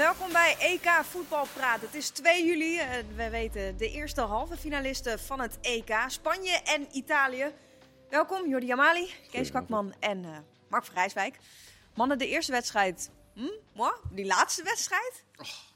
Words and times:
welkom 0.00 0.32
bij 0.32 0.56
EK 0.58 1.04
Voetbal 1.04 1.46
Praat. 1.54 1.80
Het 1.80 1.94
is 1.94 2.08
2 2.08 2.44
juli. 2.46 2.76
eh, 2.78 2.88
We 3.16 3.30
weten 3.30 3.76
de 3.76 3.90
eerste 3.90 4.20
halve 4.20 4.56
finalisten 4.56 5.18
van 5.18 5.40
het 5.40 5.58
EK. 5.60 5.94
Spanje 6.06 6.60
en 6.64 6.86
Italië. 6.92 7.52
Welkom 8.10 8.48
Jordi 8.48 8.66
Jamali, 8.66 9.10
Kees 9.30 9.50
Kakman 9.50 9.94
en 9.98 10.24
eh, 10.24 10.38
Mark 10.68 10.84
van 10.84 10.94
Rijswijk. 10.94 11.38
Mannen, 11.94 12.18
de 12.18 12.28
eerste 12.28 12.52
wedstrijd. 12.52 13.10
Hm? 13.34 13.40
Moi? 13.72 13.92
Die 14.12 14.24
laatste 14.26 14.62
wedstrijd? 14.62 15.24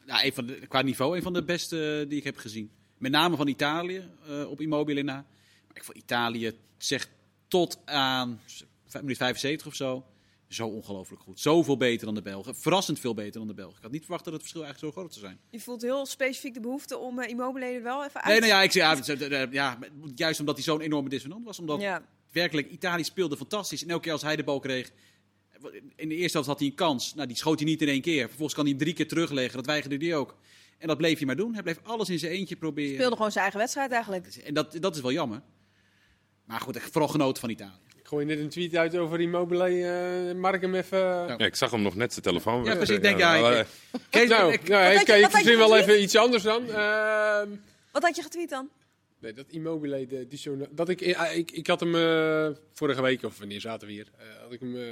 Nou, 0.07 0.25
een 0.25 0.33
van 0.33 0.47
de, 0.47 0.67
qua 0.67 0.83
niveau 0.83 1.17
een 1.17 1.23
van 1.23 1.33
de 1.33 1.45
beste 1.45 2.01
eh, 2.01 2.09
die 2.09 2.19
ik 2.19 2.25
heb 2.25 2.37
gezien. 2.37 2.71
Met 2.99 3.13
name 3.13 3.37
van 3.37 3.47
Italië 3.49 4.11
op 4.49 4.61
Immobile 4.61 5.03
na. 5.03 5.15
Maar 5.67 5.77
ik 5.77 5.85
vond 5.85 5.99
Italië 5.99 6.59
zegt 6.79 7.09
tot 7.49 7.79
aan 7.85 8.41
vijf- 8.87 9.03
minuut 9.03 9.17
75 9.17 9.67
of 9.67 9.75
zo. 9.75 10.05
Zo 10.49 10.67
ongelooflijk 10.69 11.23
goed. 11.23 11.41
Zoveel 11.41 11.77
beter 11.77 12.07
dan 12.07 12.15
de 12.15 12.23
Belgen. 12.23 12.57
Verrassend 12.57 12.99
veel 12.99 13.15
beter 13.15 13.33
dan 13.39 13.47
de 13.47 13.55
Belgen. 13.55 13.77
Ik 13.77 13.83
had 13.83 13.93
niet 13.93 14.03
verwacht 14.03 14.25
dat 14.25 14.33
het 14.33 14.43
verschil 14.43 14.65
eigenlijk 14.65 14.95
zo 14.95 15.01
groot 15.01 15.15
zou 15.15 15.27
zijn. 15.27 15.39
Je 15.51 15.61
voelt 15.61 15.83
heel 15.83 16.07
specifiek 16.07 16.55
de 16.55 16.61
behoefte 16.61 16.99
om 16.99 17.19
eh, 17.19 17.29
Immobile 17.29 17.65
er 17.67 17.83
wel 17.83 18.05
even 18.05 18.23
uit 18.23 18.41
Nee, 18.41 18.51
nou 18.51 18.53
ja, 18.53 18.63
ik 18.63 18.73
ja, 18.73 18.97
het- 18.97 19.07
het- 19.07 19.53
ja, 19.53 19.79
juist 20.15 20.41
omdat 20.41 20.55
hij 20.55 20.65
zo'n 20.65 20.81
enorme 20.81 21.09
dissonant 21.09 21.45
was. 21.45 21.59
Omdat 21.59 21.81
Ja. 21.81 22.07
werkelijk 22.33 22.71
Italië 22.71 23.05
speelde 23.05 23.37
fantastisch. 23.37 23.83
En 23.83 23.89
elke 23.91 24.03
keer 24.03 24.13
als 24.13 24.23
hij 24.23 24.37
de 24.37 24.45
bal 24.45 24.61
kreeg. 24.61 24.91
In 25.97 26.09
de 26.09 26.15
eerste 26.15 26.33
helft 26.33 26.49
had 26.49 26.59
hij 26.59 26.69
een 26.69 26.75
kans. 26.75 27.15
Nou, 27.15 27.27
die 27.29 27.37
schoot 27.37 27.59
hij 27.59 27.69
niet 27.69 27.83
in 27.83 27.89
één 27.89 28.01
keer. 28.01 28.25
Vervolgens 28.27 28.55
kan 28.55 28.65
hij 28.65 28.73
hem 28.75 28.83
drie 28.83 28.95
keer 28.95 29.09
terugleggen. 29.09 29.57
Dat 29.57 29.67
weigerde 29.67 30.07
hij 30.07 30.17
ook. 30.17 30.37
En 30.79 30.89
dat 30.89 30.97
bleef 30.97 31.17
hij 31.17 31.27
maar 31.27 31.37
doen. 31.37 31.53
Hij 31.55 31.63
bleef 31.63 31.79
alles 31.83 32.09
in 32.11 32.19
zijn 32.19 32.33
eentje 32.33 32.57
proberen. 32.57 32.95
Speelde 32.95 33.17
gewoon 33.17 33.31
zijn 33.31 33.43
eigen 33.43 33.61
wedstrijd 33.61 33.91
eigenlijk. 33.91 34.27
En 34.27 34.55
dat, 34.55 34.77
dat 34.81 34.95
is 34.97 35.01
wel 35.03 35.13
jammer. 35.13 35.43
Maar 36.45 36.61
goed, 36.61 36.77
echt 36.77 36.91
vooral 36.91 37.09
genoten 37.11 37.41
van 37.41 37.51
Italië. 37.51 37.79
Gooi 38.15 38.27
net 38.27 38.39
een 38.39 38.49
tweet 38.49 38.77
uit 38.77 38.97
over 38.97 39.21
Immobile. 39.21 39.65
eh 40.29 40.35
Mark 40.35 40.61
hem 40.61 40.75
even... 40.75 40.99
Ja. 40.99 41.35
Ja, 41.39 41.45
ik 41.47 41.55
zag 41.55 41.71
hem 41.71 41.83
nog 41.83 41.95
net 41.95 42.13
zijn 42.13 42.25
telefoon 42.25 42.65
Ja, 42.65 42.75
precies. 42.77 42.97
Ik 42.97 43.03
denk, 43.03 43.19
ja, 43.19 43.35
ik- 43.35 43.45
eh, 43.57 43.65
Kees, 44.11 44.29
nou, 44.29 44.53
ik- 44.53 44.69
nou 44.69 45.31
verzin 45.31 45.59
wel 45.59 45.77
even 45.77 46.03
iets 46.03 46.17
anders 46.17 46.43
dan. 46.43 46.69
Ehm, 46.71 47.49
Wat 47.93 48.03
had 48.03 48.17
je 48.17 48.23
getweet 48.23 48.51
dan? 48.51 48.69
nee, 49.21 49.33
dat 49.33 49.45
Immobile, 49.49 50.07
de, 50.07 50.27
die 50.29 50.39
zo, 50.39 50.57
dat 50.71 50.89
ik, 50.89 51.01
eh, 51.01 51.37
ik, 51.37 51.51
ik 51.51 51.67
had 51.67 51.81
hem 51.81 51.95
eh, 51.95 52.49
vorige 52.73 53.03
week, 53.03 53.23
of 53.23 53.39
wanneer 53.39 53.61
zaten 53.61 53.87
we 53.87 53.93
hier, 53.93 54.07
eh, 54.19 54.27
had 54.43 54.53
ik 54.53 54.61
hem 54.61 54.77
eh, 54.77 54.83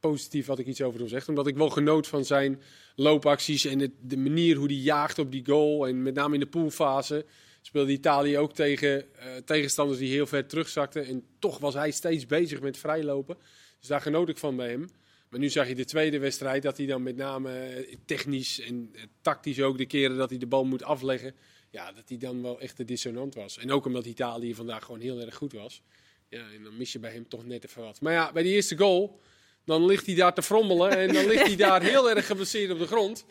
positief 0.00 0.46
had 0.46 0.58
ik 0.58 0.66
iets 0.66 0.82
over 0.82 0.98
hem 0.98 1.08
gezegd. 1.08 1.28
Omdat 1.28 1.46
ik 1.46 1.56
wel 1.56 1.70
genoot 1.70 2.06
van 2.06 2.24
zijn 2.24 2.62
loopacties 2.96 3.64
en 3.64 3.78
het, 3.78 3.90
de 4.00 4.16
manier 4.16 4.56
hoe 4.56 4.66
hij 4.66 4.76
jaagt 4.76 5.18
op 5.18 5.32
die 5.32 5.44
goal. 5.46 5.86
En 5.86 6.02
met 6.02 6.14
name 6.14 6.34
in 6.34 6.40
de 6.40 6.46
poolfase 6.46 7.24
speelde 7.66 7.92
Italië 7.92 8.38
ook 8.38 8.52
tegen 8.52 9.18
eh, 9.18 9.36
tegenstanders 9.44 9.98
die 9.98 10.10
heel 10.10 10.26
ver 10.26 10.46
terugzakten. 10.46 11.06
En 11.06 11.24
toch 11.38 11.58
was 11.58 11.74
hij 11.74 11.90
steeds 11.90 12.26
bezig 12.26 12.60
met 12.60 12.78
vrijlopen. 12.78 13.36
Dus 13.78 13.88
daar 13.88 14.00
genoot 14.00 14.28
ik 14.28 14.38
van 14.38 14.56
bij 14.56 14.68
hem. 14.68 14.88
Maar 15.28 15.40
nu 15.40 15.48
zag 15.48 15.68
je 15.68 15.74
de 15.74 15.84
tweede 15.84 16.18
wedstrijd 16.18 16.62
dat 16.62 16.76
hij 16.76 16.86
dan 16.86 17.02
met 17.02 17.16
name 17.16 17.58
eh, 17.58 17.94
technisch 18.04 18.60
en 18.60 18.90
eh, 18.92 19.02
tactisch 19.20 19.60
ook 19.60 19.78
de 19.78 19.86
keren 19.86 20.16
dat 20.16 20.30
hij 20.30 20.38
de 20.38 20.46
bal 20.46 20.64
moet 20.64 20.82
afleggen. 20.82 21.34
Ja, 21.70 21.92
dat 21.92 22.08
hij 22.08 22.18
dan 22.18 22.42
wel 22.42 22.60
echt 22.60 22.76
de 22.76 22.84
dissonant 22.84 23.34
was. 23.34 23.58
En 23.58 23.72
ook 23.72 23.86
omdat 23.86 24.06
Italië 24.06 24.54
vandaag 24.54 24.84
gewoon 24.84 25.00
heel 25.00 25.20
erg 25.20 25.34
goed 25.34 25.52
was. 25.52 25.82
Ja, 26.28 26.44
en 26.54 26.62
dan 26.62 26.76
mis 26.76 26.92
je 26.92 26.98
bij 26.98 27.12
hem 27.12 27.28
toch 27.28 27.46
net 27.46 27.64
even 27.64 27.82
wat. 27.82 28.00
Maar 28.00 28.12
ja, 28.12 28.32
bij 28.32 28.42
die 28.42 28.54
eerste 28.54 28.76
goal, 28.76 29.20
dan 29.64 29.86
ligt 29.86 30.06
hij 30.06 30.14
daar 30.14 30.34
te 30.34 30.42
frommelen. 30.42 30.90
En 30.90 31.12
dan 31.12 31.26
ligt 31.26 31.46
hij 31.46 31.56
daar 31.66 31.82
heel 31.82 32.10
erg 32.10 32.26
geblesseerd 32.26 32.70
op 32.70 32.78
de 32.78 32.86
grond. 32.86 33.24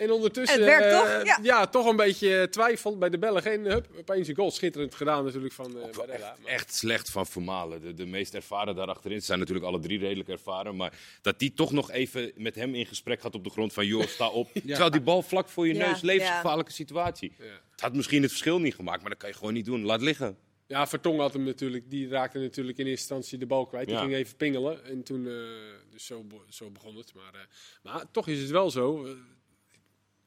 En 0.00 0.10
ondertussen... 0.12 0.60
En 0.60 0.64
het 0.72 0.78
werkt 0.80 1.12
eh, 1.26 1.34
toch? 1.34 1.44
Ja. 1.44 1.66
toch 1.66 1.86
een 1.86 1.96
beetje 1.96 2.48
twijfel 2.50 2.98
bij 2.98 3.08
de 3.10 3.18
Belgen. 3.18 3.52
En 3.52 3.64
hup, 3.64 3.86
opeens 3.98 4.28
een 4.28 4.34
goal. 4.34 4.50
Schitterend 4.50 4.94
gedaan 4.94 5.24
natuurlijk 5.24 5.52
van 5.54 5.78
eh 5.80 5.90
Barella. 5.96 6.36
Maar- 6.42 6.52
echt 6.52 6.74
slecht 6.74 7.10
van 7.10 7.26
Vermalen. 7.26 7.80
De, 7.80 7.94
de 7.94 8.06
meest 8.06 8.34
ervaren 8.34 8.74
daar 8.74 8.86
achterin. 8.86 9.20
Ze 9.20 9.26
zijn 9.26 9.38
natuurlijk 9.38 9.66
alle 9.66 9.78
drie 9.78 9.98
redelijk 9.98 10.28
ervaren. 10.28 10.76
Maar 10.76 10.92
dat 11.22 11.38
die 11.38 11.52
toch 11.54 11.72
nog 11.72 11.90
even 11.90 12.32
met 12.36 12.54
hem 12.54 12.74
in 12.74 12.86
gesprek 12.86 13.20
gaat 13.20 13.34
op 13.34 13.44
de 13.44 13.50
grond 13.50 13.72
van... 13.72 13.86
joh, 13.86 14.06
sta 14.06 14.28
op. 14.28 14.48
Terwijl 14.66 14.90
die 14.90 15.00
bal 15.00 15.22
vlak 15.22 15.48
voor 15.48 15.66
je 15.66 15.74
Ja, 15.74 15.88
neus, 15.88 16.00
levensgevaarlijke 16.00 16.72
situatie. 16.72 17.32
Ja. 17.38 17.44
Het 17.70 17.80
had 17.80 17.94
misschien 17.94 18.22
het 18.22 18.30
verschil 18.30 18.58
niet 18.60 18.74
gemaakt, 18.74 19.00
maar 19.00 19.10
dat 19.10 19.18
kan 19.18 19.28
je 19.28 19.34
gewoon 19.34 19.52
niet 19.52 19.64
doen. 19.64 19.84
Laat 19.84 20.00
liggen. 20.00 20.36
Ja, 20.66 20.86
Vertong 20.86 21.18
had 21.18 21.32
hem 21.32 21.42
natuurlijk, 21.44 21.90
die 21.90 22.08
raakte 22.08 22.38
natuurlijk 22.38 22.78
in 22.78 22.86
eerste 22.86 23.14
instantie 23.14 23.38
de 23.38 23.46
bal 23.46 23.66
kwijt. 23.66 23.86
Die 23.86 23.94
Ja. 23.94 24.00
ging 24.02 24.14
even 24.14 24.36
pingelen 24.36 24.84
en 24.84 25.02
toen, 25.02 25.26
eh, 25.26 25.32
dus 25.90 26.06
zo, 26.06 26.22
be- 26.24 26.36
zo 26.48 26.70
begon 26.70 26.96
het. 26.96 27.14
Maar, 27.14 27.34
eh, 27.34 27.40
maar 27.82 28.04
toch 28.10 28.28
is 28.28 28.40
het 28.40 28.50
wel 28.50 28.70
zo, 28.70 29.06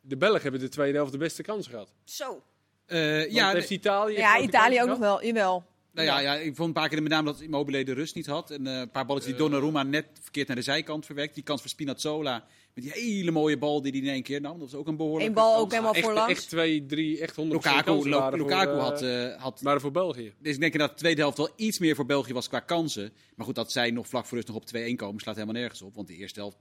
de 0.05 0.17
Belgen 0.17 0.41
hebben 0.41 0.59
de 0.59 0.69
tweede 0.69 0.97
helft 0.97 1.11
de 1.11 1.17
beste 1.17 1.41
kans 1.43 1.67
gehad. 1.67 1.93
Zo. 2.03 2.43
Eh, 2.85 3.17
Want 3.17 3.31
ja, 3.31 3.51
heeft 3.51 3.69
Italië 3.69 4.15
Ja, 4.17 4.39
Italië 4.39 4.81
ook 4.81 4.87
nog 4.87 4.97
wel. 4.99 5.23
Jawel. 5.25 5.63
Nou 5.91 6.07
ja, 6.07 6.19
ja, 6.19 6.33
ik 6.35 6.55
vond 6.55 6.67
een 6.67 6.73
paar 6.73 6.89
keer 6.89 7.01
met 7.01 7.11
name 7.11 7.31
dat 7.31 7.41
Immobile 7.41 7.83
de 7.83 7.93
rust 7.93 8.15
niet 8.15 8.25
had. 8.25 8.51
En 8.51 8.67
eh, 8.67 8.79
een 8.79 8.91
paar 8.91 9.05
balletjes 9.05 9.31
die 9.31 9.41
Donnarumma 9.41 9.83
net 9.83 10.05
verkeerd 10.21 10.47
naar 10.47 10.55
de 10.55 10.61
zijkant 10.61 11.05
verwerkt. 11.05 11.33
Die 11.35 11.43
kans 11.43 11.61
voor 11.61 11.69
Spinazzola 11.69 12.45
met 12.73 12.83
die 12.83 12.93
hele 12.93 13.31
mooie 13.31 13.57
bal 13.57 13.81
die 13.81 13.91
hij 13.91 14.01
in 14.01 14.07
één 14.07 14.23
keer 14.23 14.41
nam. 14.41 14.59
Dat 14.59 14.71
was 14.71 14.79
ook 14.79 14.87
een 14.87 14.97
behoorlijke 14.97 15.27
Eén 15.27 15.33
bal 15.35 15.51
kans. 15.51 15.63
ook 15.63 15.71
helemaal 15.71 15.93
Echt, 15.93 16.03
voorlangs. 16.03 16.31
echt 16.31 16.49
twee, 16.49 16.85
drie, 16.85 17.19
echt 17.21 17.35
honderd 17.35 17.65
Lukaku, 17.65 18.09
Lukaku 18.09 18.37
voor, 18.39 18.51
eh, 18.51 18.79
had, 18.83 19.01
eh, 19.01 19.41
had... 19.41 19.61
waren 19.61 19.81
voor 19.81 19.91
België. 19.91 20.33
Dus 20.39 20.53
ik 20.53 20.59
denk 20.59 20.77
dat 20.77 20.89
de 20.89 20.95
tweede 20.95 21.21
helft 21.21 21.37
wel 21.37 21.49
iets 21.55 21.79
meer 21.79 21.95
voor 21.95 22.05
België 22.05 22.33
was 22.33 22.47
qua 22.47 22.59
kansen. 22.59 23.13
Maar 23.35 23.45
goed, 23.45 23.55
dat 23.55 23.71
zij 23.71 23.91
nog 23.91 24.07
vlak 24.07 24.25
voor 24.25 24.35
rust 24.37 24.47
nog 24.47 24.57
op 24.57 24.65
2-1 24.65 24.95
komen 24.95 25.21
slaat 25.21 25.35
helemaal 25.35 25.61
nergens 25.61 25.81
op. 25.81 25.95
Want 25.95 26.07
de 26.07 26.15
eerste 26.15 26.39
helft 26.39 26.57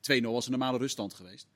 2-0 0.00 0.32
was 0.32 0.44
een 0.44 0.50
normale 0.50 0.78
ruststand 0.78 1.14
geweest. 1.14 1.46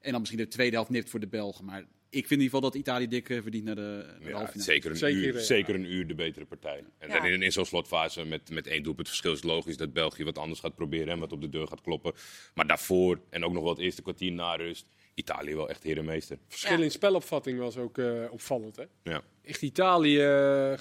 En 0.00 0.10
dan 0.10 0.20
misschien 0.20 0.40
de 0.42 0.48
tweede 0.48 0.76
helft 0.76 0.90
nipt 0.90 1.10
voor 1.10 1.20
de 1.20 1.26
Belgen. 1.28 1.64
Maar 1.64 1.80
ik 2.10 2.26
vind 2.26 2.30
in 2.30 2.36
ieder 2.40 2.44
geval 2.54 2.60
dat 2.70 2.74
Italië 2.74 3.08
dik 3.08 3.28
eh, 3.28 3.42
verdient 3.42 3.64
naar 3.64 3.74
de, 3.74 4.04
naar 4.06 4.18
de 4.20 4.24
Ja, 4.28 4.30
halve 4.36 4.50
finale. 4.50 4.70
zeker, 4.70 4.90
een, 4.90 4.96
Zeker, 4.96 5.18
uur, 5.26 5.34
ja. 5.34 5.40
zeker 5.40 5.74
een 5.74 5.92
uur 5.92 6.06
de 6.06 6.14
betere 6.14 6.44
partij. 6.44 6.84
En, 6.98 7.08
Ja. 7.08 7.24
in, 7.24 7.42
in 7.42 7.52
zo'n 7.52 7.64
slotfase 7.64 8.24
met, 8.24 8.50
met 8.50 8.66
één 8.66 8.82
doelpunt 8.82 9.08
verschil 9.08 9.30
is 9.32 9.36
het 9.36 9.46
logisch 9.46 9.76
dat 9.76 9.92
België 9.92 10.24
wat 10.24 10.38
anders 10.38 10.60
gaat 10.60 10.74
proberen 10.74 11.08
en 11.08 11.18
wat 11.18 11.32
op 11.32 11.40
de 11.40 11.48
deur 11.48 11.66
gaat 11.66 11.80
kloppen. 11.80 12.12
Maar 12.54 12.66
daarvoor 12.66 13.20
en 13.30 13.44
ook 13.44 13.52
nog 13.52 13.62
wel 13.62 13.72
het 13.72 13.82
eerste 13.82 14.02
kwartier 14.02 14.32
na 14.32 14.54
rust, 14.54 14.86
Italië 15.14 15.54
wel 15.54 15.68
echt 15.68 15.82
herenmeester. 15.82 16.38
Verschil 16.48 16.76
Ja. 16.78 16.82
in 16.84 16.90
spelopvatting 16.90 17.58
was 17.58 17.76
ook 17.76 17.98
eh, 17.98 18.24
opvallend. 18.30 18.76
Hè? 18.76 18.84
Ja. 19.02 19.22
Echt 19.42 19.62
Italië 19.62 20.20
eh, 20.20 20.78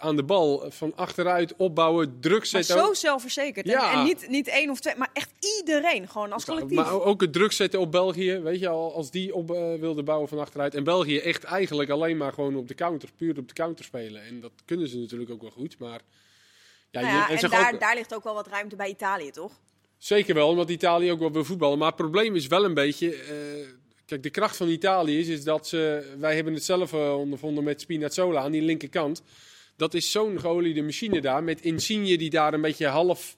aan 0.00 0.16
de 0.16 0.22
bal, 0.22 0.64
van 0.70 0.92
achteruit 0.96 1.54
opbouwen, 1.56 2.16
druk 2.20 2.36
Maar 2.38 2.46
zetten. 2.46 2.78
zo 2.78 2.94
zelfverzekerd. 2.94 3.66
En- 3.66 3.72
Ja. 3.72 3.92
En, 3.92 4.04
niet, 4.04 4.28
niet 4.28 4.48
één 4.48 4.70
of 4.70 4.80
twee, 4.80 4.94
maar 4.96 5.10
echt 5.12 5.30
iedereen. 5.58 6.08
Gewoon 6.08 6.32
als 6.32 6.44
collectief. 6.44 6.76
Maar 6.76 7.02
ook 7.02 7.20
het 7.20 7.32
druk 7.32 7.52
zetten 7.52 7.80
op 7.80 7.90
België, 7.92 8.38
weet 8.38 8.60
je, 8.60 8.68
al, 8.68 8.94
als 8.94 9.10
die 9.10 9.34
op 9.34 9.50
eh, 9.50 9.74
wilde 9.74 10.02
bouwen 10.02 10.28
van 10.28 10.38
achteruit. 10.38 10.74
En 10.74 10.84
België 10.84 11.18
echt 11.18 11.44
eigenlijk 11.44 11.90
alleen 11.90 12.16
maar 12.16 12.32
gewoon 12.32 12.56
op 12.56 12.68
de 12.68 12.74
counter, 12.74 13.08
puur 13.16 13.38
op 13.38 13.48
de 13.48 13.54
counter 13.54 13.84
spelen. 13.84 14.22
En 14.22 14.40
dat 14.40 14.52
kunnen 14.64 14.88
ze 14.88 14.98
natuurlijk 14.98 15.30
ook 15.30 15.40
wel 15.42 15.50
goed, 15.50 15.78
maar... 15.78 16.00
Ja, 16.90 17.00
Nou 17.00 17.12
ja, 17.14 17.28
en 17.28 17.48
daar, 17.50 17.72
ook- 17.74 17.80
daar 17.80 17.94
ligt 17.94 18.14
ook 18.14 18.24
wel 18.24 18.34
wat 18.34 18.46
ruimte 18.46 18.76
bij 18.76 18.88
Italië, 18.88 19.30
toch? 19.30 19.52
Zeker 19.98 20.34
wel, 20.34 20.48
omdat 20.48 20.70
Italië 20.70 21.10
ook 21.12 21.18
wel 21.18 21.32
wil 21.32 21.44
voetballen. 21.44 21.78
Maar 21.78 21.86
het 21.88 21.96
probleem 21.96 22.34
is 22.36 22.46
wel 22.46 22.64
een 22.64 22.74
beetje... 22.74 23.14
eh, 23.14 23.68
kijk, 24.06 24.22
de 24.22 24.30
kracht 24.30 24.56
van 24.56 24.68
Italië 24.68 25.18
is, 25.18 25.28
is 25.28 25.44
dat 25.44 25.66
ze... 25.66 26.12
Wij 26.18 26.34
hebben 26.34 26.54
het 26.54 26.64
zelf 26.64 26.92
eh, 26.92 27.18
ondervonden 27.18 27.64
met 27.64 27.80
Spinazzola 27.80 28.40
aan 28.40 28.52
die 28.52 28.62
linkerkant. 28.62 29.22
Dat 29.78 29.94
is 29.94 30.10
zo'n 30.10 30.40
geoliede 30.40 30.82
machine 30.82 31.20
daar, 31.20 31.44
met 31.44 31.60
Insigne 31.60 32.18
die 32.18 32.30
daar 32.30 32.54
een 32.54 32.60
beetje 32.60 32.86
half... 32.86 33.36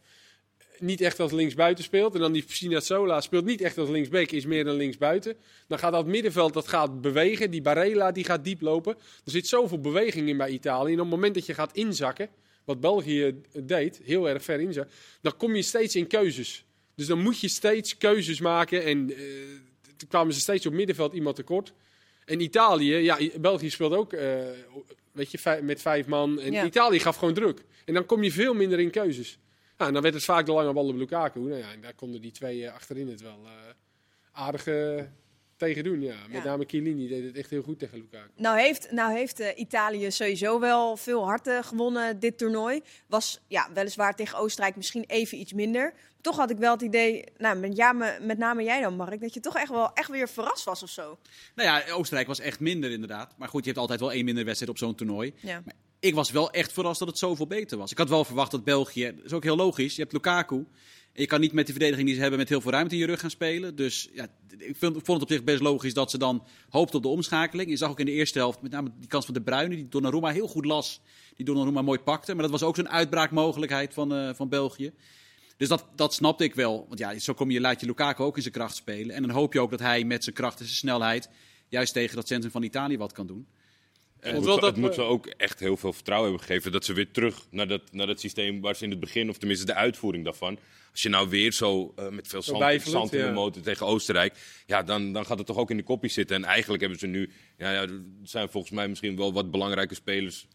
Niet 0.78 1.01
echt 1.01 1.21
als 1.21 1.33
linksbuiten 1.33 1.84
speelt. 1.84 2.15
En 2.15 2.21
dan 2.21 2.33
die 2.33 2.45
Spinazzola 2.47 3.21
speelt 3.21 3.45
niet 3.45 3.61
echt 3.61 3.78
als 3.78 3.89
linksback, 3.89 4.31
is 4.31 4.47
meer 4.47 4.67
een 4.67 4.77
linksbuiten. 4.77 5.37
Dan 5.69 5.78
gaat 5.78 5.93
dat 5.93 6.06
middenveld 6.06 6.53
dat 6.53 6.69
gaat 6.69 7.01
bewegen. 7.01 7.51
Die 7.51 7.62
Barella 7.62 8.12
die 8.12 8.25
gaat 8.25 8.45
diep 8.45 8.61
lopen. 8.61 8.95
Er 9.25 9.31
zit 9.31 9.47
zoveel 9.47 9.81
beweging 9.81 10.28
in 10.28 10.37
bij 10.37 10.51
Italië. 10.51 10.93
En 10.93 10.99
op 10.99 11.05
het 11.05 11.15
moment 11.15 11.34
dat 11.34 11.47
je 11.47 11.55
gaat 11.55 11.73
inzakken, 11.73 12.28
wat 12.65 12.81
België 12.81 13.41
deed, 13.53 14.01
heel 14.05 14.28
erg 14.28 14.43
ver 14.43 14.61
inzakken, 14.61 14.95
dan 15.21 15.37
kom 15.37 15.55
je 15.55 15.62
steeds 15.62 15.97
in 15.97 16.07
keuzes. 16.07 16.65
Dus 16.95 17.07
dan 17.07 17.22
moet 17.22 17.41
je 17.41 17.49
steeds 17.49 17.97
keuzes 17.97 18.41
maken. 18.41 18.84
En 18.84 19.11
eh, 19.11 19.22
toen 19.97 20.09
kwamen 20.09 20.34
ze 20.34 20.41
steeds 20.41 20.67
op 20.67 20.72
middenveld 20.72 21.12
iemand 21.12 21.37
tekort. 21.37 21.72
En 22.25 22.41
Italië, 22.41 22.95
ja, 22.95 23.19
België 23.41 23.71
speelt 23.71 23.93
ook 23.93 24.12
eh, 24.12 24.39
weet 25.12 25.30
je, 25.30 25.59
met 25.62 25.80
vijf 25.83 26.07
man. 26.07 26.41
En 26.41 26.53
Ja. 26.53 26.65
Italië 26.65 26.98
gaf 27.01 27.16
gewoon 27.16 27.34
druk. 27.34 27.65
En 27.84 27.95
dan 27.95 28.07
kom 28.07 28.22
je 28.22 28.33
veel 28.33 28.54
minder 28.54 28.78
in 28.80 28.91
keuzes. 28.91 29.39
Ja, 29.78 29.86
en 29.86 29.92
dan 29.92 30.03
werd 30.03 30.15
het 30.15 30.24
vaak 30.24 30.47
de 30.47 30.53
lange 30.53 30.72
bal 30.72 30.86
op 30.89 30.97
Lukaku. 30.97 31.41
Nou 31.41 31.57
ja, 31.60 31.72
en 31.72 31.80
daar 31.80 31.95
konden 31.95 32.21
die 32.21 32.30
twee 32.33 32.66
eh, 32.66 32.74
achterin 32.74 33.09
het 33.09 33.21
wel 33.21 33.41
eh, 33.45 33.51
aardig 34.33 34.66
eh, 34.66 35.03
tegen 35.57 35.84
doen. 35.84 36.01
Ja. 36.03 36.15
Met 36.28 36.36
Ja. 36.42 36.45
name 36.45 36.65
Chiellini 36.66 37.09
deed 37.09 37.24
het 37.24 37.36
echt 37.36 37.51
heel 37.51 37.62
goed 37.62 37.78
tegen 37.78 37.98
Lukaku. 37.98 38.30
Nou 38.36 38.59
heeft, 38.59 38.91
nou 38.91 39.12
heeft 39.12 39.39
Italië 39.57 40.10
sowieso 40.10 40.60
wel 40.60 40.97
veel 40.97 41.24
harten 41.24 41.65
gewonnen 41.65 42.18
dit 42.18 42.39
toernooi. 42.39 42.80
Was 43.07 43.41
ja, 43.48 43.68
weliswaar 43.74 44.15
tegen 44.16 44.39
Oostenrijk 44.39 44.77
misschien 44.77 45.04
even 45.07 45.39
iets 45.39 45.53
minder. 45.53 45.95
Toch 46.21 46.37
had 46.37 46.51
ik 46.51 46.57
wel 46.59 46.72
het 46.72 46.83
idee, 46.83 47.25
nou, 47.37 47.59
met, 47.59 47.77
ja, 47.77 47.93
me- 47.93 48.19
met 48.22 48.39
name 48.39 48.63
jij 48.63 48.81
dan 48.81 48.97
Mark, 48.97 49.21
dat 49.21 49.34
je 49.34 49.41
toch 49.41 49.57
echt 49.57 49.71
wel 49.71 49.93
echt 49.93 50.09
weer 50.11 50.28
verrast 50.28 50.65
was 50.65 50.83
of 50.83 50.91
zo. 50.91 51.19
Nou 51.55 51.69
ja, 51.69 51.93
Oostenrijk 51.93 52.27
was 52.28 52.41
echt 52.41 52.61
minder 52.61 52.91
inderdaad. 52.91 53.34
Maar 53.39 53.49
goed, 53.49 53.61
je 53.61 53.67
hebt 53.69 53.81
altijd 53.81 54.01
wel 54.01 54.13
één 54.13 54.25
minder 54.25 54.45
wedstrijd 54.45 54.72
op 54.72 54.78
zo'n 54.78 54.95
toernooi. 54.95 55.33
Ja. 55.41 55.63
Maar 55.65 55.75
ik 56.01 56.15
was 56.15 56.31
wel 56.31 56.51
echt 56.51 56.72
verrast 56.72 56.99
dat 56.99 57.09
het 57.09 57.19
zoveel 57.19 57.47
beter 57.47 57.78
was. 57.78 57.91
Ik 57.91 57.99
had 57.99 58.09
wel 58.09 58.25
verwacht 58.25 58.51
dat 58.51 58.65
België, 58.65 59.13
dat 59.17 59.25
is 59.25 59.33
ook 59.33 59.43
heel 59.43 59.57
logisch, 59.57 59.95
je 59.95 60.01
hebt 60.01 60.13
Lukaku. 60.13 60.67
En 61.13 61.21
je 61.22 61.27
kan 61.27 61.41
niet 61.41 61.53
met 61.53 61.67
de 61.67 61.72
verdediging 61.72 62.07
die 62.07 62.15
ze 62.17 62.21
hebben 62.21 62.39
met 62.39 62.49
heel 62.49 62.61
veel 62.61 62.71
ruimte 62.71 62.95
in 62.95 63.01
je 63.01 63.07
rug 63.07 63.21
gaan 63.21 63.31
spelen. 63.31 63.77
Dus 63.77 64.09
ja, 64.13 64.27
ik 64.59 64.77
vond 64.78 65.07
het 65.07 65.22
op 65.22 65.31
zich 65.31 65.45
best 65.45 65.61
logisch 65.61 65.95
dat 65.95 66.11
ze 66.11 66.19
dan 66.19 66.45
hoopten 66.69 66.97
op 66.97 67.03
de 67.03 67.09
omschakeling. 67.09 67.71
Je 67.71 67.77
zag 67.77 67.91
ook 67.91 68.01
in 68.01 68.07
de 68.07 68.13
eerste 68.13 68.39
helft 68.39 68.63
met 68.63 68.71
name 68.71 68.91
die 68.99 69.09
kans 69.09 69.25
van 69.25 69.34
de 69.34 69.41
Bruyne, 69.43 69.75
die 69.75 69.89
Donnarumma 69.89 70.28
heel 70.31 70.49
goed 70.49 70.65
las. 70.65 71.01
Die 71.37 71.47
Donnarumma 71.47 71.83
mooi 71.83 71.99
pakte. 71.99 72.33
Maar 72.34 72.43
dat 72.43 72.51
was 72.51 72.63
ook 72.63 72.77
zo'n 72.77 72.89
uitbraakmogelijkheid 72.89 73.95
van, 73.95 74.15
eh, 74.15 74.34
van 74.34 74.49
België. 74.49 74.93
Dus 75.60 75.68
dat, 75.68 75.86
dat 75.95 76.15
snapte 76.15 76.45
ik 76.45 76.54
wel. 76.54 76.84
Want 76.89 76.98
ja, 76.98 77.18
zo 77.18 77.34
kom 77.34 77.51
je, 77.51 77.60
laat 77.60 77.80
je 77.80 77.86
Lukaku 77.86 78.22
ook 78.22 78.36
in 78.36 78.42
zijn 78.42 78.54
kracht 78.54 78.77
spelen. 78.77 79.15
En 79.15 79.22
dan 79.22 79.30
hoop 79.30 79.53
je 79.53 79.60
ook 79.60 79.71
dat 79.71 79.80
hij 79.80 80.04
met 80.04 80.24
zijn 80.24 80.34
kracht 80.34 80.59
en 80.59 80.65
zijn 80.65 80.77
snelheid... 80.77 81.28
juist 81.68 81.92
tegen 81.92 82.16
dat 82.16 82.27
centrum 82.27 82.51
van 82.51 82.62
Italië 82.62 82.98
wat 82.98 83.12
kan 83.12 83.27
doen. 83.27 83.47
Het 84.21 84.34
moet, 84.34 84.45
wel 84.45 84.54
ze, 84.54 84.60
dat 84.60 84.71
het 84.71 84.80
moet 84.80 84.89
we- 84.89 84.95
ze 84.95 85.03
ook 85.03 85.27
echt 85.27 85.60
heel 85.60 85.77
veel 85.77 85.92
vertrouwen 85.92 86.28
hebben 86.30 86.47
gegeven 86.47 86.72
dat 86.72 86.84
ze 86.84 86.92
weer 86.92 87.10
terug 87.10 87.47
naar 87.51 87.68
dat, 87.68 87.92
naar 87.92 88.07
dat 88.07 88.21
systeem 88.21 88.60
waar 88.60 88.77
ze 88.77 88.84
in 88.84 88.91
het 88.91 89.01
begin, 89.01 89.28
of 89.28 89.39
tenminste 89.39 89.66
de 89.66 89.74
uitvoering 89.74 90.24
daarvan. 90.24 90.59
Als 90.91 91.03
je 91.03 91.09
nou 91.09 91.28
weer 91.28 91.53
zo 91.53 91.92
eh, 91.97 92.09
met 92.09 92.28
veel 92.28 92.42
zand, 92.42 93.12
in 93.12 93.18
de 93.18 93.24
ja. 93.24 93.33
motor 93.33 93.62
tegen 93.62 93.86
Oostenrijk, 93.86 94.62
ja, 94.66 94.83
dan, 94.83 95.12
dan 95.12 95.27
gaat 95.27 95.39
het 95.39 95.47
toch 95.47 95.57
ook 95.57 95.71
in 95.71 95.77
de 95.77 95.83
kopjes 95.83 96.15
zitten. 96.15 96.36
En 96.36 96.45
eigenlijk 96.45 96.80
hebben 96.80 96.98
ze 96.98 97.07
nu, 97.07 97.30
ja, 97.57 97.72
ja, 97.72 97.80
er 97.80 98.03
zijn 98.22 98.48
volgens 98.48 98.72
mij 98.72 98.89
misschien 98.89 99.16
wel 99.16 99.33
wat 99.33 99.51
belangrijke 99.51 99.95
spelers 99.95 100.47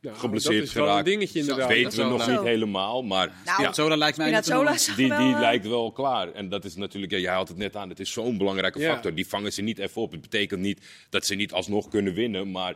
Nou, 0.00 0.16
geblesseerd 0.16 0.58
dat 0.58 0.64
is 0.68 0.72
wel 0.72 0.82
een 0.84 0.88
geraakt. 0.90 1.06
dingetje 1.08 1.38
inderdaad. 1.38 1.68
weten 1.68 1.90
we 1.90 1.94
Zo, 1.96 2.08
nog 2.08 2.22
zo. 2.22 2.30
niet 2.30 2.40
helemaal, 2.42 3.02
maar 3.02 3.32
Nou, 3.44 3.62
ja, 3.62 3.72
Zo, 3.72 3.88
dat 3.88 3.98
lijkt 3.98 4.16
mij... 4.16 4.42
Zag 4.42 4.44
die, 4.96 5.08
wel, 5.08 5.18
die 5.18 5.34
eh, 5.34 5.40
lijkt 5.40 5.66
wel 5.68 5.92
klaar. 5.92 6.32
En 6.32 6.48
dat 6.48 6.64
is 6.64 6.76
natuurlijk, 6.76 7.12
ja, 7.12 7.18
jij 7.18 7.34
had 7.34 7.48
het 7.48 7.56
net 7.56 7.76
aan, 7.76 7.88
het 7.88 8.00
is 8.00 8.12
zo'n 8.12 8.38
belangrijke 8.38 8.78
Ja. 8.78 8.92
factor. 8.92 9.14
Die 9.14 9.26
vangen 9.26 9.52
ze 9.52 9.62
niet 9.62 9.78
even 9.78 10.02
op. 10.02 10.10
Het 10.12 10.20
betekent 10.20 10.60
niet 10.60 10.80
dat 11.10 11.26
ze 11.26 11.34
niet 11.34 11.52
alsnog 11.52 11.88
kunnen 11.88 12.14
winnen, 12.14 12.50
maar 12.50 12.74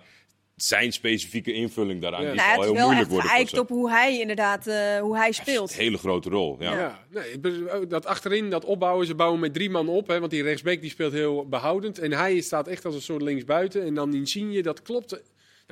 zijn 0.57 0.93
specifieke 0.93 1.53
invulling 1.53 2.01
daaraan 2.01 2.23
Ja. 2.23 2.31
die 2.31 2.37
Nou, 2.37 2.51
het 2.51 2.61
heel 2.61 2.71
is 2.73 2.77
wel 2.79 2.87
moeilijk 2.87 3.01
echt 3.01 3.11
worden. 3.11 3.29
voor 3.29 3.37
geëikt 3.37 3.55
ze. 3.55 3.61
op 3.61 3.69
hoe 3.69 3.91
hij 3.91 4.21
inderdaad 4.21 4.67
eh, 4.67 5.01
hoe 5.01 5.17
hij 5.17 5.33
speelt. 5.33 5.71
Een 5.73 5.79
hele 5.79 5.99
grote 5.99 6.29
rol. 6.29 6.57
Ja. 6.61 6.73
Ja, 6.79 6.99
nee, 7.11 7.39
ben- 7.41 7.89
dat 7.89 8.07
achterin, 8.07 8.51
dat 8.51 8.65
opbouwen, 8.65 9.07
ze 9.07 9.15
bouwen 9.15 9.41
met 9.41 9.55
drie 9.55 9.71
man 9.71 9.89
op. 9.89 10.07
Hè, 10.09 10.19
want 10.19 10.31
die 10.31 10.43
rechtsback 10.43 10.81
die 10.81 10.91
speelt 10.91 11.13
heel 11.13 11.49
behoudend. 11.49 11.99
En 11.99 12.13
hij 12.13 12.41
staat 12.41 12.69
echt 12.69 12.85
als 12.85 12.95
een 12.95 13.03
soort 13.03 13.23
linksbuiten. 13.23 13.85
En 13.85 13.95
dan 13.95 14.15
Insigne, 14.15 14.63
dat 14.63 14.83
klopt. 14.83 15.23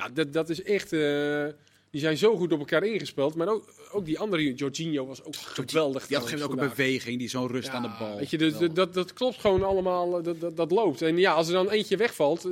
Nou, 0.01 0.13
dat, 0.13 0.33
dat 0.33 0.49
is 0.49 0.63
echt... 0.63 0.93
eh, 0.93 1.47
die 1.91 2.01
zijn 2.01 2.17
zo 2.17 2.37
goed 2.37 2.53
op 2.53 2.59
elkaar 2.59 2.85
ingespeeld. 2.85 3.35
Maar 3.35 3.49
ook, 3.49 3.65
ook 3.93 4.05
die 4.05 4.19
andere, 4.19 4.55
Jorginho, 4.55 5.07
was 5.07 5.25
ook 5.25 5.37
geweldig. 5.37 6.07
Die 6.07 6.17
had 6.17 6.27
gegeven 6.27 6.47
ook 6.47 6.61
een 6.61 6.69
beweging, 6.69 7.19
die 7.19 7.29
zo'n 7.29 7.49
rust 7.49 7.67
Ja, 7.67 7.73
aan 7.73 7.83
de 7.83 7.91
bal. 7.99 8.17
Weet 8.17 8.31
je, 8.31 8.39
dus, 8.39 8.59
dat, 8.59 8.75
dat, 8.75 8.95
dat 8.95 9.13
klopt 9.13 9.41
gewoon 9.41 9.63
allemaal, 9.63 10.19
eh, 10.19 10.25
dat, 10.25 10.41
dat, 10.41 10.57
dat 10.57 10.71
loopt. 10.71 11.03
En 11.03 11.17
ja, 11.17 11.33
als 11.33 11.47
er 11.47 11.53
dan 11.53 11.71
eentje 11.71 11.97
wegvalt, 11.97 12.45
eh, 12.45 12.51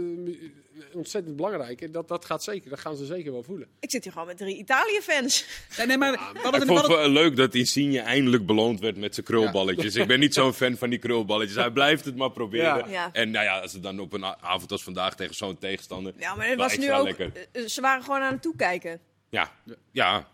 ontzettend 0.93 1.37
belangrijk. 1.37 1.81
En 1.81 1.93
Dat, 1.93 2.09
dat 2.09 2.25
gaat 2.25 2.43
zeker, 2.45 2.71
dat 2.71 2.81
gaan 2.81 2.97
ze 2.97 3.05
zeker 3.07 3.33
wel 3.33 3.43
voelen. 3.43 3.69
Ik 3.81 3.91
zit 3.91 4.03
hier 4.03 4.13
gewoon 4.13 4.27
met 4.27 4.37
drie 4.37 4.57
Italië-fans. 4.57 5.45
Nee, 5.77 5.87
nee, 5.87 5.99
maar... 5.99 6.13
Ik 6.13 6.19
het- 6.19 6.41
vond 6.43 6.55
het 6.57 6.69
hadden- 6.69 6.97
wel 6.99 7.09
leuk 7.09 7.37
dat 7.37 7.55
Insigne 7.55 8.01
eindelijk 8.01 8.47
beloond 8.47 8.81
werd 8.81 8.97
met 8.97 9.15
zijn 9.15 9.27
krulballetjes. 9.27 9.95
Ik 9.97 10.07
ben 10.07 10.21
niet 10.21 10.35
zo'n 10.35 10.53
fan 10.55 10.77
van 10.77 10.91
die 10.91 10.99
krulballetjes. 10.99 11.57
Hij 11.57 11.71
blijft 11.71 12.05
het 12.05 12.17
maar 12.17 12.31
proberen. 12.31 12.77
Ja. 12.79 12.87
Ja. 12.89 13.13
En 13.13 13.31
nou 13.31 13.45
ja, 13.45 13.61
als 13.61 13.73
het 13.73 13.83
dan 13.83 14.01
op 14.01 14.13
een 14.13 14.25
avond 14.25 14.73
als 14.73 14.83
vandaag 14.83 15.17
tegen 15.17 15.35
zo'n 15.35 15.59
tegenstander... 15.59 16.13
Ja, 16.19 16.35
maar 16.35 16.49
het 16.49 16.59
was 16.59 16.77
nu 16.79 16.93
ook. 16.93 17.05
lekker. 17.05 17.33
eh, 17.53 17.67
Ze 17.67 17.81
waren 17.81 18.03
gewoon 18.03 18.21
aan 18.21 18.33
het 18.33 18.43
toekijken. 18.43 19.01
Ja, 19.31 19.53
ja. 19.93 20.29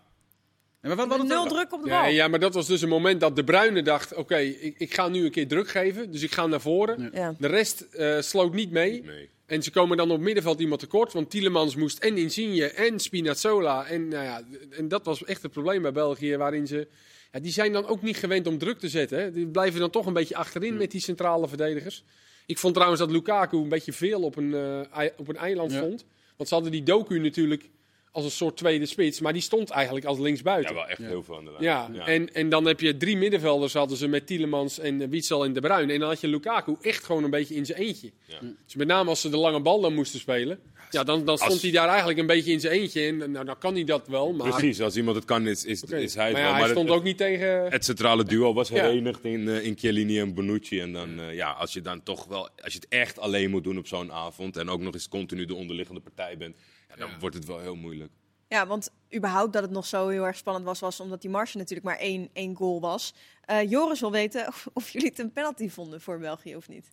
Maar 0.80 0.96
wat, 0.96 1.08
wat, 1.08 1.22
Nul 1.26 1.46
druk 1.46 1.72
op 1.72 1.82
de 1.82 1.88
Ja, 1.88 2.02
bal. 2.02 2.10
ja, 2.10 2.28
maar 2.28 2.40
dat 2.40 2.54
was 2.54 2.66
dus 2.66 2.82
een 2.82 2.88
moment 2.88 3.20
dat 3.20 3.36
De 3.36 3.44
Bruyne 3.44 3.82
dacht, 3.82 4.14
oké, 4.14 4.36
ik, 4.38 4.74
ik 4.78 4.94
ga 4.94 5.08
nu 5.08 5.24
een 5.24 5.30
keer 5.30 5.48
druk 5.48 5.68
geven. 5.68 6.10
Dus 6.10 6.22
ik 6.22 6.32
ga 6.32 6.46
naar 6.46 6.60
voren. 6.60 7.10
Ja. 7.12 7.34
De 7.38 7.46
rest 7.46 7.80
eh, 7.80 8.20
sloot 8.20 8.54
niet 8.54 8.70
mee. 8.70 9.02
Nee. 9.02 9.30
En 9.54 9.62
ze 9.62 9.70
komen 9.70 9.96
dan 9.96 10.10
op 10.10 10.20
middenveld 10.20 10.60
iemand 10.60 10.80
tekort. 10.80 11.12
Want 11.12 11.30
Tielemans 11.30 11.76
moest 11.76 11.98
en 11.98 12.16
Insigne 12.16 12.66
en 12.66 13.00
Spinazzola. 13.00 13.86
En, 13.86 14.08
nou 14.08 14.24
ja, 14.24 14.42
en 14.70 14.88
dat 14.88 15.04
was 15.04 15.24
echt 15.24 15.42
het 15.42 15.52
probleem 15.52 15.82
bij 15.82 15.92
België. 15.92 16.36
Waarin 16.36 16.66
ze... 16.66 16.88
Ja, 17.32 17.40
die 17.40 17.52
zijn 17.52 17.72
dan 17.72 17.86
ook 17.86 18.02
niet 18.02 18.16
gewend 18.16 18.46
om 18.46 18.58
druk 18.58 18.78
te 18.78 18.88
zetten. 18.88 19.18
Hè. 19.18 19.30
Die 19.32 19.46
blijven 19.46 19.80
dan 19.80 19.90
toch 19.90 20.06
een 20.06 20.12
beetje 20.12 20.36
achterin 20.36 20.76
met 20.76 20.90
die 20.90 21.00
centrale 21.00 21.48
verdedigers. 21.48 22.04
Ik 22.46 22.58
vond 22.58 22.74
trouwens 22.74 23.00
dat 23.00 23.10
Lukaku 23.10 23.56
een 23.56 23.68
beetje 23.68 23.92
veel 23.92 24.22
op 24.22 24.36
een, 24.36 24.54
eh, 24.54 25.06
op 25.16 25.28
een 25.28 25.36
eiland 25.36 25.72
Ja. 25.72 25.76
stond. 25.76 26.04
Want 26.36 26.48
ze 26.48 26.54
hadden 26.54 26.72
die 26.72 26.82
Doku 26.82 27.18
natuurlijk 27.18 27.70
als 28.14 28.24
een 28.24 28.30
soort 28.30 28.56
tweede 28.56 28.86
spits. 28.86 29.20
Maar 29.20 29.32
die 29.32 29.42
stond 29.42 29.70
eigenlijk 29.70 30.06
als 30.06 30.18
linksbuiten. 30.18 30.74
Ja, 30.74 30.80
wel 30.80 30.88
echt 30.88 30.98
heel 30.98 31.22
veel 31.22 31.36
aan 31.36 31.44
de 31.44 31.50
lijn. 31.50 31.62
Ja, 31.94 32.06
En, 32.06 32.34
en 32.34 32.48
dan 32.48 32.64
heb 32.64 32.80
je 32.80 32.96
drie 32.96 33.16
middenvelders 33.16 33.72
hadden 33.72 33.96
ze 33.96 34.08
met 34.08 34.26
Tielemans 34.26 34.78
en 34.78 35.00
uh, 35.00 35.08
Witsel 35.08 35.44
en 35.44 35.52
De 35.52 35.60
Bruyne. 35.60 35.92
En 35.92 36.00
dan 36.00 36.08
had 36.08 36.20
je 36.20 36.28
Lukaku 36.28 36.76
echt 36.80 37.04
gewoon 37.04 37.24
een 37.24 37.30
beetje 37.30 37.54
in 37.54 37.66
zijn 37.66 37.78
eentje. 37.78 38.10
Ja. 38.26 38.38
Dus 38.64 38.74
met 38.74 38.86
name 38.86 39.08
als 39.08 39.20
ze 39.20 39.28
de 39.28 39.36
lange 39.36 39.60
bal 39.60 39.80
dan 39.80 39.94
moesten 39.94 40.20
spelen. 40.20 40.58
Ja, 40.90 41.04
dan, 41.04 41.24
dan 41.24 41.36
stond 41.36 41.52
Als- 41.52 41.62
hij 41.62 41.70
daar 41.70 41.88
eigenlijk 41.88 42.18
een 42.18 42.26
beetje 42.26 42.52
in 42.52 42.60
zijn 42.60 42.72
eentje. 42.72 43.06
En 43.06 43.30
nou, 43.30 43.44
dan 43.44 43.58
kan 43.58 43.74
hij 43.74 43.84
dat 43.84 44.08
wel. 44.08 44.32
Maar, 44.32 44.50
Precies, 44.50 44.80
als 44.80 44.96
iemand 44.96 45.16
het 45.16 45.24
kan, 45.24 45.46
is, 45.46 45.64
is, 45.64 45.82
hij 45.88 46.00
het 46.00 46.14
maar 46.16 46.32
wel. 46.32 46.40
ja, 46.42 46.50
hij 46.50 46.60
Maar 46.60 46.68
stond 46.68 46.88
het, 46.88 46.96
ook 46.98 47.04
niet 47.04 47.16
tegen... 47.16 47.70
het 47.70 47.84
centrale 47.84 48.24
duo 48.24 48.52
was 48.54 48.68
Ja. 48.68 48.74
herenigd 48.84 49.24
in, 49.24 49.48
eh, 49.48 49.64
in 49.64 49.74
Chiellini 49.78 50.18
en 50.20 50.34
Bonucci. 50.34 50.80
En 50.80 50.92
dan, 50.92 51.20
eh, 51.20 51.34
ja, 51.34 51.50
als 51.50 51.72
je 51.72 51.80
dan 51.80 52.02
toch 52.02 52.24
wel, 52.26 52.48
als 52.62 52.72
je 52.72 52.78
het 52.78 52.88
echt 52.88 53.18
alleen 53.18 53.50
moet 53.50 53.64
doen 53.64 53.78
op 53.78 53.86
zo'n 53.86 54.12
avond. 54.12 54.56
En 54.56 54.68
ook 54.68 54.80
nog 54.80 54.94
eens 54.94 55.08
continu 55.08 55.44
de 55.44 55.54
onderliggende 55.54 56.00
partij 56.00 56.36
bent. 56.36 56.56
Ja, 56.94 57.00
dan 57.00 57.10
Ja. 57.10 57.18
wordt 57.18 57.34
het 57.36 57.44
wel 57.44 57.60
heel 57.60 57.76
moeilijk. 57.76 58.12
Ja, 58.48 58.66
want 58.66 58.90
überhaupt 59.14 59.52
dat 59.52 59.62
het 59.62 59.70
nog 59.70 59.86
zo 59.86 60.08
heel 60.08 60.26
erg 60.26 60.36
spannend 60.36 60.64
was, 60.64 60.80
was 60.80 61.00
omdat 61.00 61.20
die 61.20 61.30
marge 61.30 61.56
natuurlijk 61.56 61.86
maar 61.86 61.98
één, 61.98 62.28
één 62.32 62.54
goal 62.54 62.80
was. 62.80 63.14
Eh, 63.40 63.70
Joris 63.70 64.00
wil 64.00 64.10
weten 64.10 64.46
of, 64.46 64.66
of 64.72 64.88
jullie 64.90 65.08
het 65.08 65.18
een 65.18 65.32
penalty 65.32 65.68
vonden 65.68 66.00
voor 66.00 66.18
België 66.18 66.56
of 66.56 66.68
niet. 66.68 66.88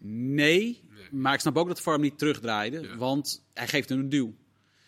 Nee, 0.00 0.82
maar 1.10 1.34
ik 1.34 1.40
snap 1.40 1.56
ook 1.56 1.66
dat 1.66 1.76
de 1.76 1.82
vorm 1.82 2.00
niet 2.00 2.18
terugdraaide, 2.18 2.96
want 2.96 3.44
hij 3.52 3.68
geeft 3.68 3.88
hem 3.88 3.98
een 3.98 4.08
duw. 4.08 4.34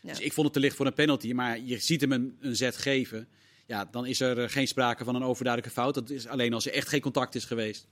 Ja. 0.02 0.08
Dus 0.08 0.20
ik 0.20 0.32
vond 0.32 0.46
het 0.46 0.54
te 0.54 0.60
licht 0.60 0.76
voor 0.76 0.86
een 0.86 0.94
penalty, 0.94 1.32
maar 1.32 1.58
je 1.60 1.78
ziet 1.78 2.00
hem 2.00 2.12
een, 2.12 2.36
een 2.40 2.56
zet 2.56 2.76
geven. 2.76 3.28
Ja, 3.66 3.84
dan 3.84 4.06
is 4.06 4.20
er 4.20 4.42
eh, 4.42 4.48
geen 4.48 4.68
sprake 4.68 5.04
van 5.04 5.14
een 5.14 5.22
overduidelijke 5.22 5.74
fout. 5.80 5.94
Dat 5.94 6.10
is 6.10 6.26
alleen 6.26 6.52
als 6.54 6.66
er 6.66 6.72
echt 6.72 6.88
geen 6.88 7.00
contact 7.00 7.34
is 7.34 7.44
geweest. 7.44 7.86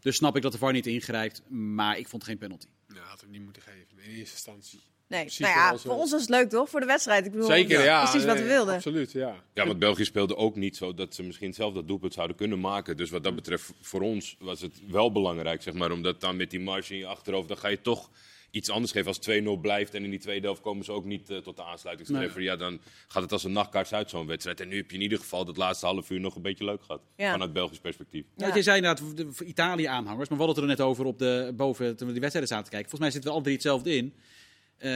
Dus 0.00 0.16
snap 0.16 0.36
ik 0.36 0.42
dat 0.42 0.52
de 0.52 0.58
VAR 0.58 0.72
niet 0.72 0.86
ingrijpt, 0.86 1.42
maar 1.50 1.98
ik 1.98 2.08
vond 2.08 2.24
geen 2.24 2.38
penalty. 2.38 2.66
Ja, 2.94 3.00
had 3.00 3.20
hem 3.20 3.30
niet 3.30 3.42
moeten 3.42 3.62
geven 3.62 3.86
in 3.90 3.98
eerste 4.10 4.34
instantie. 4.34 4.80
Nee, 5.08 5.24
nou 5.38 5.52
ja, 5.52 5.76
voor 5.76 5.94
ons 5.94 6.10
was 6.10 6.20
het 6.20 6.30
leuk 6.30 6.48
toch? 6.50 6.68
Voor 6.70 6.80
de 6.80 6.86
wedstrijd. 6.86 7.26
Ik 7.26 7.30
bedoel, 7.32 7.46
Zeker, 7.46 7.84
ja. 7.84 8.02
precies 8.02 8.24
wat 8.26 8.38
we 8.38 8.44
wilden. 8.44 8.74
Absoluut, 8.74 9.12
ja. 9.12 9.34
Ja, 9.54 9.66
want 9.66 9.78
België 9.78 10.04
speelde 10.04 10.36
ook 10.36 10.56
niet 10.56 10.76
zo 10.76 10.94
dat 10.94 11.14
ze 11.14 11.22
misschien 11.22 11.54
zelf 11.54 11.74
dat 11.74 11.88
doelpunt 11.88 12.12
zouden 12.14 12.36
kunnen 12.36 12.60
maken. 12.60 12.96
Dus 12.96 13.10
wat 13.10 13.24
dat 13.24 13.34
betreft, 13.34 13.72
voor 13.80 14.00
ons 14.00 14.36
was 14.38 14.60
het 14.60 14.80
wel 14.88 15.12
belangrijk, 15.12 15.62
zeg 15.62 15.74
maar. 15.74 15.90
Omdat 15.90 16.20
dan 16.20 16.36
met 16.36 16.50
die 16.50 16.60
marge 16.60 16.92
in 16.92 16.98
je 16.98 17.06
achterhoofd, 17.06 17.48
dan 17.48 17.56
ga 17.58 17.68
je 17.68 17.80
toch 17.80 18.10
iets 18.50 18.70
anders 18.70 18.92
geven 18.92 19.06
als 19.06 19.20
2-0 19.30 19.60
blijft. 19.60 19.94
En 19.94 20.04
in 20.04 20.10
die 20.10 20.18
tweede 20.18 20.46
helft 20.46 20.60
komen 20.60 20.84
ze 20.84 20.92
ook 20.92 21.04
niet 21.04 21.30
eh, 21.30 21.36
tot 21.38 21.56
de 21.56 21.64
aansluitingstreffer. 21.64 22.42
Ja, 22.42 22.56
dan 22.56 22.80
gaat 23.08 23.22
het 23.22 23.32
als 23.32 23.44
een 23.44 23.52
nachtkaars 23.52 23.92
uit 23.92 24.10
zo'n 24.10 24.26
wedstrijd. 24.26 24.60
En 24.60 24.68
nu 24.68 24.76
heb 24.76 24.90
je 24.90 24.96
in 24.96 25.02
ieder 25.02 25.18
geval 25.18 25.44
dat 25.44 25.56
laatste 25.56 25.86
half 25.86 26.10
uur 26.10 26.20
nog 26.20 26.34
een 26.36 26.42
beetje 26.42 26.64
leuk 26.64 26.82
gehad. 26.82 27.00
Ja. 27.16 27.30
Vanuit 27.32 27.52
Belgisch 27.52 27.78
perspectief. 27.78 28.24
Ja. 28.36 28.46
Ja. 28.46 28.54
Je 28.54 28.62
zei 28.62 28.76
inderdaad 28.76 29.16
de- 29.16 29.32
voor 29.32 29.46
Italië-aanhangers, 29.46 30.28
maar 30.28 30.38
we 30.38 30.44
hadden 30.44 30.62
het 30.64 30.70
er 30.72 30.78
net 30.78 30.86
over 30.86 31.04
op 31.04 31.18
de, 31.18 31.52
boven 31.56 31.96
toen 31.96 32.06
we 32.06 32.12
die 32.12 32.20
wedstrijden 32.20 32.50
zaten 32.52 32.64
te 32.64 32.70
kijken. 32.76 32.90
Volgens 32.90 33.00
mij 33.00 33.10
zitten 33.10 33.30
we 33.30 33.34
alle 33.36 33.42
drie 33.44 33.54
hetzelfde 33.56 33.96
in. 33.96 34.14
Eh, 34.78 34.94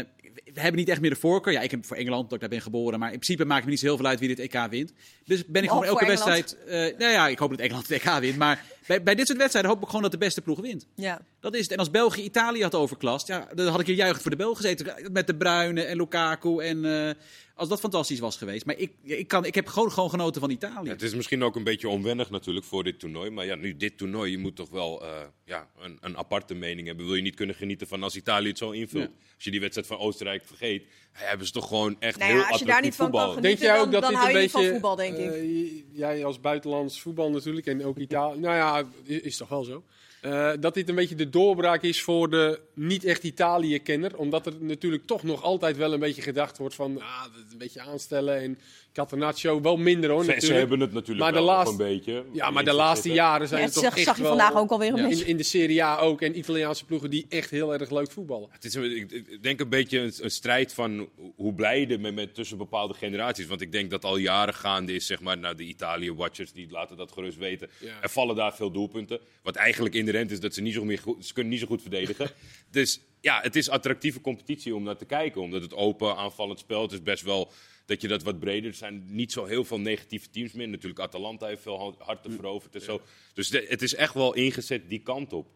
we 0.55 0.61
hebben 0.61 0.81
niet 0.81 0.89
echt 0.89 1.01
meer 1.01 1.11
de 1.11 1.17
voorkeur. 1.17 1.53
Ja, 1.53 1.61
ik 1.61 1.71
heb 1.71 1.87
voor 1.87 1.97
Engeland, 1.97 2.23
omdat 2.23 2.33
ik 2.35 2.41
daar 2.41 2.49
ben 2.49 2.61
geboren. 2.61 2.99
Maar 2.99 3.13
in 3.13 3.19
principe 3.19 3.45
maakt 3.45 3.57
het 3.57 3.65
me 3.65 3.71
niet 3.71 3.81
zo 3.81 3.87
heel 3.87 3.97
veel 3.97 4.07
uit 4.07 4.19
wie 4.19 4.35
dit 4.35 4.39
EK 4.39 4.67
wint. 4.71 4.93
Dus 5.25 5.47
ben 5.47 5.63
ik 5.63 5.69
gewoon 5.69 5.85
elke 5.85 6.05
Engeland. 6.05 6.29
wedstrijd... 6.29 6.65
eh, 6.93 6.99
nou 6.99 7.13
ja, 7.13 7.29
ik 7.29 7.39
hoop 7.39 7.51
dat 7.51 7.59
Engeland 7.61 7.89
het 7.89 8.03
EK 8.03 8.19
wint. 8.21 8.37
Maar 8.37 8.65
bij, 8.87 9.03
bij 9.03 9.15
dit 9.15 9.27
soort 9.27 9.39
wedstrijden 9.39 9.71
hoop 9.71 9.81
ik 9.83 9.87
gewoon 9.87 10.03
dat 10.03 10.11
de 10.11 10.19
beste 10.19 10.41
ploeg 10.41 10.61
wint. 10.61 10.87
Ja. 10.95 11.21
Dat 11.41 11.55
is 11.55 11.63
het. 11.63 11.73
En 11.73 11.79
als 11.79 11.91
België 11.91 12.23
Italië 12.23 12.63
had 12.63 12.75
overklast, 12.75 13.27
ja, 13.27 13.49
dan 13.55 13.67
had 13.67 13.81
ik 13.81 13.87
hier 13.87 13.95
juichend 13.97 14.23
voor 14.23 14.31
de 14.31 14.37
Belgen 14.37 14.57
gezeten. 14.57 15.13
Met 15.13 15.27
de 15.27 15.35
Bruyne 15.37 15.83
en 15.83 15.97
Lukaku. 15.97 16.59
En 16.59 16.85
eh, 16.85 17.15
als 17.61 17.69
dat 17.69 17.81
fantastisch 17.81 18.19
was 18.19 18.37
geweest. 18.37 18.67
Maar 18.67 18.79
ik, 18.79 18.93
ik, 19.03 19.29
kan, 19.29 19.45
ik 19.45 19.55
heb 19.55 19.67
gewoon, 19.67 19.93
gewoon 19.93 20.11
genoten 20.11 20.41
van 20.41 20.51
Italië. 20.51 20.87
Ja, 20.87 20.93
het 20.93 21.03
is 21.03 21.15
misschien 21.15 21.43
ook 21.43 21.57
een 21.57 21.65
beetje 21.65 21.89
onwennig 21.89 22.31
natuurlijk 22.31 22.67
voor 22.67 22.85
dit 22.85 22.99
toernooi. 22.99 23.31
Maar 23.31 23.47
ja, 23.47 23.55
nu 23.55 23.77
dit 23.77 23.99
toernooi, 23.99 24.31
je 24.31 24.39
moet 24.39 24.57
toch 24.57 24.71
wel 24.71 25.05
eh, 25.05 25.21
ja, 25.45 25.71
een, 25.79 25.99
een 26.01 26.17
aparte 26.17 26.55
mening 26.55 26.87
hebben. 26.87 27.07
Wil 27.07 27.15
je 27.15 27.23
niet 27.23 27.35
kunnen 27.35 27.55
genieten 27.57 27.87
van 27.87 28.03
als 28.03 28.17
Italië 28.17 28.49
het 28.49 28.59
zo 28.59 28.71
invult. 28.71 29.03
Ja. 29.05 29.11
Als 29.35 29.45
je 29.45 29.51
die 29.51 29.61
wedstrijd 29.61 29.89
van 29.89 29.99
Oostenrijk 29.99 30.43
vergeet, 30.47 30.83
ja, 31.13 31.19
hebben 31.19 31.47
ze 31.47 31.53
toch 31.53 31.69
gewoon 31.69 31.97
echt 31.99 32.19
Nou 32.19 32.31
heel 32.31 32.41
ja, 32.41 32.49
als 32.49 32.59
je 32.59 32.65
daar 32.65 32.83
niet 32.83 32.91
attractief 32.91 32.97
van 32.97 33.11
kan 33.11 33.21
voetbal. 33.21 33.43
Denk 33.43 33.59
genieten, 33.59 33.67
jij 33.67 33.77
dan, 33.77 33.87
ook 33.87 33.93
dat 33.93 34.03
dan 34.03 34.11
dit 34.11 34.19
hou 34.19 34.31
een 34.31 34.37
je 34.37 34.43
niet 34.43 34.53
beetje... 34.53 34.67
van 34.67 34.73
voetbal, 34.73 34.97
denk 34.97 35.17
ik. 35.17 35.31
eh, 35.31 35.99
jij 35.99 36.25
als 36.25 36.41
buitenlands 36.41 37.01
voetbal 37.01 37.31
natuurlijk 37.31 37.67
en 37.67 37.85
ook 37.85 37.99
Italië. 37.99 38.39
Nou 38.39 38.55
ja, 38.55 38.85
is, 39.05 39.21
is 39.21 39.37
toch 39.37 39.49
wel 39.49 39.65
zo. 39.65 39.85
Eh, 40.21 40.53
dat 40.61 40.75
dit 40.75 40.89
een 40.89 40.95
beetje 40.95 41.15
de 41.15 41.31
doorbraak 41.31 41.83
is 41.83 42.03
voor 42.03 42.31
de 42.31 42.61
niet 42.75 43.05
echt 43.05 43.23
Italië-kenner. 43.23 44.17
Omdat 44.17 44.47
er 44.47 44.55
natuurlijk 44.59 45.07
toch 45.07 45.23
nog 45.23 45.43
altijd 45.43 45.77
wel 45.77 45.93
een 45.93 46.01
beetje 46.01 46.23
gedacht 46.23 46.59
wordt 46.59 46.75
van... 46.75 47.01
Ah, 47.01 47.25
een 47.51 47.59
beetje 47.59 47.81
aanstellen 47.81 48.41
en 48.41 48.59
Catenaccio 48.93 49.61
wel 49.61 49.77
minder 49.77 50.11
hoor 50.11 50.25
Ze, 50.25 50.53
hebben 50.53 50.81
het 50.81 50.93
natuurlijk 50.93 51.19
Maar 51.21 51.33
de 51.33 51.39
wel 51.39 51.47
nog 51.47 51.57
laatste- 51.57 51.83
een 51.85 51.91
beetje. 51.91 52.25
Ja, 52.33 52.51
maar 52.51 52.65
de 52.65 52.73
laatste 52.73 53.13
jaren 53.13 53.49
zijn 53.49 53.61
Ja, 53.61 53.67
het 53.67 53.75
dat 53.75 53.83
toch 53.83 53.93
zag, 53.93 53.99
echt 54.01 54.09
zag 54.09 54.17
je 54.17 54.23
wel... 54.23 54.37
vandaag 54.37 54.57
ook 54.57 54.71
alweer 54.71 54.93
een 54.93 54.97
Ja. 54.97 55.09
In, 55.09 55.27
in 55.27 55.37
de 55.37 55.43
Serie 55.43 55.83
A 55.85 55.99
ook 55.99 56.23
en 56.23 56.39
Italiaanse 56.39 56.85
ploegen 56.85 57.11
die 57.11 57.27
echt 57.29 57.51
heel 57.51 57.73
erg 57.73 57.91
leuk 57.91 58.11
voetballen. 58.11 58.49
Het 58.53 58.65
is 58.65 58.75
een, 58.75 58.97
ik- 58.97 59.43
denk 59.43 59.61
een 59.61 59.69
beetje 59.69 59.99
een, 59.99 60.13
een 60.21 60.31
strijd 60.31 60.75
van 60.75 61.09
hoe 61.37 61.55
blij 61.55 61.81
je 61.81 61.87
ermee 61.87 62.13
bent 62.13 62.35
tussen 62.35 62.59
bepaalde 62.59 62.95
generaties. 62.95 63.47
Want 63.47 63.61
ik 63.61 63.73
denk 63.73 63.91
dat 63.91 64.05
al 64.05 64.17
jaren 64.17 64.55
gaande 64.55 64.93
is, 64.95 65.07
zeg 65.07 65.21
maar, 65.21 65.39
nou, 65.39 65.55
de 65.55 65.65
Italië-watchers, 65.65 66.53
die 66.53 66.67
laten 66.71 66.97
dat 66.97 67.13
gerust 67.13 67.39
weten. 67.39 67.71
Ja. 67.79 67.89
Er 68.03 68.09
vallen 68.11 68.37
daar 68.37 68.55
veel 68.55 68.71
doelpunten. 68.71 69.21
Wat 69.43 69.57
eigenlijk 69.57 69.95
inherent 69.95 70.31
is 70.31 70.41
dat 70.41 70.55
ze 70.55 70.61
niet 70.61 70.75
zo, 70.75 70.85
meer 70.85 70.99
goed, 70.99 71.27
ze 71.27 71.33
kunnen 71.33 71.53
niet 71.53 71.61
zo 71.61 71.67
goed 71.67 71.83
verdedigen. 71.83 72.31
dus 72.71 73.01
ja, 73.21 73.41
het 73.43 73.57
is 73.57 73.69
attractieve 73.69 74.21
competitie 74.21 74.75
om 74.75 74.83
naar 74.83 74.97
te 74.97 75.05
kijken. 75.05 75.41
Omdat 75.41 75.63
het 75.63 75.75
open, 75.75 76.17
aanvallend 76.17 76.59
spel, 76.59 76.83
het 76.83 76.93
is 76.93 77.03
best 77.03 77.23
wel 77.23 77.51
dat 77.87 78.01
je 78.01 78.09
dat 78.09 78.23
wat 78.23 78.39
breder... 78.39 78.71
Er 78.71 78.77
zijn 78.77 79.05
niet 79.09 79.33
zo 79.33 79.45
heel 79.45 79.65
veel 79.65 79.81
negatieve 79.81 80.31
teams 80.31 80.53
meer. 80.53 80.69
Natuurlijk, 80.69 81.01
Atalanta 81.01 81.47
heeft 81.47 81.63
veel 81.63 81.79
ha- 81.99 82.05
harten 82.05 82.33
veroverd 82.33 82.75
en 82.75 82.81
zo. 82.81 83.01
Dus 83.35 83.49
de- 83.49 83.67
het 83.69 83.83
is 83.83 83.95
echt 83.95 84.15
wel 84.15 84.35
ingezet 84.35 84.89
die 84.89 85.01
kant 85.03 85.33
op. 85.33 85.47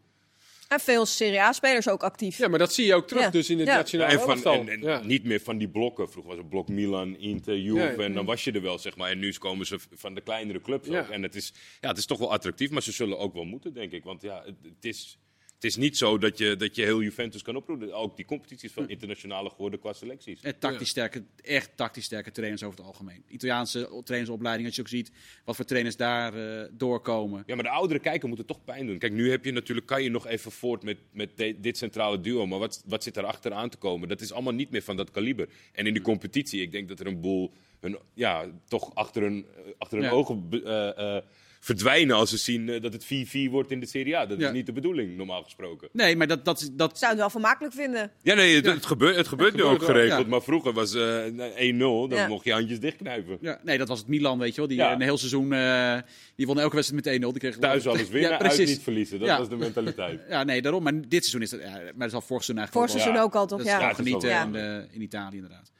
En 0.67 0.79
veel 0.79 1.05
Serie 1.05 1.39
A-spelers 1.41 1.89
ook 1.89 2.03
actief. 2.03 2.37
Ja, 2.37 2.47
maar 2.47 2.59
dat 2.59 2.73
zie 2.73 2.85
je 2.85 2.93
ook 2.95 3.07
terug 3.07 3.23
Ja. 3.23 3.29
dus 3.29 3.49
in 3.49 3.59
het 3.59 3.67
Ja. 3.67 3.75
nationale 3.75 4.11
en 4.11 4.19
van, 4.19 4.29
elftal. 4.29 4.53
en, 4.53 4.69
en 4.69 4.81
Ja. 4.81 5.01
niet 5.03 5.23
meer 5.23 5.39
van 5.39 5.57
die 5.57 5.67
blokken. 5.67 6.09
Vroeger 6.09 6.31
was 6.31 6.39
het 6.39 6.49
blok 6.49 6.67
Milan, 6.67 7.17
Inter, 7.17 7.57
Juve. 7.57 7.77
Ja, 7.79 7.91
ja. 7.91 7.97
En 7.97 8.13
dan 8.13 8.25
was 8.25 8.43
je 8.43 8.51
er 8.51 8.61
wel, 8.61 8.79
zeg 8.79 8.95
maar. 8.95 9.09
En 9.09 9.19
nu 9.19 9.33
komen 9.33 9.65
ze 9.65 9.79
van 9.93 10.13
de 10.15 10.21
kleinere 10.21 10.61
clubs 10.61 10.87
Ja. 10.87 10.99
ook. 10.99 11.09
En 11.09 11.23
het 11.23 11.35
is, 11.35 11.53
ja, 11.81 11.87
het 11.89 11.97
is 11.97 12.05
toch 12.05 12.17
wel 12.19 12.31
attractief. 12.31 12.69
Maar 12.69 12.81
ze 12.81 12.91
zullen 12.91 13.17
ook 13.17 13.33
wel 13.33 13.43
moeten, 13.43 13.73
denk 13.73 13.91
ik. 13.91 14.03
Want 14.03 14.21
ja, 14.21 14.43
het, 14.45 14.55
het 14.63 14.85
is... 14.85 15.17
Het 15.65 15.73
is 15.73 15.79
niet 15.79 15.97
zo 15.97 16.17
dat 16.17 16.37
je, 16.37 16.55
dat 16.55 16.75
je 16.75 16.81
heel 16.83 17.01
Juventus 17.01 17.41
kan 17.41 17.55
oproepen. 17.55 17.93
Ook 17.93 18.15
die 18.15 18.25
competities 18.25 18.73
Hm. 18.73 18.79
van 18.79 18.89
internationale 18.89 19.49
geworden 19.49 19.79
qua 19.79 19.93
selecties. 19.93 20.41
En 20.41 20.59
tactisch 20.59 20.89
sterke, 20.89 21.23
echt 21.41 21.71
tactisch 21.75 22.03
sterke 22.05 22.31
trainers 22.31 22.63
over 22.63 22.77
het 22.77 22.87
algemeen. 22.87 23.23
Italiaanse 23.27 24.01
trainersopleiding, 24.03 24.67
als 24.67 24.75
je 24.75 24.81
ook 24.81 24.87
ziet 24.87 25.11
wat 25.45 25.55
voor 25.55 25.65
trainers 25.65 25.95
daar 25.97 26.33
eh, 26.33 26.67
doorkomen. 26.71 27.43
Ja, 27.45 27.55
maar 27.55 27.63
de 27.63 27.69
oudere 27.69 27.99
kijker 27.99 28.29
moet 28.29 28.37
het 28.37 28.47
toch 28.47 28.63
pijn 28.63 28.85
doen. 28.87 28.97
Kijk, 28.97 29.13
nu 29.13 29.29
heb 29.31 29.45
je 29.45 29.51
natuurlijk, 29.51 29.87
kan 29.87 30.03
je 30.03 30.09
nog 30.09 30.27
even 30.27 30.51
voort 30.51 30.83
met, 30.83 30.97
met 31.11 31.37
de- 31.37 31.59
dit 31.59 31.77
centrale 31.77 32.19
duo. 32.21 32.45
Maar 32.47 32.59
wat, 32.59 32.83
wat 32.85 33.03
zit 33.03 33.17
er 33.17 33.23
achteraan 33.25 33.69
te 33.69 33.77
komen? 33.77 34.07
Dat 34.07 34.21
is 34.21 34.31
allemaal 34.31 34.53
niet 34.53 34.69
meer 34.69 34.81
van 34.83 34.95
dat 34.97 35.11
kaliber. 35.11 35.47
En 35.73 35.87
in 35.87 35.93
de 35.93 36.01
competitie, 36.01 36.61
ik 36.61 36.71
denk 36.71 36.87
dat 36.87 36.99
er 36.99 37.07
een 37.07 37.21
boel 37.21 37.53
hun, 37.79 37.97
ja, 38.13 38.45
toch 38.67 38.95
achter 38.95 39.21
hun, 39.21 39.45
eh, 39.55 39.71
achter 39.77 39.97
hun 39.97 40.07
Ja. 40.07 40.13
ogen 40.13 40.47
eh, 40.51 41.15
eh, 41.17 41.23
verdwijnen 41.65 42.15
als 42.15 42.29
ze 42.29 42.37
zien 42.37 42.69
eh, 42.69 42.81
dat 42.81 42.93
het 42.93 43.05
4-4 43.05 43.49
wordt 43.51 43.71
in 43.71 43.79
de 43.79 43.85
Serie 43.85 44.17
A. 44.17 44.25
Dat 44.25 44.39
Ja. 44.39 44.47
is 44.47 44.53
niet 44.53 44.65
de 44.65 44.71
bedoeling, 44.71 45.17
normaal 45.17 45.43
gesproken. 45.43 45.89
Nee, 45.91 46.15
maar 46.15 46.27
dat, 46.27 46.45
dat, 46.45 46.69
dat, 46.73 46.97
zou 46.97 47.11
het 47.11 47.19
wel 47.19 47.29
vermakelijk 47.29 47.73
vinden. 47.73 48.11
Ja, 48.21 48.33
nee, 48.35 48.55
het, 48.55 48.65
het 48.65 48.85
gebeurt, 48.85 49.15
het 49.15 49.27
gebeurt 49.27 49.53
nu 49.53 49.59
gebeurt 49.61 49.79
ook 49.81 49.85
geregeld. 49.87 50.21
ja. 50.21 50.27
Maar 50.27 50.41
vroeger 50.41 50.73
was 50.73 50.93
eh 50.93 51.25
1-0, 51.73 51.77
dan 52.09 52.09
Ja. 52.09 52.27
mocht 52.27 52.45
je 52.45 52.51
handjes 52.51 52.79
dichtknijpen. 52.79 53.37
ja, 53.41 53.59
nee, 53.63 53.77
dat 53.77 53.87
was 53.87 53.99
het 53.99 54.07
Milan, 54.07 54.39
weet 54.39 54.51
je 54.51 54.55
wel. 54.57 54.67
Die 54.67 54.77
Ja. 54.77 54.87
eh, 54.87 54.93
een 54.95 55.01
heel 55.01 55.17
seizoen, 55.17 55.53
eh, 55.53 55.97
die 56.35 56.45
won 56.45 56.59
elke 56.59 56.75
wedstrijd 56.75 57.05
met 57.05 57.13
1-0. 57.13 57.31
Die 57.31 57.39
kreeg 57.41 57.57
Thuis 57.57 57.87
alles 57.87 58.09
winnen, 58.15 58.21
Ja, 58.31 58.37
uit 58.39 58.47
precies. 58.47 58.69
niet 58.69 58.81
verliezen. 58.81 59.19
Dat 59.19 59.27
Ja. 59.27 59.37
was 59.37 59.49
de 59.49 59.57
mentaliteit. 59.57 60.21
Ja, 60.29 60.43
nee, 60.43 60.61
daarom. 60.61 60.83
Maar 60.83 60.93
dit 60.93 61.25
seizoen 61.25 61.41
is 61.41 61.49
dat, 61.49 61.59
ja, 61.59 61.69
maar 61.71 61.93
dat 61.97 62.07
is 62.07 62.13
al 62.13 62.21
vorig 62.21 62.43
seizoen 62.43 62.57
eigenlijk 62.57 62.73
Vorig 62.87 62.89
seizoen 63.03 63.23
ook 63.23 63.35
al, 63.35 63.47
toch? 63.47 63.57
Dat 63.57 63.67
is 63.67 63.73
Ja. 63.73 63.93
genieten 63.93 64.41
in, 64.41 64.51
de- 64.51 64.87
in 64.91 65.01
Italië 65.01 65.35
inderdaad. 65.35 65.71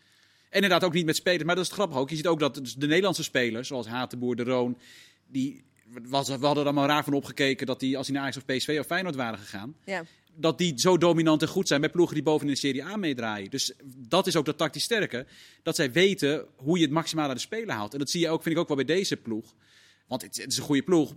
En 0.50 0.62
inderdaad 0.62 0.84
ook 0.84 0.94
niet 0.94 1.06
met 1.06 1.16
spelers. 1.16 1.44
Maar 1.44 1.56
dat 1.56 1.64
is 1.64 1.70
het 1.70 1.80
grappig 1.80 1.98
ook. 2.00 2.10
Je 2.10 2.16
ziet 2.16 2.28
ook 2.28 2.40
dat 2.40 2.56
dus 2.56 2.74
de 2.76 2.88
Nederlandse 2.88 3.24
spelers, 3.24 3.68
zoals 3.68 3.88
Hatenboer, 3.88 4.36
De 4.36 4.44
Roon... 4.44 4.78
Die, 5.28 5.64
was, 5.86 6.28
we 6.28 6.34
hadden 6.34 6.64
er 6.64 6.70
allemaal 6.70 6.88
raar 6.88 7.04
van 7.04 7.14
opgekeken 7.14 7.66
dat 7.68 7.80
die, 7.80 7.98
als 7.98 8.06
die 8.06 8.16
naar 8.16 8.24
Ajax 8.24 8.38
of 8.38 8.46
PSV 8.46 8.78
of 8.80 8.86
Feyenoord 8.86 9.16
waren 9.16 9.40
gegaan... 9.40 9.76
Ja. 9.86 10.04
dat 10.36 10.58
die 10.58 10.80
zo 10.80 10.98
dominant 10.98 11.42
en 11.42 11.48
goed 11.48 11.68
zijn 11.68 11.82
met 11.82 11.92
ploegen 11.92 12.16
die 12.16 12.24
boven 12.24 12.48
in 12.48 12.54
de 12.54 12.60
Serie 12.60 12.84
A 12.84 12.98
meedraaien. 12.98 13.50
Dus 13.50 13.74
dat 13.84 14.28
is 14.28 14.36
ook 14.36 14.46
dat 14.46 14.58
tactisch 14.58 14.84
sterke. 14.84 15.26
Dat 15.64 15.76
zij 15.76 15.92
weten 15.92 16.46
hoe 16.56 16.78
je 16.78 16.84
het 16.84 16.94
maximaal 16.94 17.28
uit 17.28 17.36
de 17.36 17.42
speler 17.42 17.76
haalt. 17.76 17.94
En 17.94 18.00
dat 18.00 18.10
zie 18.10 18.20
je 18.20 18.30
ook, 18.30 18.44
vind 18.44 18.56
ik 18.56 18.62
ook 18.62 18.68
wel 18.68 18.78
bij 18.78 18.96
deze 18.96 19.18
ploeg. 19.18 19.56
Want 20.08 20.22
het, 20.22 20.38
het 20.38 20.52
is 20.52 20.58
een 20.58 20.64
goede 20.64 20.84
ploeg. 20.84 21.16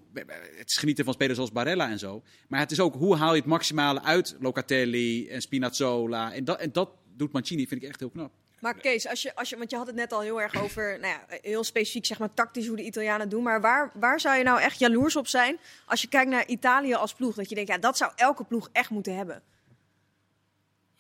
Het 0.57 0.71
is 0.71 0.77
genieten 0.77 1.05
van 1.05 1.15
spelers 1.15 1.37
zoals 1.37 1.53
Barella 1.53 1.91
en 1.91 1.99
zo. 1.99 2.23
Maar 2.49 2.61
het 2.61 2.71
is 2.71 2.81
ook 2.81 2.95
hoe 2.95 3.17
haal 3.17 3.35
je 3.35 3.41
het 3.41 3.49
maximale 3.49 4.03
uit 4.03 4.37
Locatelli 4.41 5.29
en 5.29 5.43
Spinazzola. 5.43 6.33
En 6.33 6.45
dat, 6.45 6.61
en 6.61 6.73
dat 6.73 6.91
doet 7.17 7.33
Mancini, 7.33 7.67
vind 7.67 7.83
ik 7.83 7.89
echt 7.89 8.01
heel 8.01 8.11
knap. 8.11 8.33
Maar 8.61 8.75
Kees, 8.75 9.09
als 9.09 9.23
je, 9.23 9.35
als 9.35 9.49
je, 9.49 9.57
want 9.57 9.71
je 9.71 9.77
had 9.77 9.87
het 9.87 9.97
net 9.97 10.13
al 10.13 10.21
heel 10.21 10.41
erg 10.41 10.63
over, 10.63 10.85
nou 11.01 11.13
ja, 11.13 11.39
heel 11.43 11.65
specifiek 11.65 12.07
zeg 12.07 12.19
maar 12.19 12.35
tactisch 12.35 12.67
hoe 12.67 12.77
de 12.77 12.83
Italianen 12.83 13.29
doen. 13.29 13.43
Maar 13.43 13.61
waar, 13.61 13.91
waar 13.95 14.21
zou 14.21 14.37
je 14.37 14.43
nou 14.45 14.61
echt 14.61 14.79
jaloers 14.79 15.17
op 15.17 15.27
zijn 15.27 15.59
als 15.87 16.03
je 16.03 16.09
kijkt 16.09 16.31
naar 16.31 16.47
Italië 16.47 16.95
als 16.95 17.15
ploeg? 17.15 17.35
Dat 17.35 17.49
je 17.49 17.55
denkt, 17.55 17.71
ja, 17.71 17.79
dat 17.79 17.97
zou 17.97 18.13
elke 18.17 18.45
ploeg 18.45 18.69
echt 18.73 18.91
moeten 18.91 19.17
hebben. 19.17 19.43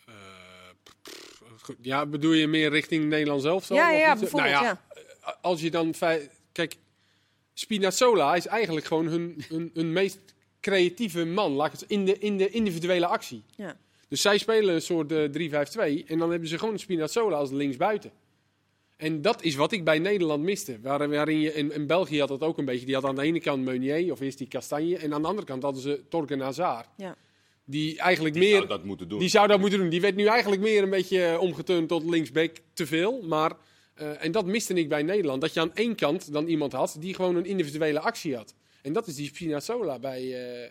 Eh, 0.06 0.14
Ja, 1.80 2.06
bedoel 2.06 2.32
je 2.32 2.46
meer 2.46 2.70
richting 2.70 3.04
Nederland 3.04 3.42
zelf? 3.42 3.68
Ja, 3.68 3.74
of 3.74 3.80
ja, 3.80 3.90
ja, 3.90 4.16
bijvoorbeeld. 4.16 4.52
Nou 4.52 4.64
ja. 4.64 4.80
Als 5.40 5.60
je 5.60 5.70
dan... 5.70 5.94
Kijk, 6.52 6.76
Spinazzola 7.54 8.34
is 8.34 8.46
eigenlijk 8.46 8.86
gewoon 8.86 9.06
hun, 9.06 9.44
hun, 9.48 9.70
hun 9.74 9.92
meest 9.92 10.18
creatieve 10.60 11.24
man. 11.24 11.52
Laat 11.52 11.72
ik 11.72 11.80
het 11.80 11.90
in 11.90 12.04
de, 12.04 12.18
in 12.18 12.38
de 12.38 12.50
individuele 12.50 13.06
actie. 13.06 13.42
Ja. 13.56 13.76
Dus 14.08 14.20
zij 14.20 14.38
spelen 14.38 14.74
een 14.74 14.82
soort 14.82 15.12
eh 15.12 16.02
3-5-2 16.02 16.06
en 16.06 16.18
dan 16.18 16.30
hebben 16.30 16.48
ze 16.48 16.58
gewoon 16.58 16.78
Spinazzola 16.78 17.36
als 17.36 17.50
linksbuiten. 17.50 18.10
En 18.96 19.22
dat 19.22 19.42
is 19.42 19.54
wat 19.54 19.72
ik 19.72 19.84
bij 19.84 19.98
Nederland 19.98 20.42
miste. 20.42 20.80
Waar, 20.80 21.08
waarin 21.08 21.40
je, 21.40 21.54
in, 21.54 21.72
in 21.72 21.86
België 21.86 22.18
had 22.18 22.28
dat 22.28 22.42
ook 22.42 22.58
een 22.58 22.64
beetje. 22.64 22.86
Die 22.86 22.94
had 22.94 23.04
aan 23.04 23.14
de 23.14 23.22
ene 23.22 23.40
kant 23.40 23.64
Meunier 23.64 24.12
of 24.12 24.20
eerst 24.20 24.38
die 24.38 24.48
Kastanje. 24.48 24.96
En 24.96 25.14
aan 25.14 25.22
de 25.22 25.28
andere 25.28 25.46
kant 25.46 25.62
hadden 25.62 25.82
ze 25.82 26.02
Torgen 26.08 26.40
Hazard. 26.40 26.88
Ja. 26.96 27.16
Die 27.64 27.98
eigenlijk 27.98 28.34
Die 28.34 28.42
meer... 28.42 28.56
zou 28.56 28.66
dat 28.66 28.84
moeten 28.84 29.08
doen. 29.08 29.18
Die 29.18 29.28
zou 29.28 29.48
dat 29.48 29.60
moeten 29.60 29.78
doen. 29.78 29.88
Die 29.88 30.00
werd 30.00 30.16
nu 30.16 30.26
eigenlijk 30.26 30.62
meer 30.62 30.82
een 30.82 30.90
beetje 30.90 31.24
eh, 31.24 31.40
omgeturnd 31.40 31.88
tot 31.88 32.10
linksback 32.10 32.56
te 32.72 32.86
veel. 32.86 33.22
Maar, 33.22 33.52
eh, 33.94 34.24
en 34.24 34.32
dat 34.32 34.46
miste 34.46 34.74
ik 34.74 34.88
bij 34.88 35.02
Nederland. 35.02 35.40
Dat 35.40 35.54
je 35.54 35.60
aan 35.60 35.74
één 35.74 35.94
kant 35.94 36.32
dan 36.32 36.46
iemand 36.46 36.72
had 36.72 36.96
die 37.00 37.14
gewoon 37.14 37.36
een 37.36 37.46
individuele 37.46 38.00
actie 38.00 38.36
had. 38.36 38.54
En 38.82 38.92
dat 38.92 39.06
is 39.06 39.14
die 39.14 39.26
Spinazzola 39.26 39.98
bij, 39.98 40.22
eh, 40.22 40.70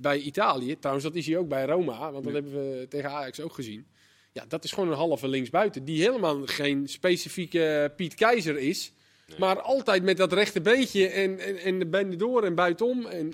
bij 0.00 0.18
Italië. 0.18 0.78
Trouwens, 0.78 1.06
dat 1.06 1.14
is 1.14 1.26
hij 1.26 1.36
ook 1.36 1.48
bij 1.48 1.64
Roma. 1.64 2.12
Want 2.12 2.24
dat 2.24 2.32
hebben 2.32 2.52
we 2.52 2.86
tegen 2.88 3.10
Ajax 3.10 3.40
ook 3.40 3.54
gezien. 3.54 3.86
Ja, 4.32 4.44
dat 4.48 4.64
is 4.64 4.72
gewoon 4.72 4.88
een 4.88 4.96
halve 4.96 5.28
linksbuiten. 5.28 5.84
Die 5.84 6.02
helemaal 6.02 6.46
geen 6.46 6.88
specifieke 6.88 7.92
Piet 7.96 8.14
Keizer 8.14 8.58
is. 8.58 8.92
Maar 9.38 9.60
altijd 9.60 10.02
met 10.02 10.16
dat 10.16 10.32
rechte 10.32 10.60
beentje 10.60 11.08
en, 11.08 11.38
en, 11.38 11.56
en 11.56 11.78
de 11.78 11.86
benen 11.86 12.18
door 12.18 12.44
en 12.44 12.54
buitenom. 12.54 13.06
En 13.06 13.32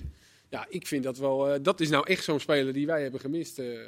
ja, 0.49 0.67
ik 0.69 0.87
vind 0.87 1.05
dat 1.05 1.19
wel... 1.19 1.49
eh, 1.49 1.59
dat 1.63 1.81
is 1.81 1.89
nou 1.89 2.07
echt 2.07 2.25
zo'n 2.25 2.41
speler 2.41 2.73
die 2.73 2.87
wij 2.87 3.03
hebben 3.03 3.21
gemist... 3.21 3.59
eh, 3.59 3.79